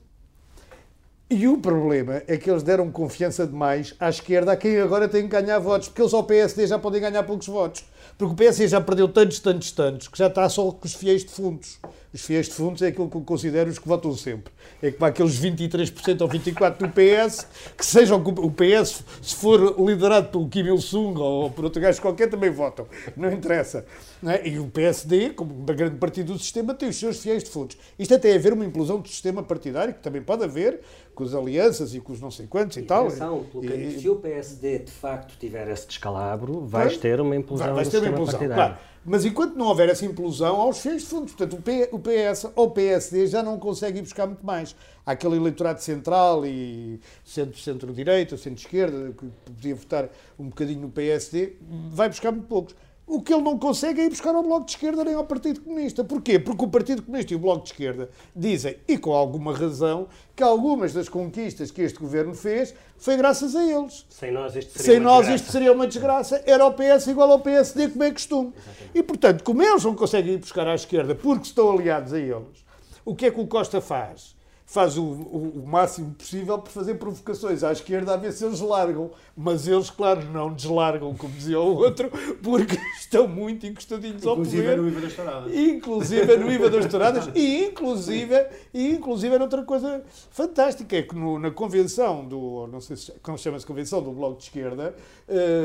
E 1.36 1.48
o 1.48 1.58
problema 1.58 2.22
é 2.28 2.38
que 2.38 2.48
eles 2.48 2.62
deram 2.62 2.92
confiança 2.92 3.48
demais 3.48 3.96
à 4.00 4.08
esquerda, 4.08 4.52
a 4.52 4.56
quem 4.56 4.80
agora 4.80 5.10
tem 5.10 5.24
que 5.24 5.30
ganhar 5.30 5.58
votos, 5.58 5.88
porque 5.88 6.04
eles 6.04 6.14
ao 6.14 6.24
PSD 6.24 6.68
já 6.68 6.78
podem 6.78 7.02
ganhar 7.02 7.24
poucos 7.24 7.48
votos. 7.48 7.84
Porque 8.20 8.34
o 8.34 8.38
PSD 8.38 8.68
já 8.68 8.80
perdeu 8.80 9.08
tantos, 9.08 9.40
tantos, 9.40 9.72
tantos, 9.72 10.08
que 10.08 10.16
já 10.16 10.28
está 10.28 10.48
só 10.48 10.72
com 10.72 10.86
os 10.86 10.94
fiéis 10.94 11.24
defuntos. 11.24 11.80
Os 12.14 12.22
fiéis 12.22 12.48
defuntos 12.48 12.84
é 12.84 12.90
aquilo 12.90 13.10
que 13.10 13.18
eu 13.18 13.22
considero 13.22 13.72
os 13.72 13.80
que 13.80 13.88
votam 13.88 14.16
sempre. 14.16 14.54
É 14.80 14.92
que 14.92 14.98
para 15.00 15.08
aqueles 15.08 15.40
23% 15.40 16.22
ou 16.22 16.30
24% 16.30 16.78
do 16.78 16.90
PS, 16.90 17.48
que 17.76 17.84
sejam 17.84 18.22
o 18.24 18.52
PS, 18.52 19.04
se 19.20 19.36
for 19.36 19.82
liderado 19.84 20.28
pelo 20.28 20.48
Kim 20.48 20.60
Il-sung 20.60 21.18
ou 21.18 21.50
por 21.50 21.66
outro 21.66 21.82
gajo 21.82 22.00
qualquer, 22.00 22.30
também 22.30 22.52
votam. 22.52 22.86
Não 23.18 23.32
interessa. 23.32 23.84
Não 24.22 24.32
é? 24.32 24.48
E 24.48 24.60
o 24.60 24.68
PSD, 24.68 25.32
como 25.32 25.56
um 25.56 25.66
grande 25.66 25.96
partido 25.96 26.34
do 26.34 26.40
sistema, 26.40 26.76
tem 26.76 26.90
os 26.90 26.98
seus 26.98 27.18
fiéis 27.18 27.42
defuntos. 27.42 27.78
Isto 27.98 28.14
até 28.14 28.30
é 28.30 28.36
haver 28.36 28.54
uma 28.54 28.64
implosão 28.64 29.00
do 29.00 29.08
sistema 29.10 29.42
partidário, 29.42 29.96
que 29.96 30.02
também 30.02 30.22
pode 30.22 30.44
haver, 30.44 30.82
com 31.14 31.24
as 31.24 31.34
alianças 31.34 31.94
e 31.94 32.00
com 32.00 32.14
os 32.14 32.20
não 32.20 32.32
sei 32.32 32.48
quantos 32.48 32.78
e, 32.78 32.82
e 32.82 32.84
tal. 32.84 33.08
Atenção, 33.08 33.46
e, 33.62 34.00
se 34.00 34.10
o 34.10 34.16
PSD 34.16 34.80
de 34.80 34.92
facto 34.92 35.38
tiver 35.38 35.70
esse 35.70 35.88
descalabro, 35.88 36.62
vais 36.66 36.98
ter 36.98 37.22
uma 37.22 37.36
implosão 37.36 37.74
vai, 37.74 37.84
do 37.84 37.90
sistema 37.90 38.08
implosão, 38.08 38.40
partidário. 38.40 38.76
Claro. 38.76 38.94
Mas 39.06 39.26
enquanto 39.26 39.56
não 39.56 39.68
houver 39.68 39.90
essa 39.90 40.06
implosão, 40.06 40.62
há 40.62 40.70
os 40.70 40.80
fiéis 40.80 41.04
fundos. 41.04 41.34
Portanto, 41.34 41.62
o 41.92 42.00
PS 42.00 42.46
ou 42.56 42.68
o 42.68 42.72
PSD 42.72 43.28
já 43.28 43.44
não 43.44 43.60
consegue 43.60 44.00
ir 44.00 44.02
buscar 44.02 44.26
muito 44.26 44.46
mais. 44.46 44.76
Há 45.06 45.12
aquele 45.12 45.36
eleitorado 45.36 45.82
central 45.82 46.46
e 46.46 47.02
centro-direita, 47.26 48.38
centro-esquerda, 48.38 49.12
que 49.12 49.26
podia 49.46 49.76
votar 49.76 50.10
um 50.40 50.46
bocadinho 50.46 50.82
no 50.82 50.90
PSD, 50.90 51.58
vai 51.90 52.08
buscar 52.08 52.32
muito 52.32 52.48
poucos. 52.48 52.76
O 53.06 53.22
que 53.22 53.34
ele 53.34 53.42
não 53.42 53.60
consegue 53.60 54.00
é 54.00 54.06
ir 54.06 54.10
buscar 54.10 54.34
ao 54.34 54.42
Bloco 54.42 54.66
de 54.66 54.72
Esquerda 54.72 55.04
nem 55.04 55.14
ao 55.14 55.26
Partido 55.26 55.60
Comunista. 55.62 56.04
Porquê? 56.04 56.40
Porque 56.40 56.64
o 56.64 56.68
Partido 56.68 57.04
Comunista 57.04 57.34
e 57.34 57.36
o 57.36 57.40
Bloco 57.40 57.64
de 57.64 57.72
Esquerda 57.72 58.10
dizem, 58.34 58.78
e 58.88 58.98
com 58.98 59.12
alguma 59.14 59.54
razão, 59.54 60.08
que 60.36 60.42
algumas 60.42 60.94
das 60.94 61.10
conquistas 61.10 61.70
que 61.70 61.82
este 61.82 62.00
governo 62.00 62.34
fez 62.34 62.74
foi 62.98 63.18
graças 63.18 63.56
a 63.56 63.64
eles. 63.64 64.06
Sem 64.10 64.32
nós 64.32 64.56
isto 64.56 64.72
seria, 64.72 64.86
Sem 64.86 65.00
uma, 65.00 65.10
nós, 65.10 65.18
desgraça. 65.20 65.36
Isto 65.36 65.52
seria 65.52 65.74
uma 65.74 65.88
desgraça. 65.88 66.44
Era 66.46 66.66
o 66.66 66.74
PS 66.74 67.08
igual 67.08 67.32
ao 67.32 67.40
PSD, 67.40 67.90
como 67.90 68.04
é 68.04 68.12
costume. 68.12 68.54
Exatamente. 68.56 68.92
E, 68.98 69.04
portanto, 69.04 69.44
como 69.44 69.62
eles 69.62 69.84
não 69.84 69.96
conseguem 69.96 70.34
ir 70.36 70.38
buscar 70.38 70.68
à 70.68 70.74
esquerda 70.74 71.14
porque 71.14 71.48
estão 71.48 71.72
aliados 71.72 72.14
a 72.14 72.20
eles, 72.20 72.64
o 73.04 73.14
que 73.14 73.26
é 73.26 73.32
que 73.32 73.40
o 73.40 73.48
Costa 73.48 73.82
faz? 73.82 74.34
Faz 74.66 74.98
o, 74.98 75.04
o, 75.04 75.64
o, 75.64 75.68
máximo 75.68 76.14
possível 76.14 76.58
por 76.58 76.72
fazer 76.72 76.96
provocações 76.96 77.64
à 77.64 77.72
esquerda 77.72 78.14
a 78.14 78.18
ver 78.18 78.32
se 78.32 78.46
eles 78.46 78.60
largam. 78.60 79.12
Mas 79.36 79.68
eles, 79.68 79.90
claro, 79.90 80.26
não 80.32 80.54
deslargam, 80.54 81.14
como 81.16 81.34
dizia 81.34 81.60
o 81.60 81.76
outro, 81.76 82.10
porque 82.42 82.78
estão 83.00 83.28
muito 83.28 83.66
encostadinhos 83.66 84.26
ao 84.26 84.38
poder. 84.38 84.78
Inclusive 84.78 84.78
no 84.78 84.88
IVA 84.88 85.02
das 85.02 85.14
touradas. 85.14 85.54
Inclusive 85.54 86.38
no 86.38 86.52
IVA 86.52 86.70
das 86.70 86.86
touradas. 86.86 87.30
e 87.36 87.66
inclusive, 87.66 88.48
e 88.74 88.92
inclusive 88.92 89.34
era 89.34 89.44
outra 89.44 89.64
coisa 89.64 90.04
fantástica, 90.32 90.96
é 90.96 91.02
que 91.02 91.16
no, 91.16 91.38
na 91.40 91.52
convenção 91.52 92.26
do, 92.26 92.68
não 92.68 92.80
sei 92.80 92.96
se 92.96 93.12
como 93.22 93.38
chama-se 93.38 93.66
convenção 93.66 94.02
do 94.02 94.12
Bloco 94.12 94.38
de 94.38 94.44
Esquerda, 94.44 94.96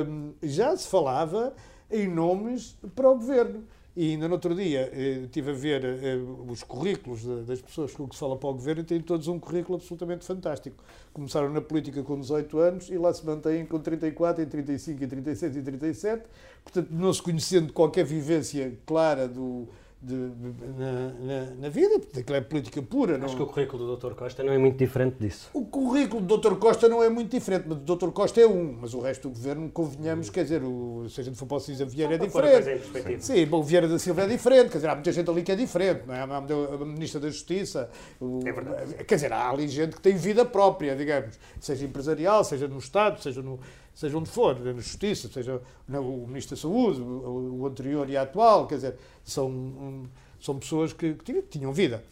hum, 0.09 0.33
já 0.43 0.77
se 0.77 0.89
falava 0.89 1.55
em 1.91 2.09
nomes 2.09 2.77
para 2.95 3.09
o 3.09 3.15
governo. 3.15 3.65
E 4.01 4.13
ainda 4.13 4.29
no 4.29 4.35
outro 4.35 4.55
dia 4.55 4.89
eh, 4.93 5.23
estive 5.25 5.51
a 5.51 5.55
ver 5.55 5.85
eh, 5.85 6.17
os 6.49 6.63
currículos 6.63 7.25
das 7.45 7.61
pessoas 7.61 7.93
com 7.93 8.07
que 8.07 8.15
se 8.15 8.21
fala 8.21 8.37
para 8.37 8.49
o 8.49 8.53
governo 8.53 8.83
e 8.83 8.85
têm 8.85 9.01
todos 9.01 9.27
um 9.27 9.41
currículo 9.41 9.75
absolutamente 9.75 10.25
fantástico. 10.25 10.85
Começaram 11.13 11.51
na 11.51 11.61
política 11.61 12.01
com 12.05 12.21
18 12.21 12.59
anos 12.61 12.89
e 12.91 12.97
lá 12.97 13.13
se 13.13 13.27
mantêm 13.27 13.67
com 13.67 13.81
34, 13.81 14.45
e 14.45 14.47
35, 14.47 15.03
e 15.03 15.07
36 15.09 15.57
e 15.57 15.63
37. 15.63 16.23
Portanto, 16.63 16.89
não 16.93 17.13
se 17.13 17.21
conhecendo 17.21 17.73
qualquer 17.73 18.05
vivência 18.05 18.73
clara 18.87 19.27
do, 19.27 19.67
de, 20.01 20.15
na, 20.15 21.13
na, 21.19 21.55
na, 21.57 21.69
vida, 21.69 21.99
porque 21.99 22.21
aquilo 22.21 22.37
é 22.37 22.41
política 22.41 22.81
pura. 22.81 23.17
Acho 23.17 23.27
não... 23.27 23.37
que 23.37 23.43
o 23.43 23.47
currículo 23.47 23.85
do 23.85 23.97
Dr. 23.97 24.15
Costa 24.15 24.45
não 24.45 24.53
é 24.53 24.59
muito 24.59 24.77
diferente 24.77 25.17
disso. 25.19 25.51
O 25.53 25.65
currículo 25.65 26.23
do 26.23 26.39
Dr. 26.39 26.55
Costa 26.55 26.89
não 26.89 27.03
é 27.03 27.09
muito 27.09 27.31
diferente, 27.31 27.65
mas 27.67 27.79
o 27.79 27.97
Dr. 27.97 28.11
Costa 28.11 28.41
é 28.41 28.47
um, 28.47 28.79
mas 28.81 28.95
o 28.95 29.01
resto 29.01 29.29
do 29.29 29.35
governo, 29.35 29.69
convenhamos, 29.71 30.31
quer 30.31 30.45
dizer, 30.45 30.63
o, 30.63 31.09
se 31.09 31.21
a 31.21 31.25
gente 31.25 31.37
for 31.37 31.47
para 31.47 31.57
o 31.57 31.61
Cisa 31.61 31.85
Vieira 31.85 32.15
é 32.15 32.19
diferente. 32.19 33.25
Sim, 33.25 33.45
bom, 33.47 33.59
o 33.59 33.63
Vieira 33.63 33.89
da 33.89 33.99
Silva 33.99 34.23
é 34.23 34.27
diferente, 34.29 34.71
quer 34.71 34.79
dizer, 34.79 34.89
há 34.89 34.95
muita 34.95 35.11
gente 35.11 35.29
ali 35.29 35.43
que 35.43 35.51
é 35.51 35.57
diferente, 35.57 36.03
não 36.07 36.15
é? 36.15 36.23
A 36.23 36.85
Ministra 36.85 37.21
da 37.21 37.29
Justiça, 37.29 37.91
o, 38.21 38.39
é 38.47 38.53
verdade. 38.53 39.05
quer 39.05 39.15
dizer, 39.17 39.33
há 39.33 39.51
ali 39.51 39.67
gente 39.67 39.97
que 39.97 40.01
tem 40.01 40.15
vida 40.15 40.45
própria, 40.45 40.95
digamos, 40.95 41.39
seja 41.59 41.85
empresarial, 41.85 42.45
seja 42.45 42.69
no 42.69 42.79
Estado, 42.79 43.21
seja 43.21 43.43
no, 43.43 43.59
seja 43.99 44.17
onde 44.17 44.31
for, 44.31 44.61
na 44.61 44.75
Justiça, 44.75 45.29
seja 45.29 45.61
o 45.89 46.25
Ministro 46.29 46.55
da 46.55 46.63
Saúde, 46.63 47.01
o, 47.01 47.67
anterior 47.67 48.09
e 48.09 48.17
a 48.17 48.23
atual, 48.23 48.69
quer 48.69 48.77
dizer, 48.77 48.97
são, 49.25 50.09
são 50.41 50.57
pessoas 50.57 50.93
que, 50.93 51.15
que, 51.15 51.43
tinham 51.43 51.73
vida. 51.73 52.05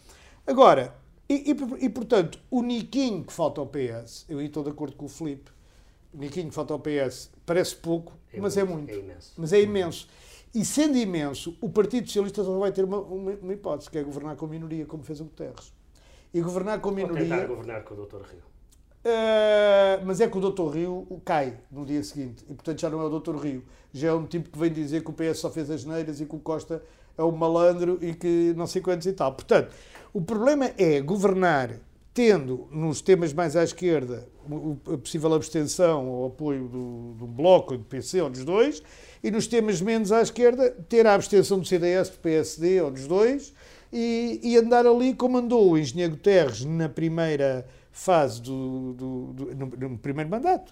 Agora, 0.45 0.97
e, 1.29 1.53
e, 1.53 1.85
e, 1.85 1.89
portanto, 1.89 2.41
o 2.51 2.61
Niquinho 2.61 3.23
que 3.23 3.33
falta 3.33 3.61
ao 3.61 3.69
PS, 3.69 4.27
eu 4.29 4.43
estou 4.43 4.65
de 4.65 4.71
acordo 4.71 4.97
com 4.97 5.05
o 5.05 5.09
Filipe, 5.09 5.49
o 6.13 6.19
Niquinho 6.19 6.49
que 6.49 6.55
falta 6.57 6.75
ao 6.75 6.81
PS 6.81 7.31
parece 7.47 7.77
pouco, 7.77 8.13
é 8.33 8.41
mas 8.41 8.57
muito, 8.57 8.69
é 8.69 8.75
muito. 8.75 8.91
É 8.91 8.99
imenso. 8.99 9.33
Mas 9.37 9.53
é 9.53 9.63
imenso. 9.63 10.09
E 10.53 10.65
sendo 10.65 10.97
imenso, 10.99 11.57
o 11.61 11.69
Partido 11.69 12.09
Socialista 12.09 12.43
só 12.43 12.59
vai 12.59 12.73
ter 12.73 12.85
uma, 12.85 12.99
uma, 12.99 13.31
uma 13.31 13.53
hipótese, 13.53 13.89
que 13.89 13.99
é 13.99 14.03
governar 14.03 14.35
com 14.35 14.49
minoria, 14.49 14.87
como 14.87 15.05
fez 15.05 15.21
o 15.21 15.25
Guterres. 15.25 15.73
E 16.35 16.41
governar 16.41 16.81
com 16.81 16.91
minoria. 16.91 17.23
Ou 17.23 17.29
tentar 17.29 17.47
governar 17.47 17.85
com 17.85 17.95
o 17.95 18.05
Dr. 18.05 18.23
Rio. 18.23 18.56
Uh, 19.07 20.03
mas 20.05 20.21
é 20.21 20.27
que 20.27 20.37
o 20.37 20.51
Dr. 20.51 20.69
Rio 20.69 21.07
cai 21.25 21.55
no 21.71 21.87
dia 21.87 22.03
seguinte 22.03 22.45
e, 22.51 22.55
portanto, 22.55 22.81
já 22.81 22.91
não 22.91 23.01
é 23.01 23.05
o 23.05 23.21
Dr. 23.21 23.37
Rio. 23.37 23.63
Já 23.93 24.09
é 24.09 24.13
um 24.13 24.27
tipo 24.27 24.51
que 24.51 24.59
vem 24.59 24.73
dizer 24.73 25.05
que 25.05 25.11
o 25.11 25.13
PS 25.13 25.39
só 25.39 25.49
fez 25.49 25.71
as 25.71 25.85
neiras 25.85 26.21
e 26.21 26.27
que 26.27 26.35
o 26.35 26.41
Costa 26.41 26.83
é 27.17 27.23
um 27.23 27.31
malandro 27.31 28.01
e 28.03 28.15
que 28.15 28.53
não 28.57 28.67
sei 28.67 28.83
quantos 28.83 29.07
e 29.07 29.13
tal. 29.13 29.33
Portanto, 29.33 29.73
o 30.13 30.21
problema 30.21 30.73
é 30.77 31.01
governar 31.01 31.79
tendo 32.13 32.67
nos 32.73 33.01
temas 33.01 33.33
mais 33.33 33.55
à 33.55 33.63
esquerda 33.63 34.27
a 34.93 34.99
possível 34.99 35.33
abstenção 35.35 36.09
ou 36.09 36.27
apoio 36.27 36.67
do, 36.67 37.13
do 37.13 37.27
Bloco, 37.29 37.77
do 37.77 37.85
PC 37.85 38.23
ou 38.23 38.31
dos 38.31 38.45
dois, 38.45 38.83
e 39.23 39.31
nos 39.31 39.47
temas 39.47 39.81
menos 39.81 40.11
à 40.11 40.21
esquerda 40.21 40.69
ter 40.89 41.07
a 41.07 41.15
abstenção 41.15 41.61
do 41.61 41.65
CDS, 41.65 42.09
do 42.09 42.19
PSD 42.19 42.81
ou 42.81 42.91
dos 42.91 43.07
dois, 43.07 43.55
e, 43.93 44.41
e 44.43 44.57
andar 44.57 44.85
ali 44.85 45.15
como 45.15 45.39
andou 45.39 45.71
o 45.71 45.79
engenheiro 45.79 46.15
Guterres 46.15 46.65
na 46.65 46.89
primeira 46.89 47.65
fase 47.97 48.43
do, 48.43 48.93
do, 48.93 49.33
do 49.33 49.55
no, 49.55 49.67
no, 49.89 49.99
primeiro 49.99 50.31
mandato, 50.31 50.71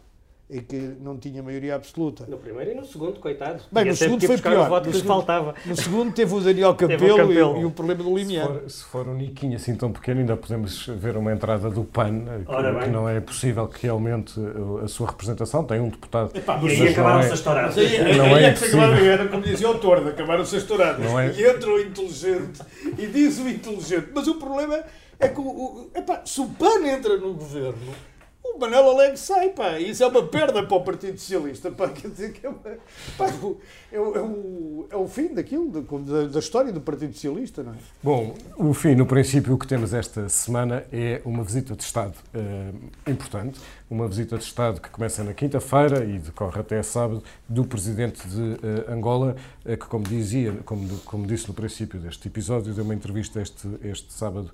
em 0.48 0.60
que 0.60 0.76
não 1.00 1.16
tinha 1.16 1.42
maioria 1.42 1.74
absoluta. 1.74 2.26
No 2.28 2.36
primeiro 2.36 2.72
e 2.72 2.74
no 2.74 2.84
segundo, 2.84 3.18
coitado. 3.18 3.62
Bem, 3.72 3.86
no 3.86 3.96
segundo 3.96 4.26
foi 4.26 4.36
pior. 4.36 4.68
No, 4.68 4.84
segundo, 4.92 5.06
faltava. 5.06 5.54
no 5.64 5.74
segundo 5.74 6.12
teve 6.12 6.34
o 6.34 6.40
Daniel 6.40 6.74
Campelo, 6.74 7.28
o 7.28 7.32
E, 7.32 7.62
e, 7.62 7.64
o 7.64 7.70
problema 7.70 8.04
do 8.04 8.14
Limiar. 8.14 8.46
Se 8.46 8.52
for, 8.52 8.70
se 8.70 8.84
for 8.84 9.08
um 9.08 9.14
Niquinho 9.14 9.56
assim 9.56 9.74
tão 9.74 9.90
pequeno, 9.90 10.20
ainda 10.20 10.36
podemos 10.36 10.86
ver 10.86 11.16
uma 11.16 11.32
entrada 11.32 11.70
do 11.70 11.82
PAN, 11.82 12.24
que, 12.44 12.84
que 12.84 12.90
não 12.90 13.08
é 13.08 13.18
possível 13.20 13.66
que 13.68 13.88
aumente 13.88 14.38
a 14.82 14.86
sua 14.86 15.08
representação. 15.08 15.64
Tem 15.64 15.80
um 15.80 15.88
deputado. 15.88 16.30
Epá, 16.36 16.60
e 16.62 16.68
aí 16.68 16.88
acabaram-se 16.88 17.30
é, 17.30 17.32
as 17.32 17.40
touradas. 17.40 17.78
Aí, 17.78 18.16
não 18.18 18.34
aí 18.34 18.44
é, 18.44 18.48
é 18.48 18.52
que 18.52 19.06
era 19.08 19.28
como 19.28 19.42
dizia 19.42 19.70
o 19.70 19.78
Tordo, 19.78 20.10
acabaram-se 20.10 20.56
as 20.56 20.64
touradas. 20.64 21.06
É... 21.06 21.40
E 21.40 21.46
entra 21.46 21.70
o 21.70 21.80
inteligente 21.80 22.60
e 22.98 23.06
diz 23.06 23.38
o 23.38 23.48
inteligente. 23.48 24.08
Mas 24.14 24.28
o 24.28 24.34
problema 24.34 24.76
é 24.76 24.84
que 25.28 25.40
o, 25.40 25.44
o, 25.44 25.90
epá, 25.94 26.22
se 26.24 26.40
o 26.40 26.48
PAN 26.48 26.86
entra 26.86 27.16
no 27.16 27.34
governo, 27.34 27.94
o 28.54 28.58
Manuel 28.58 28.90
Alegre 28.90 29.16
sai, 29.16 29.48
pá. 29.48 29.80
Isso 29.80 30.04
é 30.04 30.06
uma 30.06 30.22
perda 30.22 30.62
para 30.62 30.76
o 30.76 30.80
Partido 30.82 31.18
Socialista, 31.18 31.70
pá. 31.70 31.88
Quer 31.88 32.08
dizer 32.08 32.32
que 32.32 32.46
é, 32.46 32.48
uma, 32.48 32.58
pá, 33.18 33.26
é, 33.90 33.98
o, 33.98 34.16
é, 34.16 34.20
o, 34.20 34.86
é 34.90 34.96
o 34.96 35.08
fim 35.08 35.34
daquilo, 35.34 35.70
da, 35.70 36.26
da, 36.26 36.38
história 36.38 36.72
do 36.72 36.80
Partido 36.80 37.14
Socialista, 37.14 37.62
não 37.62 37.72
é? 37.72 37.76
Bom, 38.02 38.34
o 38.56 38.72
fim, 38.72 38.94
no 38.94 39.06
princípio, 39.06 39.58
que 39.58 39.66
temos 39.66 39.92
esta 39.92 40.28
semana 40.28 40.84
é 40.92 41.20
uma 41.24 41.42
visita 41.42 41.74
de 41.74 41.82
Estado 41.82 42.14
uh, 42.34 43.10
importante. 43.10 43.58
Uma 43.90 44.08
visita 44.08 44.36
de 44.36 44.44
Estado 44.44 44.80
que 44.80 44.88
começa 44.88 45.24
na 45.24 45.34
quinta-feira 45.34 46.04
e 46.04 46.18
decorre 46.18 46.60
até 46.60 46.82
sábado, 46.82 47.22
do 47.48 47.64
Presidente 47.64 48.26
de 48.28 48.40
uh, 48.40 48.92
Angola, 48.92 49.36
uh, 49.64 49.76
que, 49.76 49.86
como 49.86 50.04
dizia, 50.04 50.52
como, 50.64 50.86
como 51.00 51.26
disse 51.26 51.48
no 51.48 51.54
princípio 51.54 51.98
deste 51.98 52.28
episódio, 52.28 52.72
deu 52.72 52.84
uma 52.84 52.94
entrevista 52.94 53.40
este, 53.40 53.68
este 53.82 54.12
sábado 54.12 54.50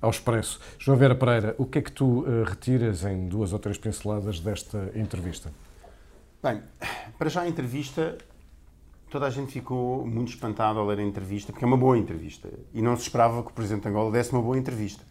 ao 0.00 0.10
Expresso. 0.10 0.60
João 0.78 0.96
Vera 0.96 1.14
Pereira, 1.14 1.54
o 1.58 1.66
que 1.66 1.78
é 1.78 1.82
que 1.82 1.92
tu 1.92 2.20
uh, 2.20 2.44
retiras 2.44 3.04
em 3.04 3.28
duas 3.28 3.52
ou 3.52 3.58
três 3.58 3.76
pinceladas 3.76 4.40
desta 4.40 4.90
entrevista? 4.94 5.52
Bem, 6.42 6.62
para 7.18 7.28
já 7.28 7.42
a 7.42 7.48
entrevista, 7.48 8.16
toda 9.10 9.26
a 9.26 9.30
gente 9.30 9.52
ficou 9.52 10.06
muito 10.06 10.28
espantada 10.28 10.78
ao 10.78 10.86
ler 10.86 10.98
a 10.98 11.02
entrevista, 11.02 11.52
porque 11.52 11.64
é 11.64 11.68
uma 11.68 11.76
boa 11.76 11.98
entrevista. 11.98 12.48
E 12.72 12.80
não 12.80 12.96
se 12.96 13.02
esperava 13.02 13.42
que 13.42 13.50
o 13.50 13.52
Presidente 13.52 13.82
de 13.82 13.88
Angola 13.88 14.10
desse 14.10 14.32
uma 14.32 14.42
boa 14.42 14.58
entrevista. 14.58 15.04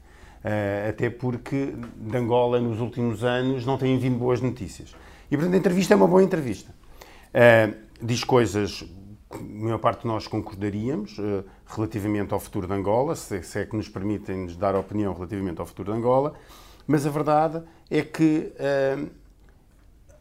Uh, 0.43 0.89
até 0.89 1.09
porque 1.09 1.75
de 1.97 2.17
Angola, 2.17 2.59
nos 2.59 2.79
últimos 2.79 3.23
anos, 3.23 3.65
não 3.65 3.77
têm 3.77 3.97
vindo 3.99 4.17
boas 4.17 4.41
notícias. 4.41 4.95
E, 5.29 5.35
portanto, 5.35 5.53
a 5.53 5.57
entrevista 5.57 5.93
é 5.93 5.97
uma 5.97 6.07
boa 6.07 6.23
entrevista. 6.23 6.73
Uh, 7.29 7.75
diz 8.01 8.23
coisas 8.23 8.83
a 9.31 9.37
maior 9.37 9.77
parte 9.77 10.01
de 10.01 10.07
nós 10.07 10.27
concordaríamos 10.27 11.17
uh, 11.19 11.43
relativamente 11.67 12.33
ao 12.33 12.39
futuro 12.39 12.65
de 12.65 12.73
Angola, 12.73 13.15
se, 13.15 13.59
é 13.59 13.65
que 13.65 13.75
nos 13.75 13.87
permitem 13.87 14.45
nos 14.45 14.55
dar 14.55 14.75
opinião 14.75 15.13
relativamente 15.13 15.59
ao 15.59 15.65
futuro 15.67 15.91
de 15.91 15.97
Angola, 15.97 16.33
mas 16.87 17.05
a 17.05 17.09
verdade 17.09 17.61
é 17.91 18.01
que 18.01 18.51
uh, 18.55 19.09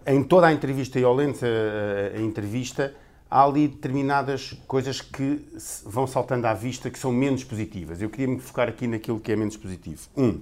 em 0.07 0.23
toda 0.23 0.47
a 0.47 0.53
entrevista 0.53 0.99
e 1.01 1.05
ao 1.05 1.15
lente 1.15 1.45
a, 1.45 2.19
a, 2.19 2.21
entrevista 2.21 2.95
há 3.31 3.45
ali 3.45 3.69
determinadas 3.69 4.53
coisas 4.67 5.01
que 5.01 5.47
vão 5.85 6.07
saltando 6.07 6.47
à 6.47 6.55
vista 6.55 6.91
que 6.91 6.99
são 6.99 7.13
menos 7.13 7.45
positivas. 7.45 8.01
Eu 8.01 8.11
queria 8.11 8.29
me 8.29 8.41
focar 8.41 8.69
aqui 8.69 8.87
naquilo 8.87 9.21
que 9.21 9.33
é 9.33 9.37
menos 9.37 9.57
positivo. 9.57 10.09
Um, 10.17 10.41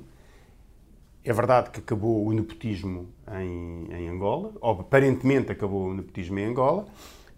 é 1.24 1.32
verdade 1.32 1.70
que 1.70 1.80
acabou 1.80 2.24
o 2.24 2.32
nepotismo 2.32 3.08
em, 3.40 3.92
em 3.92 4.08
Angola, 4.08 4.52
ou 4.60 4.80
aparentemente 4.80 5.50
acabou 5.50 5.88
o 5.88 5.94
nepotismo 5.94 6.38
em 6.38 6.44
Angola, 6.44 6.86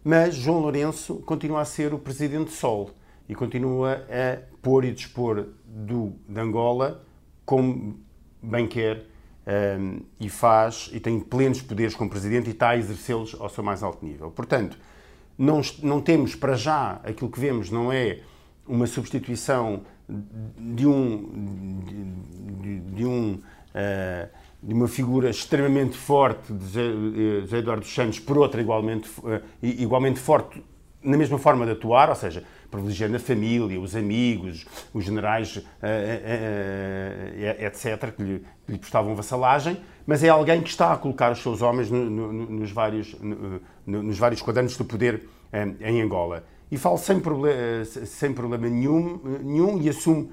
mas 0.05 0.35
João 0.35 0.61
Lourenço 0.61 1.17
continua 1.17 1.61
a 1.61 1.65
ser 1.65 1.93
o 1.93 1.99
presidente 1.99 2.51
Sol 2.53 2.91
e 3.29 3.35
continua 3.35 4.05
a 4.09 4.39
pôr 4.63 4.85
e 4.85 4.93
dispor 4.93 5.49
do, 5.65 6.15
de 6.29 6.41
Angola 6.41 7.05
como 7.45 7.99
bem 8.43 8.67
quer 8.67 9.05
um, 9.79 10.01
e 10.21 10.29
faz 10.29 10.91
e 10.93 11.01
tem 11.01 11.19
plenos 11.19 11.63
poderes 11.63 11.95
como 11.95 12.11
presidente 12.11 12.49
e 12.49 12.53
está 12.53 12.71
a 12.71 12.77
exercê-los 12.77 13.35
ao 13.39 13.49
seu 13.49 13.65
mais 13.65 13.83
alto 13.83 14.05
nível. 14.05 14.31
Portanto, 14.31 14.79
não, 15.37 15.61
não 15.83 16.01
temos 16.01 16.35
para 16.35 16.55
já 16.55 17.01
aquilo 17.05 17.31
que 17.31 17.41
vemos 17.41 17.71
não 17.71 17.93
é 17.93 18.21
uma 18.67 18.87
substituição 18.87 19.83
de 20.09 20.87
um 20.87 21.81
de, 22.61 22.81
de 22.81 23.07
um 23.07 23.35
uh, 23.35 24.29
de 24.63 24.75
uma 24.75 24.89
figura 24.89 25.31
extremamente 25.31 25.97
forte 25.97 26.53
de 26.53 26.65
José, 26.65 27.57
eh, 27.57 27.59
Eduardo 27.59 27.87
Santos 27.87 28.19
por 28.19 28.37
outra 28.39 28.61
igualmente, 28.61 29.09
eh, 29.27 29.41
igualmente 29.63 30.19
forte 30.19 30.63
na 31.01 31.17
mesma 31.17 31.39
forma 31.39 31.65
de 31.65 31.73
atuar, 31.73 32.09
ou 32.09 32.17
seja, 32.17 32.43
privilegiando 32.69 33.17
a 33.17 33.21
família, 33.21 33.81
os 33.81 33.95
amigos, 33.95 34.67
os 34.93 35.05
generais, 35.05 35.63
eh, 35.81 37.57
etc., 37.61 38.13
que 38.15 38.23
lhe, 38.23 38.45
que 38.67 38.73
lhe 38.73 38.79
prestavam 38.79 39.15
vassalagem, 39.15 39.79
mas 40.05 40.25
é 40.25 40.29
alguém 40.29 40.61
que 40.61 40.69
está 40.69 40.93
a 40.93 40.97
colocar 40.97 41.31
os 41.31 41.41
seus 41.41 41.63
homens 41.63 41.89
no, 41.89 42.11
no, 42.11 42.33
nos, 42.33 42.73
vários, 42.73 43.15
no, 43.21 44.03
nos 44.03 44.19
vários 44.19 44.43
quadrantes 44.43 44.77
do 44.77 44.85
poder 44.85 45.23
em 45.81 46.03
Angola. 46.03 46.45
E 46.71 46.77
falo 46.77 46.99
sem, 46.99 47.21
problema, 47.21 47.85
sem 47.85 48.33
problema 48.35 48.69
nenhum, 48.69 49.21
nenhum 49.41 49.81
e 49.81 49.89
assumo 49.89 50.31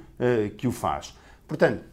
que 0.58 0.68
o 0.68 0.72
faz. 0.72 1.16
Portanto, 1.48 1.84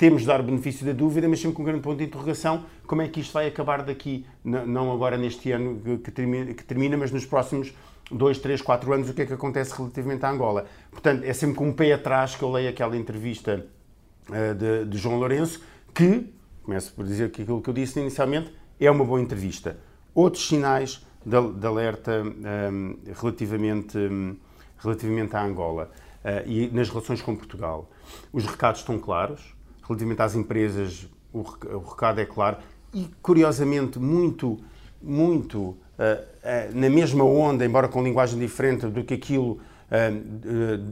temos 0.00 0.22
de 0.22 0.28
dar 0.28 0.40
o 0.40 0.42
benefício 0.42 0.86
da 0.86 0.94
dúvida, 0.94 1.28
mas 1.28 1.40
sempre 1.40 1.56
com 1.56 1.60
um 1.60 1.64
grande 1.66 1.82
ponto 1.82 1.98
de 1.98 2.04
interrogação, 2.04 2.64
como 2.86 3.02
é 3.02 3.08
que 3.08 3.20
isto 3.20 3.34
vai 3.34 3.46
acabar 3.46 3.82
daqui, 3.82 4.24
não 4.42 4.90
agora 4.90 5.18
neste 5.18 5.52
ano 5.52 5.78
que 6.02 6.10
termina, 6.64 6.96
mas 6.96 7.12
nos 7.12 7.26
próximos 7.26 7.74
dois, 8.10 8.38
três, 8.38 8.62
quatro 8.62 8.94
anos, 8.94 9.10
o 9.10 9.12
que 9.12 9.20
é 9.20 9.26
que 9.26 9.34
acontece 9.34 9.76
relativamente 9.76 10.24
à 10.24 10.30
Angola. 10.30 10.64
Portanto, 10.90 11.22
é 11.22 11.34
sempre 11.34 11.56
com 11.56 11.68
um 11.68 11.72
pé 11.74 11.92
atrás 11.92 12.34
que 12.34 12.42
eu 12.42 12.50
leio 12.50 12.70
aquela 12.70 12.96
entrevista 12.96 13.66
uh, 14.30 14.54
de, 14.54 14.86
de, 14.86 14.96
João 14.96 15.18
Lourenço, 15.18 15.62
que, 15.94 16.32
começo 16.62 16.94
por 16.94 17.04
dizer 17.04 17.30
que 17.30 17.42
aquilo 17.42 17.60
que 17.60 17.68
eu 17.68 17.74
disse 17.74 18.00
inicialmente, 18.00 18.50
é 18.80 18.90
uma 18.90 19.04
boa 19.04 19.20
entrevista. 19.20 19.76
Outros 20.14 20.48
sinais 20.48 21.06
de, 21.26 21.52
de 21.60 21.66
alerta 21.66 22.22
um, 22.22 22.46
ehm, 22.46 22.96
relativamente, 23.20 23.98
um, 23.98 24.34
relativamente 24.78 25.36
à 25.36 25.44
Angola 25.44 25.90
uh, 26.24 26.48
e 26.48 26.70
nas 26.70 26.88
relações 26.88 27.20
com 27.20 27.36
Portugal. 27.36 27.90
Os 28.32 28.46
recados 28.46 28.80
estão 28.80 28.98
claros, 28.98 29.59
relativamente 29.90 30.22
às 30.22 30.34
empresas, 30.34 31.08
o, 31.32 31.42
recado 31.42 32.20
é 32.20 32.24
claro. 32.24 32.58
E, 32.94 33.08
curiosamente, 33.20 33.98
muito, 33.98 34.58
muito 35.02 35.58
uh, 35.58 35.76
uh, 35.98 36.74
na 36.74 36.88
mesma 36.88 37.24
onda, 37.24 37.64
embora 37.64 37.88
com 37.88 38.02
linguagem 38.02 38.38
diferente 38.38 38.86
do 38.86 39.04
que 39.04 39.14
aquilo 39.14 39.52
uh, 39.90 40.86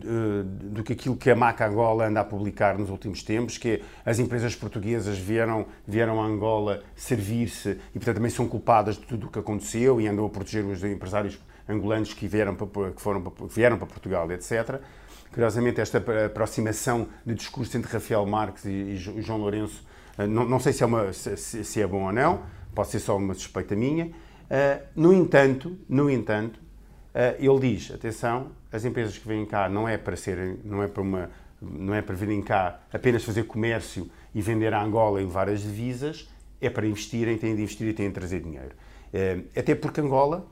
do 0.75 0.83
que 0.83 0.93
aquilo 0.93 1.17
que 1.17 1.31
a 1.31 1.37
Maca 1.37 1.67
Angola 1.67 2.07
anda 2.07 2.21
a 2.21 2.25
publicar 2.25 2.79
nos 2.79 2.91
últimos 2.91 3.23
tempos, 3.23 3.59
que 3.59 3.83
as 4.05 4.19
empresas 4.19 4.55
portuguesas 4.55 5.19
vieram, 5.19 5.67
vieram 5.87 6.21
a 6.21 6.27
Angola 6.27 6.83
servir-se 6.97 7.79
e, 7.95 7.99
portanto, 7.99 8.17
também 8.17 8.31
são 8.31 8.49
culpadas 8.49 8.97
de 8.97 9.07
tudo 9.07 9.27
o 9.27 9.31
que 9.31 9.39
aconteceu 9.39 10.01
e 10.01 10.09
andam 10.09 10.27
a 10.27 10.29
proteger 10.29 10.65
os 10.65 10.83
empresários 10.85 11.39
angolanos 11.69 12.15
que 12.15 12.27
vieram 12.27 12.55
para, 12.55 12.91
que 12.91 13.01
foram 13.01 13.21
para, 13.21 13.47
vieram 13.47 13.77
para 13.77 13.87
Portugal, 13.87 14.31
etc. 14.33 14.81
Curiosamente, 15.39 15.80
esta 15.80 16.03
aproximação 16.26 17.07
de 17.24 17.32
discurso 17.32 17.76
entre 17.76 17.93
Rafael 17.93 18.26
Marques 18.26 18.64
e, 18.64 18.70
e 18.70 18.97
João 19.22 19.39
Lourenço, 19.39 19.86
uh, 20.18 20.26
não, 20.26 20.45
não, 20.45 20.59
sei 20.59 20.72
se 20.72 20.82
é, 20.82 20.86
uma, 20.86 21.12
se, 21.12 21.36
se, 21.36 21.80
é 21.80 21.86
bom 21.86 22.07
ou 22.07 22.12
não, 22.12 22.43
pode 22.74 22.89
ser 22.89 22.99
só 22.99 23.16
uma 23.16 23.32
suspeita 23.34 23.76
minha. 23.76 24.07
Uh, 24.07 24.82
no 24.97 25.14
entanto, 25.14 25.78
no 25.89 26.11
entanto, 26.11 26.59
ele 27.39 27.61
diz, 27.61 27.93
atenção, 27.93 28.49
as 28.72 28.84
empresas 28.84 29.16
que 29.16 29.28
vêm 29.28 29.47
cá 29.47 29.68
não 29.68 29.89
é 29.89 29.97
para 29.97 30.16
serem, 30.16 30.59
não 30.64 30.82
é 30.82 30.89
para 30.89 31.03
uma 31.03 31.30
não 31.62 31.95
é 31.95 32.03
para 32.03 32.16
virem 32.16 32.43
cá 32.43 32.80
apenas 32.93 33.22
fazer 33.22 33.45
comércio 33.45 34.11
e 34.34 34.43
vender 34.43 34.74
a 34.74 34.82
Angola 34.82 35.22
em 35.22 35.28
várias 35.28 35.62
divisas, 35.62 36.28
é 36.61 36.68
para 36.68 36.84
investirem, 36.84 37.39
têm 37.39 37.55
de 37.55 37.62
investir 37.62 37.86
e 37.86 37.93
têm 37.93 38.09
de 38.09 38.14
trazer 38.14 38.41
dinheiro. 38.41 38.74
Eh, 39.12 39.39
até 39.57 39.76
porque 39.76 40.01
Angola 40.01 40.47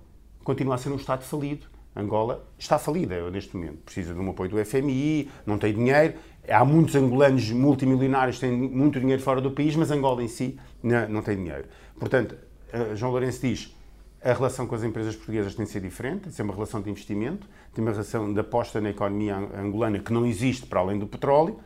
continua 0.45 0.76
a 0.76 0.78
ser 0.78 0.91
um 0.91 0.97
Estado 0.97 1.22
falido. 1.22 1.66
Angola 1.97 2.47
está 2.59 2.79
falida 2.79 3.31
neste 3.31 3.57
momento. 3.57 3.79
Precisa 3.79 4.13
de 4.13 4.21
um 4.21 4.31
apoio 4.31 4.51
do 4.51 4.65
FMI, 4.65 5.31
não 5.47 5.59
tem 5.59 5.73
dinheiro. 5.73 6.15
Há 6.49 6.65
muitos 6.65 6.95
angolanos 6.95 7.51
multimilionários 7.51 8.37
que 8.37 8.47
têm 8.47 8.53
muito 8.53 9.01
dinheiro 9.01 9.23
fora 9.23 9.41
do 9.41 9.51
país, 9.51 9.75
mas 9.75 9.91
Angola 9.91 10.23
em 10.23 10.29
si 10.29 10.59
não, 10.83 11.23
tem 11.23 11.37
dinheiro. 11.37 11.65
Portanto, 11.99 12.37
eh, 12.73 12.95
João 12.95 13.11
Lourenço 13.11 13.41
diz 13.41 13.75
a 14.23 14.33
relação 14.33 14.67
com 14.67 14.75
as 14.75 14.83
empresas 14.83 15.17
portuguesas 15.17 15.55
tem 15.55 15.65
de 15.65 15.71
ser 15.71 15.81
diferente, 15.81 16.23
tem 16.23 16.31
de 16.31 16.37
ser 16.37 16.43
uma 16.43 16.53
relação 16.53 16.81
de 16.81 16.91
investimento, 16.91 17.49
tem 17.73 17.83
uma 17.83 17.93
relação 17.93 18.33
de 18.33 18.41
aposta 18.41 18.81
na 18.81 18.91
economia 18.91 19.37
angolana 19.37 19.99
que 19.99 20.13
não 20.13 20.27
existe 20.27 20.67
para 20.67 20.81
além 20.81 20.99
do 20.99 21.07
petróleo. 21.07 21.59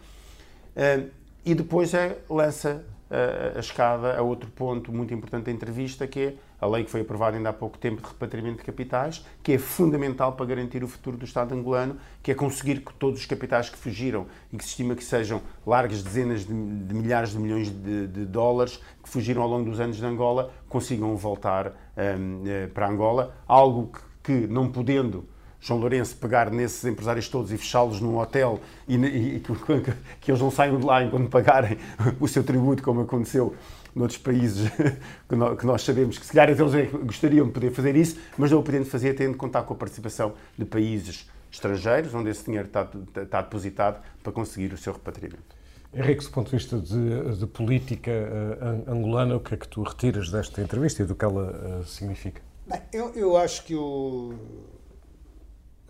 Eh, 0.76 1.04
e 1.44 1.54
depois 1.54 1.94
é, 1.94 2.18
lança 2.28 2.84
a, 3.10 3.58
a 3.58 3.60
escada 3.60 4.16
a 4.16 4.22
outro 4.22 4.50
ponto 4.50 4.92
muito 4.92 5.12
importante 5.12 5.46
da 5.46 5.52
entrevista, 5.52 6.06
que 6.06 6.20
é 6.20 6.34
a 6.60 6.66
lei 6.66 6.84
que 6.84 6.90
foi 6.90 7.00
aprovada 7.00 7.36
ainda 7.36 7.48
há 7.48 7.52
pouco 7.52 7.78
tempo 7.78 8.02
de 8.02 8.08
repatriamento 8.08 8.58
de 8.58 8.64
capitais, 8.64 9.24
que 9.42 9.52
é 9.52 9.58
fundamental 9.58 10.34
para 10.34 10.46
garantir 10.46 10.84
o 10.84 10.88
futuro 10.88 11.16
do 11.16 11.24
Estado 11.24 11.54
angolano, 11.54 11.96
que 12.22 12.30
é 12.30 12.34
conseguir 12.34 12.80
que 12.80 12.92
todos 12.94 13.20
os 13.20 13.26
capitais 13.26 13.70
que 13.70 13.78
fugiram 13.78 14.26
e 14.52 14.56
que 14.56 14.64
se 14.64 14.70
estima 14.70 14.94
que 14.94 15.02
sejam 15.02 15.40
largas 15.66 16.02
dezenas 16.02 16.44
de, 16.44 16.52
de 16.52 16.94
milhares 16.94 17.30
de 17.30 17.38
milhões 17.38 17.70
de, 17.70 18.06
de, 18.06 18.26
dólares 18.26 18.80
que 19.02 19.08
fugiram 19.08 19.42
ao 19.42 19.48
longo 19.48 19.70
dos 19.70 19.80
anos 19.80 19.96
de 19.96 20.04
Angola, 20.04 20.52
consigam 20.68 21.16
voltar 21.16 21.68
um, 21.96 22.42
eh, 22.46 22.66
para 22.68 22.88
Angola, 22.88 23.34
algo 23.48 23.90
que, 24.22 24.42
que 24.42 24.46
não 24.46 24.70
podendo 24.70 25.26
João 25.60 25.78
Lourenço 25.78 26.16
pegar 26.16 26.50
nesses 26.50 26.84
empresários 26.84 27.28
todos 27.28 27.52
e 27.52 27.58
fechá-los 27.58 28.00
num 28.00 28.16
hotel 28.18 28.60
e, 28.88 28.96
e, 28.96 29.36
e 29.36 29.40
que, 29.40 29.52
que, 30.20 30.30
eles 30.30 30.40
não 30.40 30.50
saiam 30.50 30.78
de 30.78 30.86
lá 30.86 31.04
enquanto 31.04 31.28
pagarem 31.28 31.76
o 32.18 32.26
seu 32.26 32.42
tributo, 32.42 32.82
como 32.82 33.02
aconteceu 33.02 33.54
noutros 33.94 34.18
países 34.18 34.70
que 35.28 35.36
nós, 35.36 35.58
que 35.58 35.66
nós 35.66 35.82
sabemos 35.82 36.18
que 36.18 36.24
se 36.24 36.32
calhar 36.32 36.48
eles 36.48 36.90
gostariam 37.04 37.46
de 37.46 37.52
poder 37.52 37.70
fazer 37.72 37.94
isso, 37.94 38.18
mas 38.38 38.50
não 38.50 38.60
o 38.60 38.62
podendo 38.62 38.86
fazer 38.86 39.14
tendo 39.14 39.32
de 39.32 39.38
contar 39.38 39.62
com 39.64 39.74
a 39.74 39.76
participação 39.76 40.34
de 40.56 40.64
países 40.64 41.28
estrangeiros, 41.52 42.14
onde 42.14 42.30
esse 42.30 42.44
dinheiro 42.44 42.66
está, 42.66 42.88
está 43.20 43.42
depositado 43.42 44.00
para 44.22 44.32
conseguir 44.32 44.72
o 44.72 44.78
seu 44.78 44.92
repatriamento. 44.92 45.60
Henrique, 45.92 46.24
do 46.24 46.30
ponto 46.30 46.50
de 46.50 46.56
vista 46.56 46.78
de, 46.78 47.36
de 47.36 47.46
política 47.48 48.12
uh, 48.12 48.90
angolana, 48.92 49.36
o 49.36 49.40
que 49.40 49.54
é 49.54 49.56
que 49.56 49.66
tu 49.66 49.82
retiras 49.82 50.30
desta 50.30 50.62
entrevista 50.62 51.02
e 51.02 51.04
do 51.04 51.16
que 51.16 51.24
ela 51.24 51.80
uh, 51.80 51.84
significa? 51.84 52.40
Bem, 52.64 52.80
eu, 52.92 53.12
eu 53.16 53.36
acho 53.36 53.64
que 53.64 53.74
o 53.74 54.32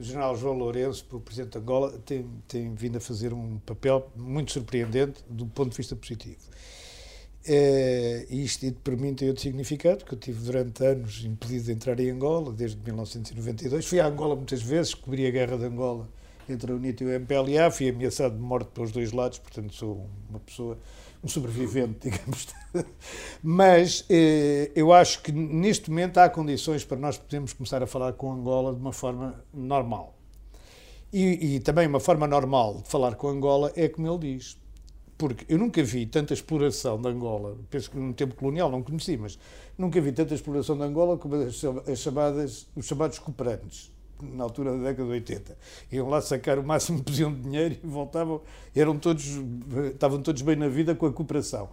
o 0.00 0.02
general 0.02 0.34
João 0.34 0.56
Lourenço, 0.56 1.04
o 1.12 1.20
presidente 1.20 1.52
de 1.52 1.58
Angola, 1.58 1.92
tem, 2.06 2.26
tem 2.48 2.74
vindo 2.74 2.96
a 2.96 3.00
fazer 3.00 3.34
um 3.34 3.58
papel 3.58 4.10
muito 4.16 4.50
surpreendente 4.50 5.22
do 5.28 5.46
ponto 5.46 5.70
de 5.70 5.76
vista 5.76 5.94
positivo. 5.94 6.40
É, 7.46 8.26
isto 8.30 8.70
para 8.82 8.96
mim 8.96 9.14
tem 9.14 9.28
outro 9.28 9.42
significado, 9.42 9.98
porque 9.98 10.14
eu 10.14 10.18
tive 10.18 10.42
durante 10.42 10.82
anos 10.84 11.22
impedido 11.24 11.64
de 11.64 11.72
entrar 11.72 12.00
em 12.00 12.10
Angola, 12.10 12.50
desde 12.50 12.78
1992. 12.78 13.84
Fui 13.84 14.00
a 14.00 14.06
Angola 14.06 14.34
muitas 14.34 14.62
vezes, 14.62 14.94
cobri 14.94 15.26
a 15.26 15.30
guerra 15.30 15.58
de 15.58 15.66
Angola 15.66 16.08
entre 16.48 16.72
a 16.72 16.74
UNITA 16.74 17.04
e 17.04 17.06
o 17.06 17.10
MPLA, 17.10 17.70
fui 17.70 17.90
ameaçado 17.90 18.34
de 18.34 18.40
morte 18.40 18.70
pelos 18.72 18.90
dois 18.90 19.12
lados, 19.12 19.38
portanto 19.38 19.74
sou 19.74 20.06
uma 20.30 20.40
pessoa 20.40 20.78
um 21.22 21.28
sobrevivente, 21.28 22.08
digamos. 22.10 22.48
Mas 23.42 24.04
eh, 24.08 24.70
eu 24.74 24.92
acho 24.92 25.22
que 25.22 25.32
neste 25.32 25.90
momento 25.90 26.18
há 26.18 26.28
condições 26.28 26.84
para 26.84 26.98
nós 26.98 27.18
podermos 27.18 27.52
começar 27.52 27.82
a 27.82 27.86
falar 27.86 28.12
com 28.14 28.32
Angola 28.32 28.74
de 28.74 28.80
uma 28.80 28.92
forma 28.92 29.42
normal. 29.52 30.16
E, 31.12 31.56
e 31.56 31.60
também 31.60 31.86
uma 31.86 32.00
forma 32.00 32.26
normal 32.26 32.82
de 32.82 32.88
falar 32.88 33.16
com 33.16 33.28
Angola 33.28 33.72
é 33.74 33.88
como 33.88 34.08
ele 34.08 34.36
diz. 34.36 34.58
Porque 35.18 35.44
eu 35.52 35.58
nunca 35.58 35.82
vi 35.82 36.06
tanta 36.06 36.32
exploração 36.32 37.00
de 37.00 37.08
Angola, 37.08 37.58
penso 37.68 37.90
que 37.90 37.98
no 37.98 38.14
tempo 38.14 38.34
colonial 38.34 38.70
não 38.70 38.82
conheci, 38.82 39.18
mas 39.18 39.38
nunca 39.76 40.00
vi 40.00 40.12
tanta 40.12 40.34
exploração 40.34 40.78
de 40.78 40.82
Angola 40.82 41.18
como 41.18 41.34
as, 41.34 41.62
as 41.86 41.98
chamadas, 41.98 42.66
os 42.74 42.86
chamados 42.86 43.18
cooperantes 43.18 43.92
na 44.24 44.44
altura 44.44 44.72
da 44.72 44.84
década 44.84 45.04
de 45.04 45.10
80. 45.10 45.58
Iam 45.92 46.08
lá 46.08 46.20
sacar 46.20 46.58
o 46.58 46.62
máximo 46.62 47.02
podiam 47.04 47.32
de 47.32 47.40
dinheiro 47.40 47.76
e 47.82 47.86
voltavam, 47.86 48.40
eram 48.74 48.98
todos, 48.98 49.24
estavam 49.92 50.22
todos 50.22 50.42
bem 50.42 50.56
na 50.56 50.68
vida 50.68 50.94
com 50.94 51.06
a 51.06 51.12
cooperação. 51.12 51.68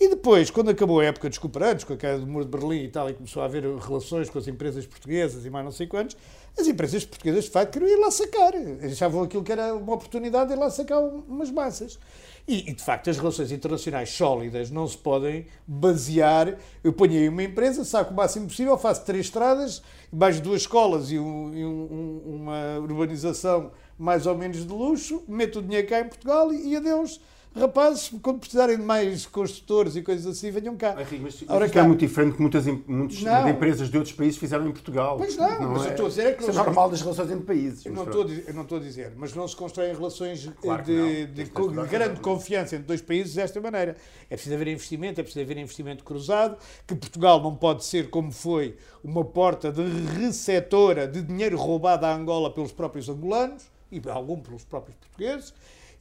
E 0.00 0.08
depois, 0.08 0.50
quando 0.50 0.70
acabou 0.70 1.00
a 1.00 1.04
época 1.04 1.28
dos 1.28 1.38
cooperantes, 1.38 1.84
com 1.84 1.92
a 1.92 1.96
queda 1.96 2.18
do 2.18 2.26
muro 2.26 2.44
de 2.44 2.50
Berlim 2.50 2.84
e 2.84 2.88
tal, 2.88 3.08
e 3.08 3.14
começou 3.14 3.42
a 3.42 3.46
haver 3.46 3.64
relações 3.78 4.28
com 4.28 4.38
as 4.38 4.48
empresas 4.48 4.86
portuguesas 4.86 5.44
e 5.44 5.50
mais 5.50 5.64
não 5.64 5.72
sei 5.72 5.86
quantos, 5.86 6.16
as 6.58 6.66
empresas 6.66 7.04
portuguesas 7.04 7.44
de 7.44 7.50
facto 7.50 7.72
queriam 7.72 7.90
ir 7.90 8.00
lá 8.00 8.10
sacar. 8.10 8.52
Achavam 8.84 9.22
aquilo 9.22 9.42
que 9.42 9.52
era 9.52 9.74
uma 9.74 9.94
oportunidade 9.94 10.48
de 10.48 10.56
ir 10.56 10.58
lá 10.58 10.70
sacar 10.70 11.00
umas 11.00 11.50
massas. 11.50 11.98
E, 12.46 12.70
e, 12.70 12.74
de 12.74 12.82
facto, 12.82 13.08
as 13.08 13.18
relações 13.18 13.52
internacionais 13.52 14.10
sólidas 14.10 14.70
não 14.70 14.86
se 14.86 14.98
podem 14.98 15.46
basear. 15.66 16.58
Eu 16.82 16.92
ponho 16.92 17.12
aí 17.12 17.28
uma 17.28 17.42
empresa, 17.42 17.84
saco 17.84 18.12
o 18.12 18.16
máximo 18.16 18.48
possível, 18.48 18.76
faço 18.76 19.04
três 19.04 19.26
estradas, 19.26 19.82
mais 20.12 20.40
duas 20.40 20.62
escolas 20.62 21.10
e, 21.10 21.18
um, 21.18 21.54
e 21.54 21.64
um, 21.64 22.22
uma 22.26 22.78
urbanização 22.80 23.70
mais 23.96 24.26
ou 24.26 24.36
menos 24.36 24.66
de 24.66 24.72
luxo, 24.72 25.22
meto 25.28 25.60
o 25.60 25.62
dinheiro 25.62 25.86
cá 25.86 26.00
em 26.00 26.08
Portugal 26.08 26.52
e, 26.52 26.70
e 26.70 26.76
adeus 26.76 27.20
rapazes, 27.54 28.10
quando 28.22 28.38
precisarem 28.38 28.76
de 28.76 28.82
mais 28.82 29.26
construtores 29.26 29.96
e 29.96 30.02
coisas 30.02 30.26
assim, 30.26 30.50
venham 30.50 30.76
cá. 30.76 30.96
Mas 31.20 31.44
Ora, 31.48 31.68
cá. 31.68 31.80
é 31.80 31.82
muito 31.82 32.00
diferente 32.00 32.34
que 32.36 32.40
muitas, 32.40 32.66
muitas 32.66 33.20
empresas 33.48 33.90
de 33.90 33.96
outros 33.96 34.14
países 34.14 34.38
fizeram 34.38 34.66
em 34.66 34.72
Portugal. 34.72 35.16
Pois 35.18 35.36
não, 35.36 35.60
não 35.60 35.70
mas 35.72 35.82
é, 35.82 35.86
eu 35.86 35.90
estou 35.90 36.06
a 36.06 36.08
dizer 36.08 36.26
é 36.26 36.32
que... 36.32 36.42
Isso 36.42 36.50
é 36.50 36.54
normal 36.54 36.90
das 36.90 37.00
relações 37.00 37.30
entre 37.30 37.44
países. 37.44 37.84
Eu 37.84 37.92
não, 37.92 38.04
estou 38.04 38.22
a 38.22 38.24
dizer, 38.24 38.44
eu 38.48 38.54
não 38.54 38.62
estou 38.62 38.78
a 38.78 38.80
dizer, 38.80 39.12
mas 39.16 39.34
não 39.34 39.46
se 39.46 39.56
constroem 39.56 39.94
relações 39.94 40.50
claro 40.60 40.82
de, 40.82 41.26
de, 41.26 41.44
de, 41.44 41.44
de 41.44 41.86
grande 41.88 42.20
confiança 42.20 42.76
entre 42.76 42.86
dois 42.86 43.02
países 43.02 43.34
desta 43.34 43.60
maneira. 43.60 43.96
É 44.30 44.34
preciso 44.34 44.54
haver 44.54 44.68
investimento, 44.68 45.20
é 45.20 45.22
preciso 45.22 45.44
haver 45.44 45.58
investimento 45.58 46.04
cruzado, 46.04 46.56
que 46.86 46.94
Portugal 46.94 47.42
não 47.42 47.54
pode 47.54 47.84
ser 47.84 48.10
como 48.10 48.32
foi 48.32 48.76
uma 49.04 49.24
porta 49.24 49.70
de 49.70 49.82
receptora 50.18 51.06
de 51.06 51.22
dinheiro 51.22 51.58
roubado 51.58 52.06
à 52.06 52.14
Angola 52.14 52.52
pelos 52.52 52.72
próprios 52.72 53.08
angolanos 53.08 53.64
e 53.90 54.00
algum 54.08 54.40
pelos 54.40 54.64
próprios 54.64 54.96
portugueses 54.96 55.52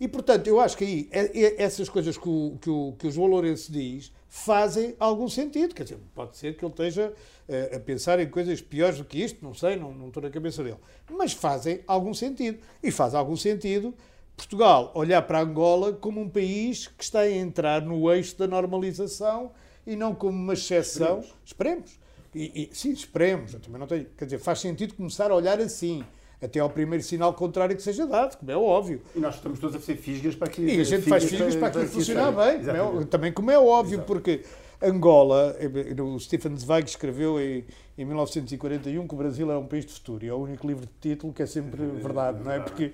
e, 0.02 0.08
portanto, 0.08 0.48
eu 0.48 0.60
acho 0.60 0.76
que 0.76 0.84
aí 0.84 1.10
é, 1.12 1.26
é, 1.40 1.62
essas 1.62 1.88
coisas 1.88 2.18
que 2.18 2.28
o, 2.28 2.58
que 2.60 2.70
o, 2.72 2.96
que 2.98 3.06
o 3.06 3.12
João 3.12 3.28
Lourenço 3.28 3.72
diz 3.72 4.12
fazem 4.28 4.96
algum 4.98 5.30
sentido. 5.30 5.76
Quer 5.76 5.84
dizer, 5.84 6.00
pode 6.16 6.36
ser 6.38 6.58
que 6.58 6.66
ele 6.66 6.72
esteja 6.72 7.14
uh, 7.48 7.76
a 7.76 7.80
pensar 7.80 8.20
em 8.20 8.28
coisas 8.28 8.60
piores 8.62 8.98
do 8.98 9.06
que 9.06 9.24
isto, 9.24 9.46
não 9.46 9.54
sei, 9.54 9.76
não, 9.76 9.94
não 9.94 10.08
estou 10.08 10.24
na 10.24 10.32
cabeça 10.32 10.64
dele. 10.64 10.80
Mas 11.08 11.34
fazem 11.34 11.82
algum 11.86 12.16
sentido. 12.16 12.58
E 12.82 12.90
faz 12.90 13.14
algum 13.14 13.36
sentido 13.36 13.94
Portugal 14.36 14.92
olhar 14.96 15.22
para 15.22 15.40
Angola 15.40 15.94
como 15.94 16.20
um 16.20 16.28
país 16.28 16.88
que 16.88 17.04
está 17.04 17.20
a 17.20 17.32
entrar 17.32 17.84
no 17.84 18.12
eixo 18.12 18.36
da 18.40 18.48
normalização 18.48 19.52
e 19.86 19.96
não 19.96 20.16
como 20.16 20.36
uma 20.36 20.54
exceção. 20.54 21.20
Esperemos. 21.46 21.46
esperemos. 21.46 22.00
E, 22.34 22.70
e, 22.72 22.76
sim, 22.76 22.90
esperemos. 22.90 23.54
Eu 23.54 23.60
também 23.60 23.80
não 23.80 23.86
tenho, 23.86 24.08
quer 24.18 24.26
dizer, 24.26 24.40
faz 24.40 24.62
sentido 24.62 24.96
começar 24.96 25.30
a 25.30 25.36
olhar 25.36 25.60
assim 25.60 26.04
até 26.42 26.60
ao 26.60 26.70
primeiro 26.70 27.04
sinal 27.04 27.34
contrário 27.34 27.76
que 27.76 27.82
seja 27.82 28.06
dado, 28.08 28.38
como 28.38 28.52
é 28.52 28.58
óbvio. 28.58 29.02
E 29.16 29.20
nós 29.20 29.36
estamos 29.36 29.60
todos 29.60 29.76
a 29.76 29.80
fazer 29.80 29.98
fisgas 29.98 30.36
para 30.36 30.50
que... 30.50 30.62
E 30.62 30.82
a 30.82 30.84
gente 30.84 31.08
faz 31.08 31.24
fisgas 31.24 31.56
para, 31.56 31.70
para, 31.70 31.82
que 31.82 31.88
funcionar 31.88 32.32
bem, 32.32 32.60
como 32.60 33.02
é, 33.02 33.06
também 33.06 33.32
como 33.32 33.52
é 33.52 33.60
óbvio, 33.60 33.96
Exato. 33.96 34.08
porque 34.08 34.42
Angola, 34.84 35.56
eh, 35.60 36.02
o 36.02 36.20
Stephen 36.20 36.58
Zweig 36.58 36.90
escreveu 36.90 37.40
em, 37.40 37.64
em 37.96 38.04
1941 38.04 39.08
que 39.08 39.14
o 39.14 39.18
Brasil 39.18 39.52
é 39.52 39.58
um 39.58 39.68
país 39.68 39.86
de 39.86 39.94
futuro, 39.94 40.26
e 40.26 40.28
é 40.28 40.34
o 40.34 40.38
único 40.38 40.66
livro 40.66 40.88
de 40.88 40.92
título 41.00 41.32
que 41.32 41.44
é 41.44 41.46
sempre 41.46 41.86
verdade, 42.02 42.44
não 42.44 42.52
é? 42.52 42.60
Porque 42.60 42.92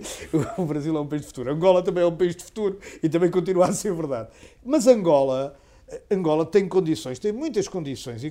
o 0.58 0.66
Brasil 0.66 0.96
é 0.98 1.00
um 1.00 1.08
país 1.08 1.22
de 1.22 1.28
futuro. 1.28 1.50
Angola 1.50 1.82
também 1.82 2.04
é 2.04 2.08
um 2.08 2.16
país 2.16 2.36
de 2.36 2.44
futuro 2.44 2.78
e 3.02 3.08
também 3.08 3.32
continua 3.32 3.68
a 3.68 3.72
ser 3.72 3.94
verdade. 3.94 4.30
Mas 4.66 4.86
Angola 4.86 5.58
Angola 6.12 6.46
tem 6.46 6.68
condições, 6.68 7.18
tem 7.18 7.32
muitas 7.32 7.66
condições, 7.66 8.22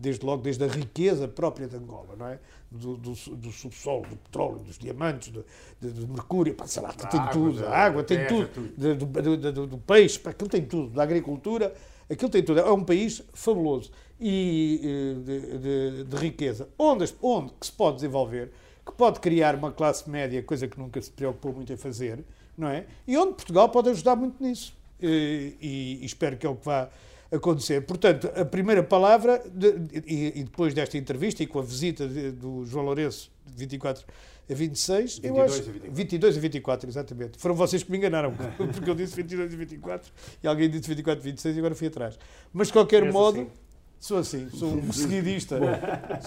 desde 0.00 0.26
logo 0.26 0.42
desde 0.42 0.64
a 0.64 0.66
riqueza 0.66 1.28
própria 1.28 1.68
de 1.68 1.76
Angola, 1.76 2.16
não 2.18 2.26
é? 2.26 2.40
Do, 2.68 2.96
do, 2.96 3.12
do 3.12 3.52
subsolo, 3.52 4.02
do 4.02 4.16
petróleo, 4.16 4.58
dos 4.58 4.76
diamantes, 4.76 5.28
do, 5.28 5.44
do 5.80 6.08
mercúrio, 6.08 6.52
pá, 6.54 6.66
sei 6.66 6.82
lá, 6.82 6.92
tem 6.92 7.20
água, 7.20 7.32
tudo, 7.32 7.64
a 7.64 7.76
água 7.76 8.02
tem 8.02 8.16
terra, 8.18 8.28
tudo, 8.28 8.48
tudo. 8.48 9.36
Do, 9.36 9.52
do, 9.52 9.66
do, 9.68 9.78
peixe, 9.78 10.18
pá, 10.18 10.30
aquilo 10.30 10.50
tem 10.50 10.64
tudo, 10.64 10.90
da 10.90 11.04
agricultura, 11.04 11.72
aquilo 12.10 12.30
tem 12.30 12.42
tudo. 12.42 12.58
É 12.58 12.72
um 12.72 12.82
país 12.82 13.22
fabuloso 13.32 13.92
e 14.18 14.80
eh, 14.82 15.20
de, 15.20 15.58
de, 15.58 16.04
de 16.04 16.16
riqueza, 16.16 16.68
onde, 16.76 17.14
onde 17.22 17.52
que 17.60 17.66
se 17.66 17.72
pode 17.72 17.96
desenvolver, 17.96 18.50
que 18.84 18.92
pode 18.92 19.20
criar 19.20 19.54
uma 19.54 19.70
classe 19.70 20.10
média, 20.10 20.42
coisa 20.42 20.66
que 20.66 20.80
nunca 20.80 21.00
se 21.00 21.12
preocupou 21.12 21.52
muito 21.52 21.72
em 21.72 21.76
fazer, 21.76 22.24
não 22.58 22.66
é? 22.66 22.86
E 23.06 23.16
onde 23.16 23.34
Portugal 23.34 23.68
pode 23.68 23.88
ajudar 23.90 24.16
muito 24.16 24.42
nisso. 24.42 24.76
Eh, 25.00 25.52
e, 25.60 25.98
e 26.02 26.04
espero 26.04 26.36
que 26.36 26.46
é 26.46 26.48
o 26.48 26.56
que 26.56 26.64
vá 26.64 26.88
acontecer. 27.32 27.82
Portanto, 27.82 28.30
a 28.34 28.44
primeira 28.44 28.82
palavra, 28.82 29.42
de, 29.52 29.74
e, 30.06 30.40
e, 30.40 30.44
depois 30.44 30.72
desta 30.72 30.96
entrevista 30.96 31.42
e 31.42 31.46
com 31.46 31.58
a 31.58 31.62
visita 31.62 32.06
de, 32.06 32.30
do 32.30 32.64
João 32.64 32.84
Lourenço, 32.84 33.30
de 33.46 33.56
24 33.56 34.04
a 34.50 34.54
26, 34.54 35.18
22 35.18 35.36
eu 35.36 35.44
acho. 35.44 35.54
A 35.54 35.72
24. 35.72 35.92
22 35.92 36.36
a 36.36 36.40
24, 36.40 36.90
exatamente. 36.90 37.38
Foram 37.38 37.54
vocês 37.54 37.82
que 37.82 37.90
me 37.90 37.98
enganaram, 37.98 38.32
porque 38.72 38.88
eu 38.88 38.94
disse 38.94 39.16
22 39.16 39.52
a 39.52 39.56
24 39.56 40.12
e 40.42 40.46
alguém 40.46 40.68
disse 40.68 40.88
24 40.88 41.20
a 41.20 41.24
26 41.24 41.56
e 41.56 41.58
agora 41.58 41.74
fui 41.74 41.88
atrás. 41.88 42.18
Mas 42.52 42.68
de 42.68 42.72
qualquer 42.72 43.10
modo. 43.10 43.40
Assim? 43.40 43.63
Sou 44.04 44.18
assim, 44.18 44.50
sou 44.50 44.68
um 44.68 44.92
seguidista. 44.92 45.58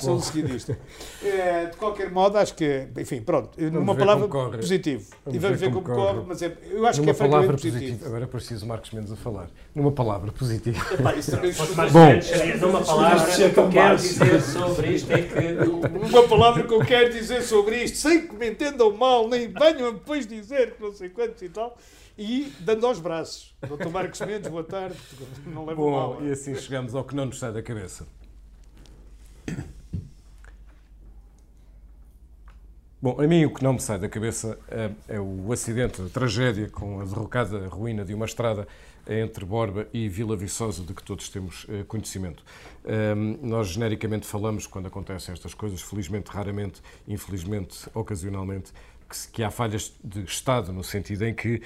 sou 0.01 0.15
um 0.15 0.19
seguidista. 0.19 0.75
É, 1.23 1.67
de 1.67 1.77
qualquer 1.77 2.09
modo, 2.09 2.35
acho 2.39 2.55
que, 2.55 2.87
enfim, 2.97 3.21
pronto, 3.21 3.51
vamos 3.55 3.71
numa 3.71 3.93
palavra 3.93 4.27
positivo. 4.27 5.05
Vamos 5.23 5.35
e 5.35 5.39
vamos 5.39 5.59
ver, 5.59 5.71
como, 5.71 5.83
corre, 5.83 5.95
corre 5.95 6.25
mas 6.27 6.41
é, 6.41 6.57
eu 6.71 6.87
acho 6.87 7.01
numa 7.01 7.13
que 7.13 7.23
é 7.23 7.27
palavra 7.27 7.51
positivo. 7.51 7.79
positivo. 7.79 8.05
Agora 8.07 8.23
é 8.23 8.27
preciso 8.27 8.65
Marcos 8.65 8.89
Mendes 8.89 9.11
a 9.11 9.15
falar. 9.15 9.47
Numa 9.75 9.91
palavra 9.91 10.31
positiva. 10.31 10.79
Epá, 10.91 11.13
isso 11.13 11.29
também 11.29 11.51
Bom, 11.51 12.67
uma 12.67 12.83
palavra 12.83 13.31
que 13.43 13.59
eu 13.59 13.69
quero 13.69 13.97
dizer 13.97 14.41
sobre 14.41 14.87
isto 14.89 15.11
é 15.11 15.21
que. 15.21 16.07
Uma 16.07 16.27
palavra 16.27 16.63
que 16.63 16.73
eu 16.73 16.79
quero 16.79 17.11
dizer 17.11 17.43
sobre 17.43 17.83
isto, 17.83 17.97
sem 17.97 18.27
que 18.27 18.35
me 18.35 18.49
entendam 18.49 18.91
mal, 18.91 19.27
nem 19.29 19.47
venham 19.49 19.93
depois 19.93 20.25
dizer 20.25 20.71
que 20.71 20.81
não 20.81 20.91
sei 20.91 21.09
quantos 21.09 21.43
e 21.43 21.49
tal 21.49 21.77
e 22.17 22.51
dando 22.59 22.85
aos 22.87 22.99
braços. 22.99 23.55
Doutor 23.67 23.91
Marcos 23.91 24.19
Mendes, 24.21 24.49
boa 24.49 24.63
tarde. 24.63 24.97
Não 25.45 25.65
leva 25.65 25.81
Bom, 25.81 25.91
mal. 25.91 26.25
E 26.25 26.31
assim 26.31 26.55
chegamos 26.55 26.95
ao 26.95 27.03
que 27.03 27.15
não 27.15 27.25
nos 27.27 27.37
sai 27.39 27.53
da 27.53 27.61
cabeça. 27.61 28.07
Bom, 32.99 33.21
a 33.21 33.27
mim 33.27 33.45
o 33.45 33.53
que 33.53 33.63
não 33.63 33.73
me 33.73 33.79
sai 33.79 33.99
da 33.99 34.09
cabeça 34.09 34.57
é, 34.67 34.89
é 35.07 35.19
o 35.19 35.53
acidente, 35.53 36.01
a 36.01 36.09
tragédia 36.09 36.67
com 36.67 36.99
a 36.99 37.05
derrocada 37.05 37.67
ruína 37.67 38.03
de 38.03 38.13
uma 38.15 38.25
estrada 38.25 38.67
entre 39.07 39.45
Borba 39.45 39.87
e 39.93 40.09
Vila 40.09 40.35
Viçosa, 40.35 40.83
de 40.83 40.93
que 40.93 41.03
todos 41.03 41.29
temos 41.29 41.65
uh, 41.65 41.85
conhecimento. 41.87 42.43
Um, 42.83 43.37
nós 43.47 43.67
genericamente 43.67 44.25
falamos 44.25 44.65
quando 44.65 44.87
acontecem 44.87 45.31
estas 45.31 45.53
coisas, 45.53 45.81
felizmente, 45.81 46.29
raramente, 46.29 46.81
infelizmente, 47.07 47.87
ocasionalmente, 47.93 48.73
que, 49.31 49.43
há 49.43 49.49
falhas 49.49 49.93
de 50.03 50.23
Estado, 50.23 50.73
no 50.73 50.83
sentido 50.83 51.25
em 51.25 51.33
que 51.33 51.61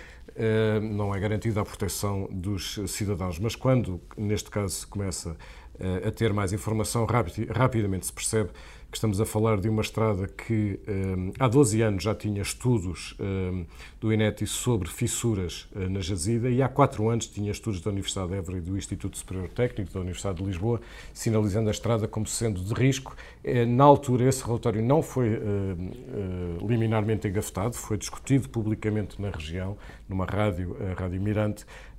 não 0.82 1.14
é 1.14 1.20
garantida 1.20 1.62
a 1.62 1.66
proteção 1.66 2.28
dos 2.32 2.80
cidadãos. 2.88 3.40
Mas 3.40 3.56
quando, 3.56 4.02
neste 4.18 4.50
caso, 4.50 4.88
começa 4.88 5.32
uh, 5.32 6.08
a 6.08 6.12
ter 6.12 6.34
mais 6.34 6.54
informação, 6.54 7.06
rapid, 7.06 7.50
rapidamente 7.50 8.06
se 8.06 8.14
percebe 8.14 8.50
que 8.92 8.98
estamos 8.98 9.22
a 9.22 9.26
falar 9.26 9.58
de 9.62 9.70
uma 9.70 9.82
estrada 9.82 10.28
que 10.28 10.78
um, 10.86 11.32
há 11.39 11.48
12 11.48 11.82
anos 11.82 12.04
já 12.04 12.14
tinha 12.14 12.42
estudos 12.42 13.16
um, 13.20 13.66
do 14.02 14.12
INETI 14.12 14.46
sobre 14.46 14.89
fissuras 14.89 15.66
uh, 15.74 15.89
na 15.89 16.02
jazida 16.02 16.50
e 16.50 16.62
há 16.62 16.68
4 16.68 17.08
anos 17.10 17.28
tinha 17.28 17.52
estudos 17.52 17.80
da 17.80 17.89
Universidade 17.89 18.32
de 18.32 18.36
Évora 18.36 18.58
e 18.58 18.62
do 18.62 18.78
Instituto 18.78 19.18
Superior 19.18 19.48
Técnico 19.48 19.94
da 19.94 20.02
Universidade 20.02 20.39
de 20.39 20.44
Lisboa, 20.44 20.82
sinalizando 21.14 21.70
a 21.70 21.72
estrada 21.72 22.06
como 22.06 22.28
sendo 22.28 22.60
de 22.62 22.74
risco. 22.74 23.16
Uh, 23.46 23.66
na 23.66 23.86
altura, 23.86 24.28
esse 24.28 24.44
relatório 24.44 24.82
não 24.84 25.02
foi 25.02 25.36
uh, 25.36 26.68
liminarmente 26.68 27.30
engafetado, 27.30 27.76
foi 27.76 27.98
discutido 27.98 28.50
publicamente 28.50 29.22
na 29.22 29.30
região, 29.30 29.78
numa 30.10 30.26
rádio, 30.26 30.76
a 30.92 31.02
Rádio 31.02 31.22
Mirante, 31.22 31.64
Uh, 31.64 31.91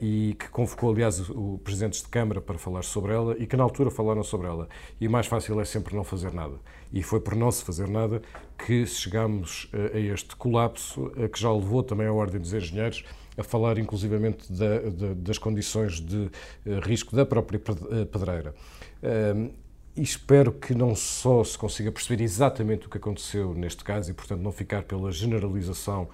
e 0.00 0.34
que 0.38 0.48
convocou, 0.48 0.90
aliás, 0.90 1.28
o, 1.28 1.54
o 1.54 1.58
presidentes 1.58 2.02
de 2.02 2.08
Câmara 2.08 2.40
para 2.40 2.58
falar 2.58 2.82
sobre 2.82 3.12
ela 3.12 3.36
e 3.38 3.46
que 3.46 3.56
na 3.56 3.62
altura 3.62 3.90
falaram 3.90 4.22
sobre 4.22 4.46
ela. 4.46 4.68
E 5.00 5.08
mais 5.08 5.26
fácil 5.26 5.60
é 5.60 5.64
sempre 5.64 5.94
não 5.94 6.04
fazer 6.04 6.32
nada. 6.32 6.54
E 6.92 7.02
foi 7.02 7.20
por 7.20 7.34
não 7.34 7.50
se 7.50 7.62
fazer 7.64 7.88
nada 7.88 8.22
que 8.58 8.86
chegámos 8.86 9.64
uh, 9.72 9.96
a 9.96 9.98
este 9.98 10.36
colapso, 10.36 11.06
uh, 11.06 11.28
que 11.28 11.40
já 11.40 11.52
levou 11.52 11.82
também 11.82 12.06
à 12.06 12.12
Ordem 12.12 12.40
dos 12.40 12.52
Engenheiros 12.52 13.04
a 13.36 13.42
falar 13.42 13.78
inclusivamente 13.78 14.52
da, 14.52 14.78
da, 14.78 15.14
das 15.14 15.38
condições 15.38 16.00
de 16.00 16.30
risco 16.82 17.16
da 17.16 17.24
própria 17.24 17.58
pedreira. 17.58 18.54
E 19.96 20.02
espero 20.02 20.52
que 20.52 20.74
não 20.74 20.94
só 20.94 21.42
se 21.42 21.56
consiga 21.56 21.90
perceber 21.90 22.22
exatamente 22.22 22.86
o 22.86 22.90
que 22.90 22.98
aconteceu 22.98 23.54
neste 23.54 23.82
caso 23.84 24.10
e, 24.10 24.14
portanto, 24.14 24.42
não 24.42 24.52
ficar 24.52 24.82
pela 24.82 25.10
generalização 25.10 26.10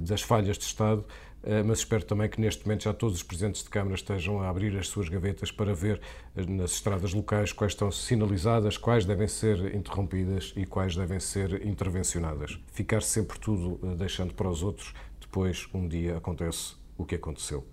das 0.00 0.22
falhas 0.22 0.56
de 0.56 0.64
Estado, 0.64 1.04
eh, 1.06 1.29
mas 1.64 1.78
espero 1.78 2.04
também 2.04 2.28
que 2.28 2.40
neste 2.40 2.66
momento 2.66 2.84
já 2.84 2.92
todos 2.92 3.16
os 3.16 3.22
presidentes 3.22 3.62
de 3.62 3.70
Câmara 3.70 3.94
estejam 3.94 4.42
a 4.42 4.48
abrir 4.48 4.76
as 4.76 4.88
suas 4.88 5.08
gavetas 5.08 5.50
para 5.50 5.74
ver 5.74 6.00
eh, 6.36 6.44
nas 6.46 6.72
estradas 6.72 7.14
locais 7.14 7.52
quais 7.52 7.72
estão 7.72 7.90
sinalizadas, 7.90 8.76
quais 8.76 9.04
devem 9.06 9.26
ser 9.26 9.74
interrompidas 9.74 10.52
e 10.56 10.66
quais 10.66 10.94
devem 10.94 11.18
ser 11.18 11.66
intervencionadas. 11.66 12.58
Ficar 12.72 13.02
sempre 13.02 13.38
tudo 13.38 13.80
eh, 13.82 13.94
deixando 13.96 14.34
para 14.34 14.48
os 14.48 14.62
outros, 14.62 14.92
depois 15.20 15.66
um 15.72 15.88
dia 15.88 16.18
acontece 16.18 16.74
o 16.98 17.04
que 17.04 17.14
aconteceu. 17.14 17.64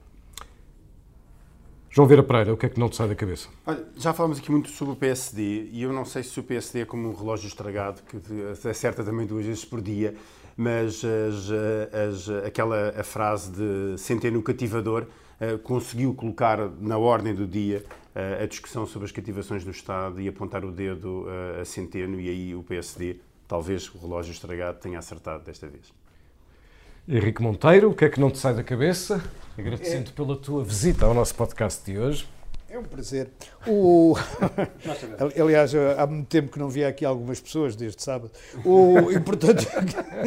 João 1.89 2.07
Vera 2.07 2.21
Pereira, 2.21 2.53
o 2.53 2.57
que 2.57 2.65
é 2.67 2.69
que 2.69 2.79
não 2.79 2.89
te 2.89 2.95
sai 2.95 3.07
da 3.07 3.15
cabeça? 3.15 3.49
Olha, 3.65 3.83
já 3.97 4.13
falámos 4.13 4.37
aqui 4.37 4.51
muito 4.51 4.69
sobre 4.69 4.93
o 4.93 4.95
PSD 4.95 5.69
e 5.71 5.81
eu 5.81 5.91
não 5.91 6.05
sei 6.05 6.21
se 6.21 6.39
o 6.39 6.43
PSD 6.43 6.81
é 6.81 6.85
como 6.85 7.09
um 7.09 7.13
relógio 7.13 7.47
estragado 7.47 8.01
que 8.03 8.67
acerta 8.69 9.03
também 9.03 9.25
duas 9.25 9.45
vezes 9.45 9.65
por 9.65 9.81
dia 9.81 10.15
mas 10.57 11.03
as, 11.05 11.51
as, 11.93 12.29
aquela 12.43 12.89
a 12.97 13.03
frase 13.03 13.51
de 13.51 13.97
centeno 13.99 14.41
cativador 14.41 15.05
uh, 15.39 15.57
conseguiu 15.59 16.15
colocar 16.15 16.57
na 16.81 16.97
ordem 16.97 17.35
do 17.35 17.45
dia 17.45 17.85
uh, 18.15 18.43
a 18.43 18.45
discussão 18.47 18.87
sobre 18.87 19.05
as 19.05 19.11
cativações 19.11 19.63
do 19.63 19.69
Estado 19.69 20.19
e 20.19 20.27
apontar 20.27 20.65
o 20.65 20.71
dedo 20.71 21.25
uh, 21.27 21.61
a 21.61 21.65
centeno, 21.65 22.19
e 22.19 22.27
aí 22.27 22.55
o 22.55 22.63
PSD, 22.63 23.17
talvez 23.47 23.93
o 23.93 23.99
relógio 23.99 24.31
estragado, 24.31 24.79
tenha 24.79 24.97
acertado 24.97 25.43
desta 25.43 25.67
vez. 25.67 25.93
Henrique 27.07 27.41
Monteiro, 27.41 27.91
o 27.91 27.95
que 27.95 28.03
é 28.03 28.09
que 28.09 28.19
não 28.19 28.29
te 28.29 28.37
sai 28.39 28.53
da 28.53 28.63
cabeça? 28.63 29.23
Agradecendo 29.57 30.09
é... 30.09 30.13
pela 30.13 30.35
tua 30.35 30.63
visita 30.63 31.05
ao 31.05 31.13
nosso 31.13 31.35
podcast 31.35 31.85
de 31.89 31.97
hoje. 31.97 32.27
É 32.69 32.77
um 32.77 32.83
prazer. 32.83 33.29
O... 33.65 34.15
Aliás, 35.41 35.73
há 35.97 36.05
muito 36.05 36.27
tempo 36.27 36.51
que 36.51 36.59
não 36.59 36.69
via 36.69 36.89
aqui 36.89 37.05
algumas 37.05 37.39
pessoas, 37.39 37.75
desde 37.75 38.03
sábado. 38.03 38.31
O... 38.65 39.09
E, 39.11 39.19
portanto, 39.19 39.65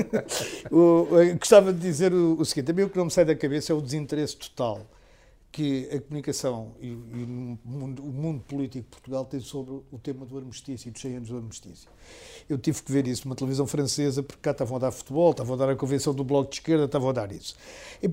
o... 0.72 1.06
gostava 1.38 1.72
de 1.72 1.78
dizer 1.78 2.14
o, 2.14 2.42
seguinte: 2.44 2.70
a 2.70 2.74
mim 2.74 2.82
o 2.82 2.88
que 2.88 2.96
não 2.96 3.04
me 3.04 3.10
sai 3.10 3.24
da 3.24 3.34
cabeça 3.34 3.72
é 3.72 3.76
o 3.76 3.80
desinteresse 3.80 4.36
total 4.36 4.86
que 5.52 5.88
a 5.92 6.00
comunicação 6.00 6.74
e, 6.80 6.86
e 6.86 6.92
o, 6.92 7.58
mundo, 7.64 8.02
o, 8.04 8.12
mundo, 8.12 8.40
político 8.42 8.84
de 8.84 8.90
Portugal 8.90 9.24
tem 9.24 9.40
sobre 9.40 9.74
o 9.90 9.98
tema 9.98 10.24
do 10.24 10.38
armistício 10.38 10.88
e 10.88 10.90
dos 10.92 11.02
100 11.02 11.16
anos 11.16 11.28
do 11.28 11.36
armistício. 11.36 11.90
Eu 12.48 12.56
tive 12.56 12.82
que 12.82 12.92
ver 12.92 13.06
isso 13.08 13.26
numa 13.26 13.34
televisão 13.34 13.66
francesa, 13.66 14.22
porque 14.22 14.40
cá 14.40 14.52
estavam 14.52 14.76
a 14.76 14.80
dar 14.80 14.92
futebol, 14.92 15.32
estavam 15.32 15.54
a 15.54 15.58
dar 15.58 15.70
a 15.70 15.76
convenção 15.76 16.14
do 16.14 16.22
Bloco 16.22 16.50
de 16.50 16.56
Esquerda, 16.56 16.84
estavam 16.84 17.08
a 17.08 17.12
dar 17.12 17.32
isso. 17.32 17.56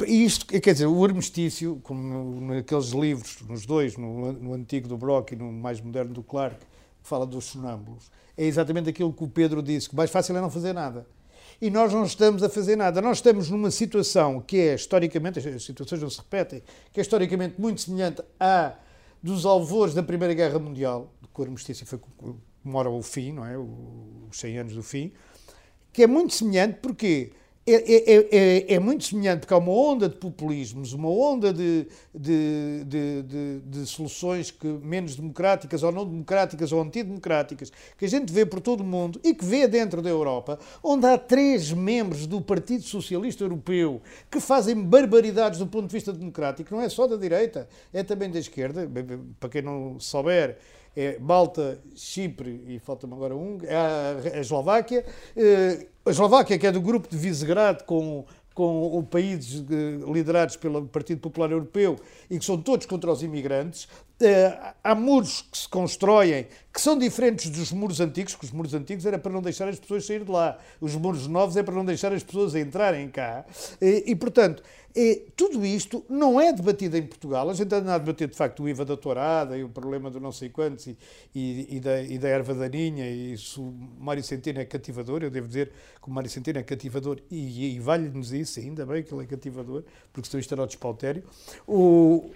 E 0.08 0.26
isto, 0.26 0.46
quer 0.46 0.74
dizer, 0.74 0.88
o 0.88 1.04
armistício, 1.04 1.80
como 1.84 2.42
naqueles 2.42 2.88
livros, 2.88 3.42
nos 3.48 3.66
dois, 3.66 3.98
no, 3.98 4.32
no 4.34 4.54
antigo 4.54 4.88
do 4.88 4.98
Bloco 4.98 5.34
e 5.34 5.38
no 5.38 5.52
mais 5.52 5.80
moderno 5.80 6.14
do 6.14 6.24
Clark, 6.24 6.58
que 6.60 7.08
fala 7.08 7.26
dos 7.26 7.46
sonâmbulos, 7.46 8.10
é 8.36 8.46
exatamente 8.46 8.90
aquilo 8.90 9.14
que 9.14 9.24
o 9.24 9.28
Pedro 9.28 9.62
disse, 9.62 9.90
que 9.90 9.96
mais 9.96 10.10
fácil 10.10 10.36
é 10.36 10.42
não 10.42 10.50
fazer 10.50 10.74
nada 10.74 11.06
e 11.62 11.70
nós 11.70 11.92
não 11.92 12.04
estamos 12.04 12.44
a 12.44 12.50
fazer 12.50 12.76
nada. 12.76 13.02
Nós 13.02 13.18
estamos 13.18 13.50
numa 13.50 13.72
situação 13.72 14.40
que 14.40 14.58
é 14.58 14.76
historicamente, 14.76 15.40
as 15.40 15.64
situações 15.64 16.02
não 16.02 16.10
se 16.10 16.18
repetem, 16.18 16.62
que 16.94 17.00
é 17.00 17.02
historicamente 17.02 17.60
muito 17.60 17.82
semelhante 17.82 18.22
à 18.40 18.76
dos 19.22 19.46
alvores 19.46 19.94
da 19.94 20.04
Primeira 20.04 20.34
Guerra 20.34 20.60
Mundial, 20.60 21.12
que 21.34 21.42
o 21.42 21.44
armistício 21.44 21.86
foi, 21.86 22.00
comemora 22.64 22.90
o 22.90 23.02
fim, 23.02 23.34
não 23.34 23.46
é? 23.46 23.58
Os 23.58 24.40
100 24.40 24.58
anos 24.60 24.74
do 24.76 24.84
fim, 24.84 25.12
que 25.92 26.04
é 26.04 26.08
muito 26.08 26.34
semelhante 26.34 26.78
porque 26.82 27.32
é, 27.68 28.14
é, 28.14 28.28
é, 28.32 28.74
é, 28.76 28.80
muito 28.80 29.04
semelhante 29.04 29.42
porque 29.42 29.54
há 29.54 29.58
uma 29.58 29.72
onda 29.72 30.08
de 30.08 30.16
populismos, 30.16 30.94
uma 30.94 31.10
onda 31.10 31.52
de, 31.52 31.86
de, 32.16 32.84
de, 32.86 33.60
de 33.60 33.86
soluções 33.86 34.50
que, 34.50 34.66
menos 34.66 35.16
democráticas 35.16 35.84
ou 35.84 35.92
não 35.92 36.06
democráticas 36.06 36.72
ou 36.72 36.82
antidemocráticas, 36.82 37.72
que 37.98 38.06
a 38.06 38.08
gente 38.08 38.32
vê 38.32 38.46
por 38.46 38.62
todo 38.62 38.82
o 38.82 38.86
mundo 38.86 39.20
e 39.24 39.34
que 39.34 39.44
vê 39.44 39.68
dentro 39.68 40.02
da 40.02 40.10
Europa, 40.10 40.58
onde 40.82 41.06
há 41.06 41.18
três 41.18 41.74
membros 41.74 42.26
do 42.26 42.40
Partido 42.40 42.84
Socialista 42.84 43.44
Europeu 43.44 44.02
que 44.32 44.40
fazem 44.40 44.76
barbaridades 44.82 45.60
do 45.60 45.68
ponto 45.68 45.88
de 45.88 45.94
vista 45.94 46.14
democrático, 46.14 46.74
não 46.74 46.82
é 46.82 46.88
só 46.88 47.06
da 47.06 47.18
direita, 47.18 47.68
é 47.92 48.02
também 48.02 48.32
da 48.32 48.40
esquerda. 48.40 48.90
Para 49.40 49.50
quem 49.50 49.62
não 49.62 50.00
souber, 50.00 50.58
é 50.98 51.20
Malta, 51.20 51.80
Chipre 51.96 52.64
e 52.68 52.80
falta-me 52.80 53.14
agora 53.14 53.36
um, 53.36 53.60
é 53.62 53.76
a, 53.76 54.16
a 54.34 54.40
Eslováquia. 54.40 55.06
Eh, 55.36 55.86
a 56.04 56.10
Eslováquia, 56.10 56.58
que 56.58 56.66
é 56.66 56.72
do 56.72 56.82
grupo 56.82 57.08
de 57.08 57.16
Visegrad 57.16 57.84
com 57.84 58.26
com 58.58 59.04
países 59.04 59.64
eh, 59.70 60.12
liderados 60.12 60.58
pelo 60.58 60.88
Partido 60.88 61.22
Popular 61.22 61.52
Europeu 61.52 61.96
e 62.28 62.40
que 62.40 62.44
são 62.44 62.60
todos 62.60 62.88
contra 62.88 63.12
os 63.12 63.22
imigrantes. 63.22 63.88
Eh, 64.20 64.74
há 64.84 64.96
muros 64.96 65.44
que 65.44 65.60
se 65.60 65.70
constroem 65.70 66.48
que 66.74 66.82
são 66.82 66.98
diferentes 66.98 67.52
dos 67.52 67.72
muros 67.72 68.02
antigos, 68.02 68.36
que 68.36 68.44
os 68.44 68.52
muros 68.52 68.74
antigos 68.74 69.06
era 69.06 69.20
para 69.20 69.32
não 69.32 69.44
deixar 69.44 69.68
as 69.68 69.78
pessoas 69.78 70.08
sair 70.08 70.24
de 70.24 70.32
lá. 70.32 70.58
Os 70.82 70.96
muros 70.96 71.28
novos 71.28 71.56
é 71.56 71.62
para 71.62 71.76
não 71.76 71.86
deixar 71.86 72.12
as 72.12 72.24
pessoas 72.24 72.56
entrarem 72.56 73.08
cá. 73.10 73.46
E, 73.80 74.16
portanto, 74.16 74.64
E, 75.00 75.28
tudo 75.36 75.64
isto 75.64 76.04
não 76.10 76.42
é 76.42 76.52
debatido 76.52 76.98
em 76.98 77.04
Portugal. 77.04 77.48
A 77.48 77.54
gente 77.54 77.74
anda 77.76 77.94
a 77.94 77.98
debater, 78.00 78.28
de 78.28 78.36
facto, 78.36 78.64
o 78.64 78.68
IVA 78.68 78.84
da 78.84 78.98
tourada 78.98 79.56
e 79.56 79.64
o 79.64 79.70
problema 79.70 80.10
do 80.10 80.20
não 80.20 80.32
sei 80.32 80.50
quantos 80.50 80.88
e, 80.88 80.98
e, 81.36 81.78
e, 81.78 81.80
da, 81.80 82.02
e 82.02 82.18
da 82.18 82.28
erva 82.28 82.56
daninha 82.56 83.08
e 83.08 83.38
se 83.38 83.60
o 83.60 83.72
Mário 84.00 84.24
Centeno 84.24 84.60
é 84.60 84.66
cativador, 84.66 85.22
eu 85.22 85.30
devo 85.30 85.48
dizer 85.48 85.72
que 86.02 86.10
o 86.10 86.12
Mário 86.12 86.28
Centeno 86.28 86.58
é 86.58 86.64
cativador 86.64 87.20
e, 87.30 87.76
e 87.76 87.80
vale-nos 87.80 88.34
isso, 88.34 88.60
ainda 88.60 88.88
bem 88.88 89.04
que 89.04 89.14
ele 89.14 89.22
é 89.22 89.28
cativador, 89.28 89.84
porque 90.12 90.28
senão 90.28 90.40
isto 90.40 90.52
era 90.56 90.64
o 90.64 90.66
despautério. 90.66 91.24
O... 91.68 92.32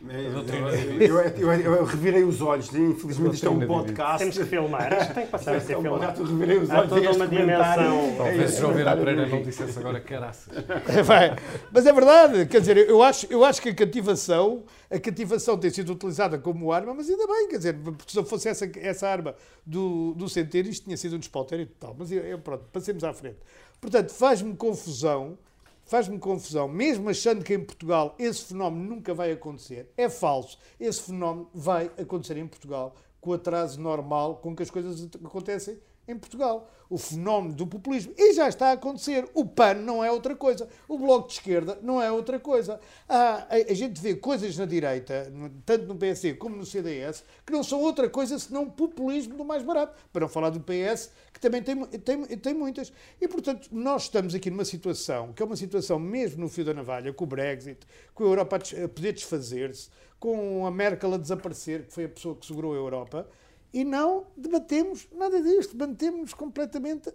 Eu, 0.99 1.19
eu, 1.19 1.75
eu, 1.77 1.85
revirei 1.85 2.23
os 2.23 2.43
olhos, 2.43 2.71
infelizmente 2.75 3.33
isto 3.33 3.47
é 3.47 3.49
um 3.49 3.65
podcast. 3.65 4.19
Temos 4.19 4.37
que 4.37 4.45
filmar, 4.45 5.01
isto 5.01 5.13
tem 5.15 5.25
que 5.25 5.31
passar 5.31 5.55
a 5.55 5.59
ser 5.59 5.79
então, 5.79 5.97
filmado. 5.97 6.23
revirei 6.23 6.57
os 6.59 6.69
olhos. 6.69 6.83
Há 6.83 6.87
toda 6.87 7.11
uma 7.11 7.27
dimensão. 7.27 8.15
Talvez 8.17 8.57
João 8.57 8.73
Vieira 8.73 8.95
Pereira 8.95 9.25
não 9.25 9.41
dissesse 9.41 9.79
agora 9.79 9.99
caraças. 9.99 10.53
Mas 11.73 11.85
é 11.87 11.93
verdade, 11.93 12.50
quer 12.51 12.59
dizer, 12.59 12.77
eu 12.77 13.01
acho, 13.01 13.25
eu 13.29 13.45
acho 13.45 13.61
que 13.61 13.69
a 13.69 13.73
cativação, 13.73 14.63
a 14.89 14.99
cativação 14.99 15.57
tem 15.57 15.71
sido 15.71 15.93
utilizada 15.93 16.37
como 16.37 16.71
arma, 16.71 16.93
mas 16.93 17.09
ainda 17.09 17.25
bem, 17.25 17.47
quer 17.47 17.57
dizer, 17.57 17.73
porque 17.81 18.11
se 18.11 18.23
fosse 18.25 18.49
essa, 18.49 18.69
essa 18.77 19.07
arma 19.07 19.33
do, 19.65 20.13
do 20.15 20.27
Centeno, 20.27 20.69
isto 20.69 20.83
tinha 20.83 20.97
sido 20.97 21.15
um 21.15 21.19
despautério 21.19 21.65
total. 21.65 21.95
Mas 21.97 22.11
eu, 22.11 22.37
pronto, 22.39 22.65
passemos 22.71 23.03
à 23.03 23.13
frente. 23.13 23.37
Portanto, 23.79 24.11
faz-me 24.11 24.53
confusão, 24.55 25.37
faz-me 25.85 26.19
confusão, 26.19 26.67
mesmo 26.67 27.09
achando 27.09 27.43
que 27.43 27.53
em 27.53 27.63
Portugal 27.63 28.15
esse 28.19 28.43
fenómeno 28.45 28.95
nunca 28.95 29.13
vai 29.13 29.31
acontecer, 29.31 29.89
é 29.95 30.09
falso. 30.09 30.59
Esse 30.79 31.01
fenómeno 31.03 31.49
vai 31.53 31.89
acontecer 31.97 32.35
em 32.37 32.47
Portugal 32.47 32.93
com 33.21 33.31
o 33.31 33.33
atraso 33.33 33.79
normal 33.79 34.35
com 34.35 34.53
que 34.53 34.63
as 34.63 34.69
coisas 34.69 35.07
acontecem 35.23 35.79
em 36.07 36.17
Portugal. 36.17 36.69
O 36.89 36.97
fenómeno 36.97 37.55
do 37.55 37.65
populismo. 37.65 38.13
E 38.17 38.33
já 38.33 38.49
está 38.49 38.69
a 38.69 38.71
acontecer. 38.73 39.25
O 39.33 39.45
PAN 39.45 39.75
não 39.75 40.03
é 40.03 40.11
outra 40.11 40.35
coisa. 40.35 40.67
O 40.89 40.97
Bloco 40.97 41.27
de 41.27 41.35
Esquerda 41.35 41.79
não 41.81 42.01
é 42.01 42.11
outra 42.11 42.37
coisa. 42.37 42.81
A, 43.07 43.47
a, 43.49 43.73
gente 43.73 44.01
vê 44.01 44.15
coisas 44.15 44.57
na 44.57 44.65
direita, 44.65 45.31
tanto 45.65 45.85
no 45.85 45.95
PSD 45.95 46.33
como 46.33 46.57
no 46.57 46.65
CDS, 46.65 47.23
que 47.45 47.53
não 47.53 47.63
são 47.63 47.79
outra 47.79 48.09
coisa 48.09 48.37
senão 48.37 48.69
populismo 48.69 49.37
do 49.37 49.45
mais 49.45 49.63
barato. 49.63 49.97
Para 50.11 50.21
não 50.21 50.27
falar 50.27 50.49
do 50.49 50.59
PS, 50.59 51.11
que 51.31 51.39
também 51.39 51.63
tem, 51.63 51.85
tem, 51.85 52.23
tem 52.25 52.53
muitas. 52.53 52.91
E, 53.21 53.27
portanto, 53.27 53.69
nós 53.71 54.03
estamos 54.03 54.35
aqui 54.35 54.49
numa 54.49 54.65
situação, 54.65 55.31
que 55.31 55.41
é 55.41 55.45
uma 55.45 55.55
situação 55.55 55.97
mesmo 55.97 56.41
no 56.41 56.49
fio 56.49 56.65
da 56.65 56.73
navalha, 56.73 57.13
com 57.13 57.23
o 57.23 57.27
Brexit, 57.27 57.87
com 58.13 58.25
a 58.25 58.27
Europa 58.27 58.57
a 58.57 58.87
poder 58.89 59.13
desfazer-se, 59.13 59.89
com 60.19 60.65
a 60.65 60.71
Merkel 60.71 61.13
a 61.13 61.17
desaparecer, 61.17 61.85
que 61.85 61.93
foi 61.93 62.03
a 62.03 62.09
pessoa 62.09 62.35
que 62.35 62.45
segurou 62.45 62.73
a 62.73 62.75
Europa, 62.75 63.27
e 63.73 63.83
não 63.83 64.25
debatemos 64.35 65.07
nada 65.11 65.41
disto, 65.41 65.77
mantemos-nos 65.77 66.33
completamente 66.33 67.11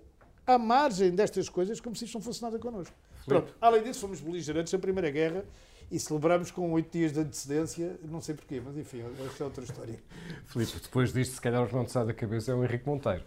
à 0.47 0.59
margem 0.59 1.11
destas 1.11 1.49
coisas, 1.49 1.81
como 1.81 1.95
se 1.97 2.05
isto 2.05 2.15
não 2.15 2.23
fosse 2.23 2.43
nada 2.43 2.59
connosco. 2.59 2.95
Pronto, 3.27 3.55
além 3.61 3.83
disso, 3.83 4.01
fomos 4.01 4.21
beligerantes 4.21 4.73
na 4.73 4.79
Primeira 4.79 5.11
Guerra 5.11 5.45
e 5.91 5.99
celebramos 5.99 6.51
com 6.51 6.73
oito 6.73 6.91
dias 6.91 7.13
de 7.13 7.21
antecedência, 7.21 7.99
não 8.05 8.21
sei 8.21 8.35
porquê, 8.35 8.61
mas 8.65 8.77
enfim, 8.77 9.05
esta 9.25 9.43
é 9.43 9.47
outra 9.47 9.65
história. 9.65 9.99
Filipe, 10.47 10.73
depois 10.81 11.13
disto, 11.13 11.35
se 11.35 11.41
calhar 11.41 11.63
os 11.63 11.73
não 11.73 11.85
te 11.85 11.93
sai 11.93 12.07
da 12.07 12.15
cabeça 12.15 12.51
é 12.51 12.55
o 12.55 12.65
Henrique 12.65 12.87
Monteiro. 12.87 13.23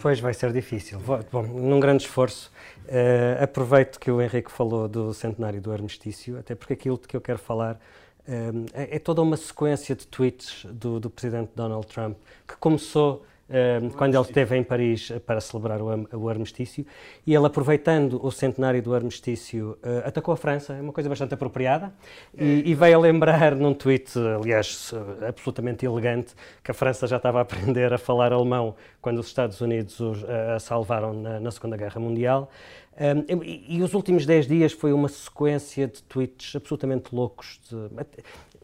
Pois 0.00 0.20
vai 0.20 0.34
ser 0.34 0.52
difícil. 0.52 1.00
Bom, 1.32 1.42
num 1.42 1.80
grande 1.80 2.04
esforço, 2.04 2.52
uh, 2.84 3.42
aproveito 3.42 3.98
que 3.98 4.10
o 4.10 4.20
Henrique 4.20 4.50
falou 4.50 4.88
do 4.88 5.14
centenário 5.14 5.60
do 5.60 5.72
armistício, 5.72 6.38
até 6.38 6.54
porque 6.54 6.74
aquilo 6.74 6.98
de 6.98 7.08
que 7.08 7.16
eu 7.16 7.20
quero 7.20 7.38
falar 7.38 7.80
é, 8.26 8.96
é, 8.96 8.98
toda 8.98 9.20
uma 9.22 9.36
sequência 9.36 9.94
de 9.94 10.06
tweets 10.06 10.66
do, 10.70 10.98
do 10.98 11.10
presidente 11.10 11.50
Donald 11.54 11.86
Trump 11.86 12.16
que 12.46 12.56
começou 12.56 13.24
quando 13.96 14.14
ele 14.14 14.22
esteve 14.22 14.56
em 14.56 14.64
Paris 14.64 15.12
para 15.26 15.40
celebrar 15.40 15.80
o, 15.80 16.08
o, 16.14 16.28
armistício, 16.28 16.86
e 17.26 17.34
ele, 17.34 17.46
aproveitando 17.46 18.18
o 18.24 18.30
centenário 18.30 18.82
do 18.82 18.94
armistício, 18.94 19.78
uh, 19.82 20.06
atacou 20.06 20.32
a 20.32 20.36
França, 20.36 20.72
é 20.72 20.80
uma 20.80 20.92
coisa 20.92 21.08
bastante 21.10 21.34
apropriada, 21.34 21.92
e, 22.36 22.62
e, 22.64 22.74
veio 22.74 22.96
a 22.96 23.00
lembrar 23.00 23.54
num 23.54 23.74
tweet, 23.74 24.18
aliás, 24.18 24.92
absolutamente 25.28 25.84
elegante, 25.84 26.34
que 26.62 26.70
a 26.70 26.74
França 26.74 27.06
já 27.06 27.18
estava 27.18 27.38
a 27.38 27.42
aprender 27.42 27.92
a 27.92 27.98
falar 27.98 28.32
alemão 28.32 28.74
quando 29.00 29.18
os 29.18 29.26
Estados 29.26 29.60
Unidos 29.60 30.00
os, 30.00 30.22
uh, 30.22 30.26
a 30.56 30.58
salvaram 30.58 31.12
na, 31.12 31.38
na 31.38 31.50
Segunda 31.50 31.76
Guerra 31.76 32.00
Mundial. 32.00 32.50
Um, 32.96 33.42
e, 33.42 33.76
e, 33.76 33.82
os 33.82 33.92
últimos 33.92 34.24
10 34.24 34.46
dias 34.46 34.72
foi 34.72 34.92
uma 34.92 35.08
sequência 35.08 35.88
de 35.88 36.02
tweets 36.04 36.54
absolutamente 36.54 37.12
loucos, 37.12 37.60
de, 37.68 37.76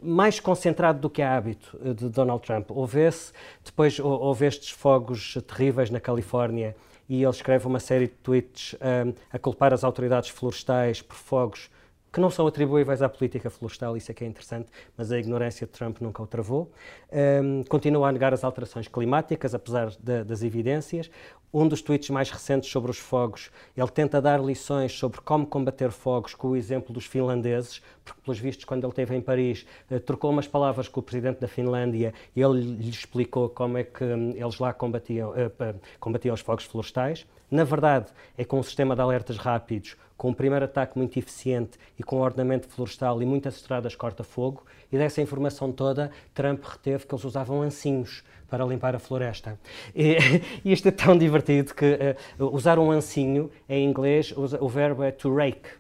mais 0.01 0.41
concentrado 0.41 1.01
do 1.01 1.11
que 1.11 1.21
é 1.21 1.27
hábito 1.27 1.79
eh, 1.85 1.93
de 1.93 2.09
Donald 2.09 2.43
Trump. 2.43 2.71
Houve-se, 2.71 3.33
depois 3.65 3.99
houve 3.99 4.47
estes 4.47 4.71
fogos 4.71 5.37
terríveis 5.47 5.91
na 5.91 6.01
Califórnia 6.01 6.75
e 7.09 7.23
ele 7.23 7.31
escreve 7.31 7.67
uma 7.67 7.81
série 7.81 8.07
de 8.07 8.15
tweets 8.15 8.75
um, 8.75 9.13
a 9.33 9.39
culpar 9.39 9.75
as 9.75 9.83
autoridades 9.83 10.31
florestais 10.31 11.03
por 11.03 11.17
fogos 11.17 11.69
que 12.13 12.21
não 12.21 12.31
são 12.31 12.47
atribuíveis 12.47 13.03
à 13.03 13.09
política 13.09 13.49
florestal, 13.51 13.97
isso 13.97 14.11
é 14.11 14.15
que 14.15 14.25
é 14.25 14.27
interessante, 14.27 14.69
mas 14.97 15.13
a 15.13 15.19
ignorância 15.19 15.67
de 15.67 15.73
Trump 15.73 16.01
nunca 16.01 16.23
o 16.23 16.27
travou. 16.27 16.71
Um, 17.13 17.63
continua 17.65 18.09
a 18.09 18.13
negar 18.13 18.35
as 18.35 18.43
alterações 18.43 18.89
climáticas, 18.89 19.55
apesar 19.55 19.91
de, 19.91 20.25
das 20.25 20.43
evidências. 20.43 21.11
Um 21.53 21.67
dos 21.67 21.83
tweets 21.83 22.11
mais 22.11 22.31
recentes 22.31 22.71
sobre 22.71 22.91
os 22.91 22.99
fogos, 22.99 23.51
ele 23.77 23.89
tenta 23.89 24.21
dar 24.21 24.41
lições 24.41 24.93
sobre 24.93 25.21
como 25.21 25.45
combater 25.45 25.91
fogos 25.91 26.33
com 26.35 26.49
o 26.49 26.57
exemplo 26.57 26.93
dos 26.93 27.07
finlandeses, 27.07 27.83
porque, 28.05 28.21
pelos 28.23 28.39
vistos, 28.39 28.65
quando 28.65 28.85
ele 28.85 28.93
esteve 28.93 29.17
em 29.17 29.21
Paris, 29.21 29.67
uh, 29.91 29.99
trocou 29.99 30.31
umas 30.31 30.47
palavras 30.47 30.89
com 30.89 31.01
o 31.01 31.03
presidente 31.03 31.41
da 31.41 31.49
Finlândia 31.49 32.15
e 32.35 32.41
ele 32.41 32.61
lhe 32.61 32.91
explicou 32.91 33.49
como 33.49 33.79
é 33.79 33.85
que 33.85 34.05
um, 34.05 34.31
eles 34.31 34.59
lá 34.59 34.73
combatiam, 34.73 35.31
uh, 35.31 35.81
combatiam 35.99 36.35
os 36.35 36.41
fogos 36.41 36.65
florestais. 36.65 37.27
Na 37.51 37.65
verdade, 37.65 38.07
é 38.39 38.45
com 38.45 38.61
um 38.61 38.63
sistema 38.63 38.95
de 38.95 39.01
alertas 39.01 39.37
rápidos, 39.37 39.97
com 40.21 40.29
um 40.29 40.35
primeiro 40.35 40.67
ataque 40.67 40.99
muito 40.99 41.19
eficiente 41.19 41.79
e 41.99 42.03
com 42.03 42.21
ordenamento 42.21 42.69
florestal 42.69 43.23
e 43.23 43.25
muitas 43.25 43.57
estradas 43.57 43.97
corta-fogo, 43.97 44.63
e 44.93 44.99
dessa 44.99 45.23
informação 45.23 45.73
toda, 45.73 46.11
Trump 46.35 46.63
reteve 46.63 47.07
que 47.07 47.15
eles 47.15 47.25
usavam 47.25 47.63
ancinhos 47.63 48.23
para 48.47 48.63
limpar 48.67 48.95
a 48.95 48.99
floresta. 48.99 49.59
E, 49.97 50.19
e 50.63 50.73
isto 50.73 50.87
é 50.89 50.91
tão 50.91 51.17
divertido 51.17 51.73
que 51.73 51.99
uh, 52.39 52.55
usar 52.55 52.79
um 52.79 52.91
ancinho, 52.91 53.51
em 53.67 53.89
inglês, 53.89 54.35
o 54.37 54.69
verbo 54.69 55.03
é 55.03 55.11
to 55.11 55.35
rake. 55.35 55.71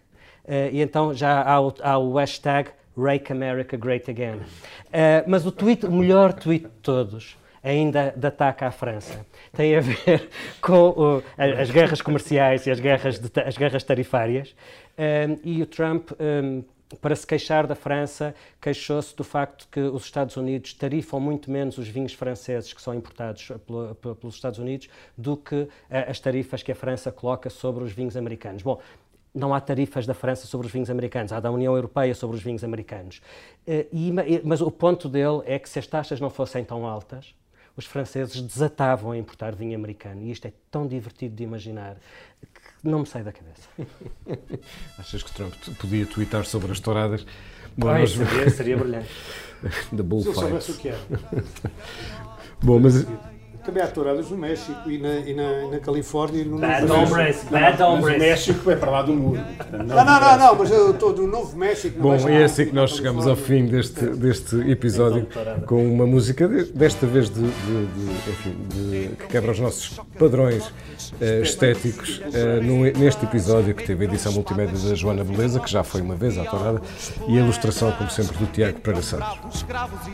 Uh, 0.47 0.73
e 0.73 0.81
então 0.81 1.13
já 1.13 1.43
há 1.43 1.61
o, 1.61 1.75
há 1.83 1.99
o 1.99 2.15
hashtag 2.15 2.71
Rake 2.97 3.31
America 3.31 3.77
Great 3.77 4.11
Again. 4.11 4.37
Uh, 4.37 5.23
mas 5.27 5.45
o, 5.45 5.53
tweet, 5.53 5.85
o 5.85 5.93
melhor 5.93 6.33
tweet 6.33 6.65
de 6.65 6.71
todos 6.81 7.37
ainda 7.63 8.13
de 8.17 8.27
ataque 8.27 8.65
à 8.65 8.71
França. 8.71 9.25
Tem 9.53 9.77
a 9.77 9.81
ver 9.81 10.29
com 10.61 11.23
as 11.37 11.71
guerras 11.71 12.01
comerciais 12.01 12.67
e 12.67 12.71
as 12.71 12.81
guerras, 12.81 13.19
de, 13.19 13.41
as 13.41 13.57
guerras 13.57 13.85
tarifárias. 13.85 14.55
Um, 14.99 15.39
e 15.45 15.63
o 15.63 15.67
Trump, 15.67 16.11
um, 16.13 16.63
para 17.01 17.15
se 17.15 17.27
queixar 17.27 17.67
da 17.67 17.75
França, 17.75 18.35
queixou-se 18.61 19.15
do 19.15 19.23
facto 19.23 19.69
que 19.71 19.81
os 19.81 20.05
Estados 20.05 20.37
Unidos 20.37 20.75
tarifam 20.75 21.21
muito 21.21 21.51
menos 21.51 21.79
os 21.79 21.87
vinhos 21.87 22.13
franceses 22.13 22.73
que 22.73 22.83
são 22.83 22.95
importados 22.95 23.53
pelo, 23.67 23.95
pelos 23.95 24.35
Estados 24.35 24.59
Unidos 24.59 24.89
do 25.17 25.37
que 25.37 25.69
as 25.89 26.19
tarifas 26.19 26.63
que 26.63 26.73
a 26.73 26.75
França 26.75 27.13
coloca 27.13 27.49
sobre 27.49 27.85
os 27.85 27.93
vinhos 27.93 28.17
americanos. 28.17 28.63
Bom, 28.63 28.81
não 29.33 29.55
há 29.55 29.61
tarifas 29.61 30.05
da 30.05 30.15
França 30.15 30.49
sobre 30.49 30.67
os 30.67 30.73
vinhos 30.73 30.91
americanos, 30.91 31.33
há 31.33 31.39
da 31.39 31.53
União 31.53 31.75
Europeia 31.77 32.13
sobre 32.13 32.37
os 32.37 32.43
vinhos 32.43 32.65
americanos. 32.65 33.23
E, 33.93 34.13
mas 34.43 34.61
o 34.61 34.71
ponto 34.71 35.09
dele 35.09 35.43
é 35.45 35.61
que 35.61 35.69
se 35.69 35.79
as 35.79 35.87
taxas 35.87 36.21
não 36.21 36.29
fossem 36.29 36.65
tão 36.65 36.85
altas, 36.85 37.33
os 37.81 37.87
franceses 37.87 38.41
desatavam 38.41 39.13
a 39.13 39.19
importar 39.19 39.55
vinho 39.55 39.75
americano. 39.75 40.23
E 40.23 40.31
isto 40.31 40.47
é 40.47 40.53
tão 40.71 40.87
divertido 40.87 41.35
de 41.35 41.43
imaginar 41.43 41.97
que 42.41 42.89
não 42.89 43.01
me 43.01 43.07
sai 43.07 43.23
da 43.23 43.33
cabeça. 43.33 43.69
Achas 44.99 45.23
que 45.23 45.33
Trump 45.33 45.55
podia 45.79 46.07
twittar 46.07 46.45
sobre 46.45 46.73
as 46.73 46.79
touradas? 46.79 47.27
Bom, 47.77 47.89
Ai, 47.89 48.07
seria, 48.07 48.51
seria 48.51 48.77
brilhante. 48.77 49.09
da 49.93 50.03
bullfight. 50.03 50.35
Se 50.35 50.41
eu 50.41 50.49
soubesse 50.49 50.71
o 50.73 50.77
que 50.77 50.89
era. 50.89 51.01
Bom, 52.63 52.79
mas 52.79 53.07
também 53.65 53.83
há 53.83 53.87
touradas 53.87 54.31
no 54.31 54.37
México 54.37 54.91
e 54.91 54.99
na, 54.99 55.17
e 55.17 55.35
na, 55.35 55.71
na 55.71 55.79
Califórnia. 55.79 56.45
No 56.45 56.59
bad 56.59 56.87
Novo 56.87 57.03
hombres, 57.03 57.45
bad 57.51 57.83
hombres. 57.83 58.17
O 58.17 58.19
México 58.19 58.71
é 58.71 58.77
para 58.77 58.91
lá 58.91 59.03
do 59.03 59.15
muro. 59.15 59.41
Não, 59.73 60.05
não, 60.05 60.21
não, 60.21 60.39
não, 60.39 60.55
mas 60.57 60.71
eu 60.71 60.91
estou 60.91 61.13
do 61.13 61.27
Novo 61.27 61.57
México. 61.57 62.01
Bom, 62.01 62.17
e 62.29 62.33
é 62.33 62.45
assim 62.45 62.67
que 62.67 62.75
nós 62.75 62.91
chegamos 62.91 63.27
ao 63.27 63.37
fim 63.37 63.67
deste, 63.67 64.05
deste 64.07 64.57
episódio 64.71 65.27
com 65.67 65.85
uma 65.87 66.07
música, 66.07 66.49
desta 66.49 67.07
vez 67.07 67.29
de, 67.29 67.41
de, 67.41 67.87
de, 67.87 68.31
enfim, 68.31 68.57
de 68.69 69.17
que 69.17 69.27
quebra 69.29 69.53
os 69.53 69.61
nossos 69.61 70.01
padrões 70.19 70.67
uh, 70.67 71.43
estéticos, 71.43 72.19
uh, 72.19 72.63
no, 72.63 72.83
neste 72.99 73.25
episódio 73.25 73.75
que 73.75 73.85
teve 73.85 74.05
a 74.05 74.09
edição 74.09 74.33
multimédia 74.33 74.77
da 74.89 74.95
Joana 74.95 75.25
Beleza, 75.25 75.61
que 75.61 75.71
já 75.71 75.83
foi 75.83 76.01
uma 76.01 76.15
vez 76.15 76.39
à 76.39 76.45
tourada, 76.45 76.81
e 77.29 77.39
a 77.39 77.41
ilustração, 77.41 77.93
como 77.93 78.11
sempre, 78.11 78.37
do 78.37 78.47
Tiago 78.47 78.81
Pereira 78.81 79.03
Santos. 79.03 79.67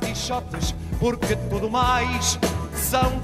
E 0.02 0.96
porque 0.98 1.36
tudo 1.50 1.70
mais 1.70 2.38
são 2.74 3.18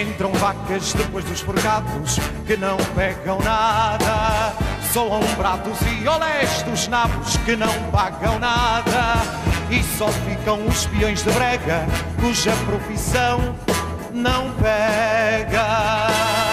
Entram 0.00 0.32
vacas 0.34 0.92
depois 0.92 1.24
dos 1.24 1.40
forgados 1.40 2.18
que 2.46 2.56
não 2.56 2.76
pegam 2.94 3.38
nada. 3.40 4.52
Soam 4.92 5.20
pratos 5.36 5.78
e 5.82 6.06
honestos 6.06 6.88
nabos 6.88 7.36
que 7.38 7.56
não 7.56 7.72
pagam 7.90 8.38
nada. 8.38 9.14
E 9.70 9.82
só 9.96 10.08
ficam 10.08 10.66
os 10.66 10.86
peões 10.86 11.22
de 11.22 11.30
brega 11.30 11.86
cuja 12.20 12.52
profissão 12.66 13.54
não 14.12 14.52
pega. 14.52 16.47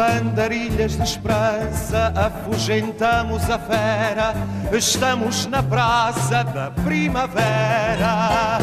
Andarilhas 0.00 0.96
de 0.96 1.02
esperança, 1.02 2.12
afugentamos 2.14 3.48
a 3.50 3.58
fera, 3.58 4.34
estamos 4.72 5.46
na 5.46 5.62
praça 5.62 6.44
da 6.44 6.70
primavera. 6.70 8.58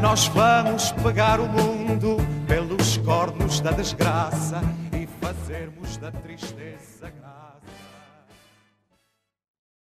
Nós 0.00 0.26
vamos 0.28 0.92
pegar 0.92 1.40
o 1.40 1.46
mundo 1.46 2.16
pelos 2.46 2.96
cornos 2.98 3.60
da 3.60 3.70
desgraça 3.70 4.60
e 4.92 5.06
fazermos 5.20 5.96
da 5.96 6.10
tristeza 6.10 7.10
graça. 7.10 7.33